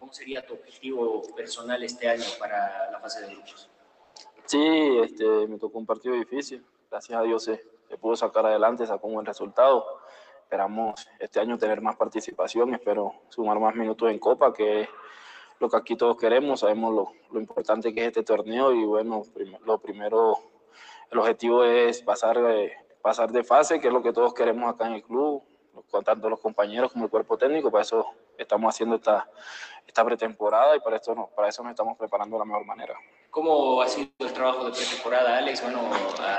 ¿Cómo 0.01 0.14
sería 0.14 0.47
tu 0.47 0.55
objetivo 0.55 1.20
personal 1.36 1.82
este 1.82 2.09
año 2.09 2.24
para 2.38 2.90
la 2.90 2.99
fase 2.99 3.20
de 3.26 3.34
grupos? 3.34 3.68
Sí, 4.47 4.99
este, 5.05 5.47
me 5.47 5.59
tocó 5.59 5.78
un 5.78 5.84
partido 5.84 6.14
difícil. 6.14 6.64
Gracias 6.90 7.20
a 7.20 7.22
Dios 7.22 7.45
se, 7.45 7.62
pudo 8.01 8.16
sacar 8.16 8.47
adelante, 8.47 8.86
sacó 8.86 9.09
un 9.09 9.14
buen 9.14 9.26
resultado. 9.26 9.84
Esperamos 10.43 11.07
este 11.18 11.38
año 11.38 11.59
tener 11.59 11.82
más 11.82 11.97
participación, 11.97 12.72
espero 12.72 13.12
sumar 13.28 13.61
más 13.61 13.74
minutos 13.74 14.11
en 14.11 14.18
Copa, 14.18 14.55
que 14.55 14.88
lo 15.63 15.71
que 15.71 15.77
aquí 15.77 15.97
todos 15.97 16.17
queremos. 16.19 16.61
Sabemos 16.61 16.93
lo, 16.93 17.13
lo 17.31 17.41
importante 17.41 17.95
que 17.95 18.03
es 18.03 18.07
este 18.09 18.23
torneo 18.23 18.73
y 18.73 18.85
bueno, 18.85 19.23
lo 19.65 19.79
primero, 19.79 20.39
el 21.11 21.19
objetivo 21.19 21.65
es 21.65 22.03
pasar 22.03 22.39
pasar 23.01 23.33
de 23.33 23.43
fase, 23.43 23.81
que 23.81 23.89
es 23.89 23.93
lo 23.93 24.03
que 24.03 24.13
todos 24.13 24.33
queremos 24.33 24.73
acá 24.73 24.87
en 24.87 24.95
el 24.95 25.03
club, 25.03 25.43
tanto 26.05 26.31
los 26.31 26.41
compañeros 26.41 26.93
como 26.93 27.05
el 27.05 27.11
cuerpo 27.11 27.37
técnico, 27.37 27.71
para 27.71 27.83
eso 27.83 28.07
estamos 28.39 28.73
haciendo 28.73 28.97
esta, 28.97 29.29
esta 29.87 30.05
pretemporada 30.05 30.77
y 30.77 30.81
para, 30.81 30.97
esto 30.97 31.15
no, 31.15 31.29
para 31.35 31.49
eso 31.49 31.63
nos 31.63 31.71
estamos 31.71 31.99
preparando 31.99 32.37
de 32.37 32.41
la 32.41 32.45
mejor 32.45 32.65
manera. 32.65 32.95
¿Cómo 33.31 33.83
ha 33.83 33.89
sido 33.89 34.11
el 34.19 34.33
trabajo 34.33 34.65
de 34.65 34.73
pretemporada, 34.73 35.39
Alex? 35.39 35.63
Bueno, 35.63 35.81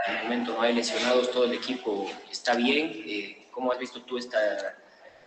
al 0.07 0.23
momento 0.23 0.53
no 0.53 0.61
hay 0.61 0.73
lesionados, 0.73 1.31
todo 1.31 1.45
el 1.45 1.53
equipo 1.53 2.05
está 2.31 2.55
bien. 2.55 2.91
Eh, 3.05 3.47
¿Cómo 3.51 3.71
has 3.71 3.79
visto 3.79 4.01
tú 4.03 4.17
esta, 4.17 4.37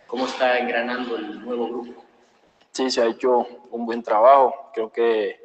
cómo 0.07 0.25
está 0.25 0.57
engranando 0.57 1.15
el 1.15 1.39
nuevo 1.43 1.67
grupo? 1.67 2.06
Sí, 2.77 2.91
se 2.91 3.01
ha 3.01 3.07
hecho 3.07 3.47
un 3.71 3.87
buen 3.87 4.03
trabajo. 4.03 4.69
Creo 4.71 4.91
que 4.91 5.39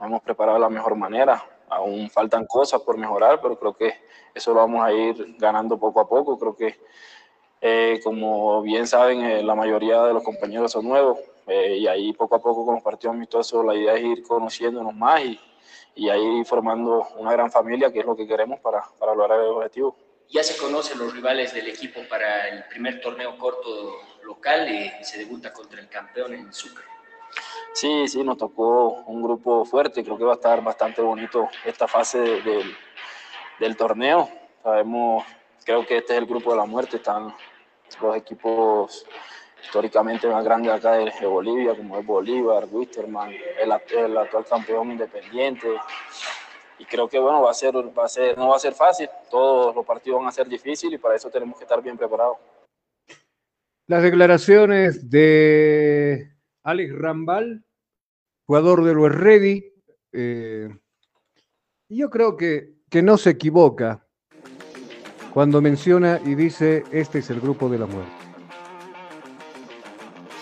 hemos 0.00 0.22
preparado 0.22 0.56
de 0.56 0.62
la 0.62 0.70
mejor 0.70 0.96
manera. 0.96 1.44
Aún 1.68 2.08
faltan 2.08 2.46
cosas 2.46 2.80
por 2.80 2.96
mejorar, 2.96 3.42
pero 3.42 3.58
creo 3.58 3.74
que 3.74 3.92
eso 4.34 4.54
lo 4.54 4.60
vamos 4.60 4.82
a 4.82 4.90
ir 4.90 5.36
ganando 5.38 5.78
poco 5.78 6.00
a 6.00 6.08
poco. 6.08 6.38
Creo 6.38 6.56
que, 6.56 6.80
eh, 7.60 8.00
como 8.02 8.62
bien 8.62 8.86
saben, 8.86 9.20
eh, 9.20 9.42
la 9.42 9.54
mayoría 9.54 10.02
de 10.04 10.14
los 10.14 10.22
compañeros 10.22 10.72
son 10.72 10.88
nuevos 10.88 11.18
eh, 11.46 11.76
y 11.76 11.86
ahí 11.86 12.14
poco 12.14 12.36
a 12.36 12.38
poco 12.38 12.64
con 12.64 12.76
los 12.76 12.82
partidos 12.82 13.14
amistosos 13.14 13.66
la 13.66 13.74
idea 13.74 13.92
es 13.92 14.04
ir 14.04 14.22
conociéndonos 14.22 14.94
más 14.94 15.22
y, 15.22 15.38
y 15.94 16.08
ahí 16.08 16.42
formando 16.46 17.06
una 17.18 17.32
gran 17.32 17.50
familia, 17.50 17.92
que 17.92 17.98
es 17.98 18.06
lo 18.06 18.16
que 18.16 18.26
queremos 18.26 18.60
para, 18.60 18.82
para 18.98 19.14
lograr 19.14 19.40
el 19.40 19.48
objetivo. 19.48 19.94
Ya 20.30 20.42
se 20.42 20.56
conocen 20.56 20.98
los 20.98 21.12
rivales 21.12 21.52
del 21.52 21.68
equipo 21.68 22.00
para 22.08 22.48
el 22.48 22.64
primer 22.64 23.02
torneo 23.02 23.36
corto 23.36 23.94
local 24.28 24.68
y 24.70 24.92
se 25.02 25.18
debuta 25.18 25.52
contra 25.52 25.80
el 25.80 25.88
campeón 25.88 26.34
en 26.34 26.52
Sucre. 26.52 26.84
Sí, 27.72 28.08
sí, 28.08 28.22
nos 28.22 28.36
tocó 28.36 29.04
un 29.06 29.22
grupo 29.22 29.64
fuerte, 29.64 30.04
creo 30.04 30.18
que 30.18 30.24
va 30.24 30.32
a 30.32 30.36
estar 30.36 30.62
bastante 30.62 31.00
bonito 31.00 31.48
esta 31.64 31.88
fase 31.88 32.18
del 33.58 33.76
torneo. 33.76 34.28
Sabemos, 34.62 35.24
creo 35.64 35.86
que 35.86 35.98
este 35.98 36.14
es 36.14 36.18
el 36.18 36.26
grupo 36.26 36.50
de 36.50 36.56
la 36.58 36.64
muerte, 36.64 36.96
están 36.96 37.34
los 38.00 38.16
equipos 38.16 39.06
históricamente 39.62 40.28
más 40.28 40.44
grandes 40.44 40.72
acá 40.72 40.92
de, 40.92 41.26
Bolivia, 41.26 41.76
como 41.76 41.98
es 41.98 42.04
Bolívar, 42.06 42.66
Wisterman, 42.70 43.32
el, 43.58 43.72
actual 43.72 44.44
campeón 44.48 44.92
independiente. 44.92 45.68
Y 46.78 46.84
creo 46.84 47.08
que 47.08 47.18
bueno, 47.18 47.42
va 47.42 47.50
a 47.50 47.54
ser, 47.54 47.74
va 47.76 48.04
a 48.04 48.08
ser, 48.08 48.36
no 48.36 48.48
va 48.48 48.56
a 48.56 48.60
ser 48.60 48.72
fácil, 48.74 49.08
todos 49.30 49.74
los 49.74 49.84
partidos 49.84 50.20
van 50.20 50.28
a 50.28 50.32
ser 50.32 50.48
difíciles 50.48 50.98
y 50.98 51.02
para 51.02 51.16
eso 51.16 51.28
tenemos 51.30 51.56
que 51.56 51.64
estar 51.64 51.82
bien 51.82 51.96
preparados. 51.96 52.36
Las 53.88 54.02
declaraciones 54.02 55.08
de 55.08 56.30
Alex 56.62 56.94
Rambal, 56.94 57.64
jugador 58.44 58.84
de 58.84 58.92
Luis 58.92 59.14
Ready. 59.14 59.72
Eh, 60.12 60.68
yo 61.88 62.10
creo 62.10 62.36
que, 62.36 62.74
que 62.90 63.00
no 63.00 63.16
se 63.16 63.30
equivoca 63.30 64.06
cuando 65.32 65.62
menciona 65.62 66.20
y 66.22 66.34
dice, 66.34 66.84
este 66.92 67.20
es 67.20 67.30
el 67.30 67.40
grupo 67.40 67.70
de 67.70 67.78
la 67.78 67.86
muerte. 67.86 68.12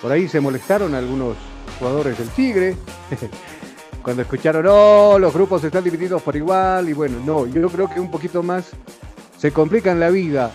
Por 0.03 0.11
ahí 0.11 0.26
se 0.26 0.40
molestaron 0.40 0.97
algunos 0.97 1.36
jugadores 1.78 2.18
del 2.18 2.28
Tigre, 2.30 2.74
cuando 4.03 4.22
escucharon, 4.22 4.66
oh, 4.68 5.20
los 5.20 5.32
grupos 5.32 5.62
están 5.62 5.84
divididos 5.84 6.20
por 6.20 6.34
igual, 6.34 6.88
y 6.88 6.94
bueno, 6.94 7.20
no, 7.24 7.47
yo 7.47 7.68
creo 7.68 7.88
que 7.88 8.01
un 8.01 8.11
poquito 8.11 8.42
más 8.42 8.72
se 9.39 9.53
complican 9.53 10.01
la 10.01 10.11
vida. 10.11 10.53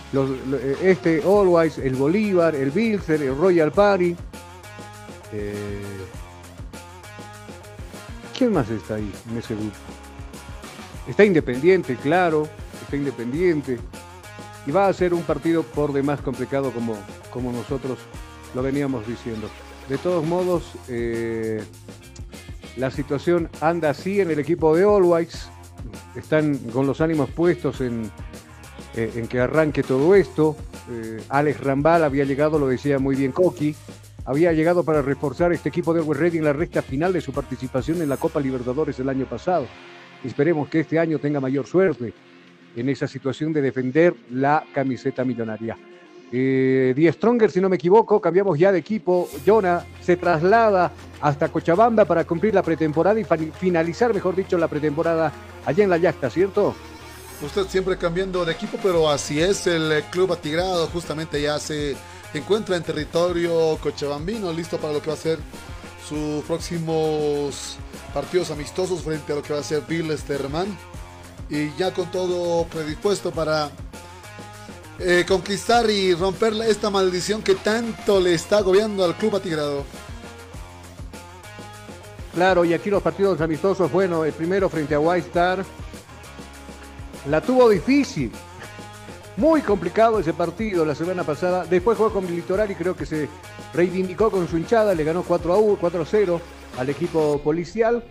este 0.82 1.22
Always, 1.22 1.78
el 1.78 1.94
Bolívar, 1.94 2.54
el 2.54 2.70
Bilzer, 2.70 3.22
el 3.22 3.36
Royal 3.36 3.72
Party, 3.72 4.16
eh, 5.32 5.82
¿Quién 8.36 8.52
más 8.52 8.68
está 8.70 8.96
ahí 8.96 9.12
en 9.30 9.38
ese 9.38 9.54
grupo? 9.54 9.76
Está 11.06 11.24
Independiente, 11.24 11.96
claro, 11.96 12.48
está 12.82 12.96
Independiente. 12.96 13.78
Y 14.66 14.70
va 14.70 14.86
a 14.86 14.92
ser 14.92 15.14
un 15.14 15.22
partido 15.22 15.62
por 15.62 15.92
demás 15.92 16.20
complicado 16.20 16.70
como, 16.72 16.96
como 17.30 17.52
nosotros 17.52 17.98
lo 18.54 18.62
veníamos 18.62 19.06
diciendo. 19.06 19.48
De 19.88 19.98
todos 19.98 20.24
modos, 20.24 20.72
eh, 20.88 21.62
la 22.76 22.90
situación 22.90 23.48
anda 23.60 23.90
así 23.90 24.20
en 24.20 24.30
el 24.30 24.38
equipo 24.38 24.76
de 24.76 24.84
Always. 24.84 25.48
Están 26.14 26.56
con 26.72 26.86
los 26.86 27.00
ánimos 27.00 27.30
puestos 27.30 27.80
en, 27.80 28.10
eh, 28.94 29.12
en 29.16 29.26
que 29.26 29.40
arranque 29.40 29.82
todo 29.82 30.14
esto. 30.14 30.56
Eh, 30.90 31.22
Alex 31.28 31.60
Rambal 31.60 32.04
había 32.04 32.24
llegado, 32.24 32.58
lo 32.58 32.68
decía 32.68 32.98
muy 32.98 33.16
bien 33.16 33.32
Coqui, 33.32 33.74
había 34.24 34.52
llegado 34.52 34.84
para 34.84 35.02
reforzar 35.02 35.52
este 35.52 35.68
equipo 35.68 35.92
de 35.94 36.00
Always 36.00 36.20
Ready 36.20 36.38
en 36.38 36.44
la 36.44 36.52
recta 36.52 36.82
final 36.82 37.12
de 37.12 37.20
su 37.20 37.32
participación 37.32 38.02
en 38.02 38.08
la 38.08 38.16
Copa 38.16 38.40
Libertadores 38.40 38.98
el 39.00 39.08
año 39.08 39.26
pasado. 39.26 39.66
Esperemos 40.24 40.68
que 40.68 40.80
este 40.80 40.98
año 40.98 41.18
tenga 41.18 41.40
mayor 41.40 41.66
suerte 41.66 42.12
en 42.76 42.88
esa 42.88 43.08
situación 43.08 43.52
de 43.52 43.62
defender 43.62 44.14
la 44.30 44.64
camiseta 44.72 45.24
millonaria. 45.24 45.76
Eh, 46.34 46.94
Die 46.96 47.12
Stronger, 47.12 47.50
si 47.50 47.60
no 47.60 47.68
me 47.68 47.76
equivoco, 47.76 48.20
cambiamos 48.20 48.58
ya 48.58 48.72
de 48.72 48.78
equipo. 48.78 49.28
Jonah 49.44 49.84
se 50.00 50.16
traslada 50.16 50.90
hasta 51.20 51.48
Cochabamba 51.48 52.04
para 52.06 52.24
cumplir 52.24 52.54
la 52.54 52.62
pretemporada 52.62 53.20
y 53.20 53.24
finalizar, 53.24 54.14
mejor 54.14 54.34
dicho, 54.34 54.56
la 54.56 54.68
pretemporada 54.68 55.32
allá 55.66 55.84
en 55.84 55.90
la 55.90 55.98
Yacta, 55.98 56.30
¿cierto? 56.30 56.74
Usted 57.42 57.66
siempre 57.66 57.98
cambiando 57.98 58.44
de 58.44 58.52
equipo, 58.52 58.78
pero 58.80 59.10
así 59.10 59.40
es, 59.40 59.66
el 59.66 60.04
Club 60.12 60.32
Atigrado 60.32 60.86
justamente 60.86 61.42
ya 61.42 61.58
se 61.58 61.96
encuentra 62.32 62.76
en 62.76 62.84
territorio 62.84 63.76
cochabambino, 63.82 64.52
listo 64.52 64.78
para 64.78 64.92
lo 64.92 65.02
que 65.02 65.08
va 65.08 65.14
a 65.14 65.18
ser 65.18 65.40
sus 66.08 66.44
próximos 66.44 67.76
partidos 68.14 68.50
amistosos 68.52 69.02
frente 69.02 69.32
a 69.32 69.36
lo 69.36 69.42
que 69.42 69.52
va 69.52 69.58
a 69.58 69.64
ser 69.64 69.82
Bill 69.88 70.16
Sterman. 70.16 70.66
Y 71.50 71.74
ya 71.76 71.92
con 71.92 72.10
todo 72.12 72.64
predispuesto 72.66 73.32
para 73.32 73.70
eh, 75.00 75.24
conquistar 75.26 75.90
y 75.90 76.14
romper 76.14 76.54
esta 76.66 76.90
maldición 76.90 77.42
que 77.42 77.56
tanto 77.56 78.20
le 78.20 78.34
está 78.34 78.58
agobiando 78.58 79.04
al 79.04 79.16
club 79.16 79.36
atigrado. 79.36 79.84
Claro, 82.34 82.64
y 82.64 82.72
aquí 82.72 82.88
los 82.88 83.02
partidos 83.02 83.40
amistosos, 83.40 83.90
bueno, 83.90 84.24
el 84.24 84.32
primero 84.32 84.68
frente 84.70 84.94
a 84.94 85.00
White 85.00 85.26
Star 85.26 85.64
la 87.28 87.40
tuvo 87.40 87.68
difícil, 87.68 88.32
muy 89.36 89.62
complicado 89.62 90.18
ese 90.18 90.32
partido 90.32 90.84
la 90.84 90.94
semana 90.94 91.24
pasada. 91.24 91.64
Después 91.64 91.96
jugó 91.96 92.12
con 92.12 92.26
Litoral 92.26 92.70
y 92.70 92.74
creo 92.74 92.96
que 92.96 93.06
se 93.06 93.28
reivindicó 93.72 94.30
con 94.30 94.46
su 94.48 94.58
hinchada, 94.58 94.94
le 94.94 95.04
ganó 95.04 95.22
4 95.22 95.52
a 95.52 95.58
1, 95.58 95.78
4 95.80 96.02
a 96.02 96.04
0 96.04 96.40
al 96.78 96.88
equipo 96.88 97.40
policial. 97.42 98.04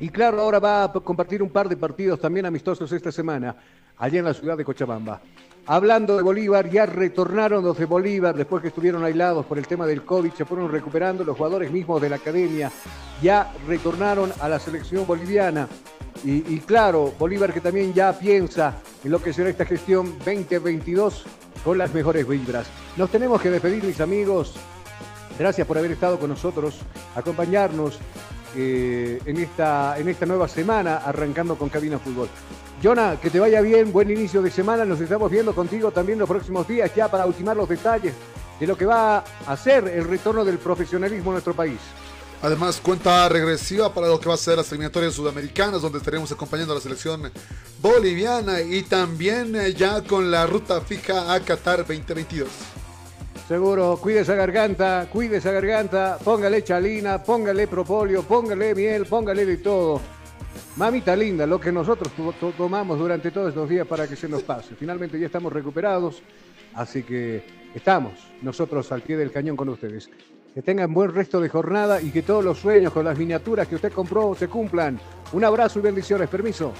Y 0.00 0.10
claro, 0.10 0.40
ahora 0.40 0.58
va 0.58 0.84
a 0.84 0.92
compartir 0.92 1.42
un 1.42 1.50
par 1.50 1.68
de 1.68 1.76
partidos 1.76 2.20
también 2.20 2.46
amistosos 2.46 2.90
esta 2.92 3.10
semana, 3.10 3.56
allá 3.96 4.18
en 4.18 4.24
la 4.24 4.34
ciudad 4.34 4.56
de 4.56 4.64
Cochabamba. 4.64 5.20
Hablando 5.66 6.16
de 6.16 6.22
Bolívar, 6.22 6.70
ya 6.70 6.86
retornaron 6.86 7.62
los 7.62 7.76
de 7.76 7.84
Bolívar 7.84 8.34
después 8.34 8.62
que 8.62 8.68
estuvieron 8.68 9.04
aislados 9.04 9.44
por 9.44 9.58
el 9.58 9.66
tema 9.66 9.86
del 9.86 10.02
COVID, 10.02 10.32
se 10.32 10.44
fueron 10.44 10.70
recuperando 10.70 11.24
los 11.24 11.36
jugadores 11.36 11.70
mismos 11.70 12.00
de 12.00 12.08
la 12.08 12.16
academia, 12.16 12.70
ya 13.20 13.52
retornaron 13.66 14.32
a 14.40 14.48
la 14.48 14.58
selección 14.58 15.06
boliviana. 15.06 15.68
Y, 16.24 16.58
claro, 16.60 17.12
Bolívar 17.18 17.52
que 17.52 17.60
también 17.60 17.94
ya 17.94 18.18
piensa 18.18 18.76
en 19.04 19.10
lo 19.10 19.22
que 19.22 19.32
será 19.32 19.50
esta 19.50 19.64
gestión 19.64 20.18
2022 20.18 21.24
con 21.64 21.78
las 21.78 21.94
mejores 21.94 22.26
vibras. 22.26 22.66
Nos 22.96 23.10
tenemos 23.10 23.40
que 23.40 23.50
despedir, 23.50 23.84
mis 23.84 24.00
amigos. 24.00 24.56
Gracias 25.38 25.66
por 25.66 25.78
haber 25.78 25.92
estado 25.92 26.18
con 26.18 26.30
nosotros, 26.30 26.80
acompañarnos 27.14 27.98
eh, 28.56 29.20
en, 29.24 29.36
esta, 29.36 29.96
en 29.98 30.08
esta 30.08 30.26
nueva 30.26 30.48
semana, 30.48 30.96
arrancando 30.96 31.56
con 31.56 31.68
Cabina 31.68 31.98
Fútbol. 31.98 32.28
Jonah, 32.82 33.16
que 33.20 33.30
te 33.30 33.38
vaya 33.38 33.60
bien, 33.60 33.92
buen 33.92 34.10
inicio 34.10 34.42
de 34.42 34.50
semana. 34.50 34.84
Nos 34.84 35.00
estamos 35.00 35.30
viendo 35.30 35.54
contigo 35.54 35.92
también 35.92 36.18
los 36.18 36.28
próximos 36.28 36.66
días 36.66 36.92
ya 36.94 37.08
para 37.08 37.26
ultimar 37.26 37.56
los 37.56 37.68
detalles 37.68 38.14
de 38.58 38.66
lo 38.66 38.76
que 38.76 38.86
va 38.86 39.22
a 39.46 39.56
ser 39.56 39.86
el 39.88 40.04
retorno 40.04 40.44
del 40.44 40.58
profesionalismo 40.58 41.30
en 41.30 41.34
nuestro 41.34 41.54
país. 41.54 41.78
Además, 42.42 42.80
cuenta 42.80 43.28
regresiva 43.28 43.92
para 43.92 44.08
lo 44.08 44.20
que 44.20 44.28
va 44.28 44.34
a 44.34 44.38
ser 44.38 44.56
las 44.56 44.70
eliminatorias 44.70 45.14
sudamericanas, 45.14 45.82
donde 45.82 45.98
estaremos 45.98 46.30
acompañando 46.30 46.72
a 46.72 46.76
la 46.76 46.80
selección 46.80 47.30
boliviana 47.80 48.60
y 48.60 48.82
también 48.82 49.56
eh, 49.56 49.74
ya 49.74 50.02
con 50.02 50.30
la 50.30 50.46
ruta 50.46 50.80
fija 50.80 51.34
a 51.34 51.40
Qatar 51.40 51.78
2022. 51.78 52.48
Seguro, 53.48 53.98
cuide 54.00 54.20
esa 54.20 54.34
garganta, 54.34 55.08
cuide 55.10 55.38
esa 55.38 55.50
garganta, 55.50 56.18
póngale 56.22 56.62
chalina, 56.62 57.22
póngale 57.22 57.66
propóleo, 57.66 58.22
póngale 58.22 58.74
miel, 58.74 59.06
póngale 59.06 59.46
de 59.46 59.56
todo 59.56 60.00
Mamita 60.78 61.16
linda, 61.16 61.44
lo 61.44 61.58
que 61.58 61.72
nosotros 61.72 62.12
tomamos 62.56 63.00
durante 63.00 63.32
todos 63.32 63.48
estos 63.48 63.68
días 63.68 63.84
para 63.84 64.06
que 64.06 64.14
se 64.14 64.28
nos 64.28 64.44
pase. 64.44 64.76
Finalmente 64.76 65.18
ya 65.18 65.26
estamos 65.26 65.52
recuperados, 65.52 66.22
así 66.72 67.02
que 67.02 67.42
estamos 67.74 68.12
nosotros 68.42 68.92
al 68.92 69.02
pie 69.02 69.16
del 69.16 69.32
cañón 69.32 69.56
con 69.56 69.68
ustedes. 69.70 70.08
Que 70.58 70.62
tengan 70.62 70.92
buen 70.92 71.14
resto 71.14 71.40
de 71.40 71.48
jornada 71.48 72.02
y 72.02 72.10
que 72.10 72.22
todos 72.22 72.44
los 72.44 72.58
sueños 72.58 72.92
con 72.92 73.04
las 73.04 73.16
miniaturas 73.16 73.68
que 73.68 73.76
usted 73.76 73.92
compró 73.92 74.34
se 74.34 74.48
cumplan. 74.48 74.98
Un 75.32 75.44
abrazo 75.44 75.78
y 75.78 75.82
bendiciones. 75.82 76.28
Permiso. 76.28 76.72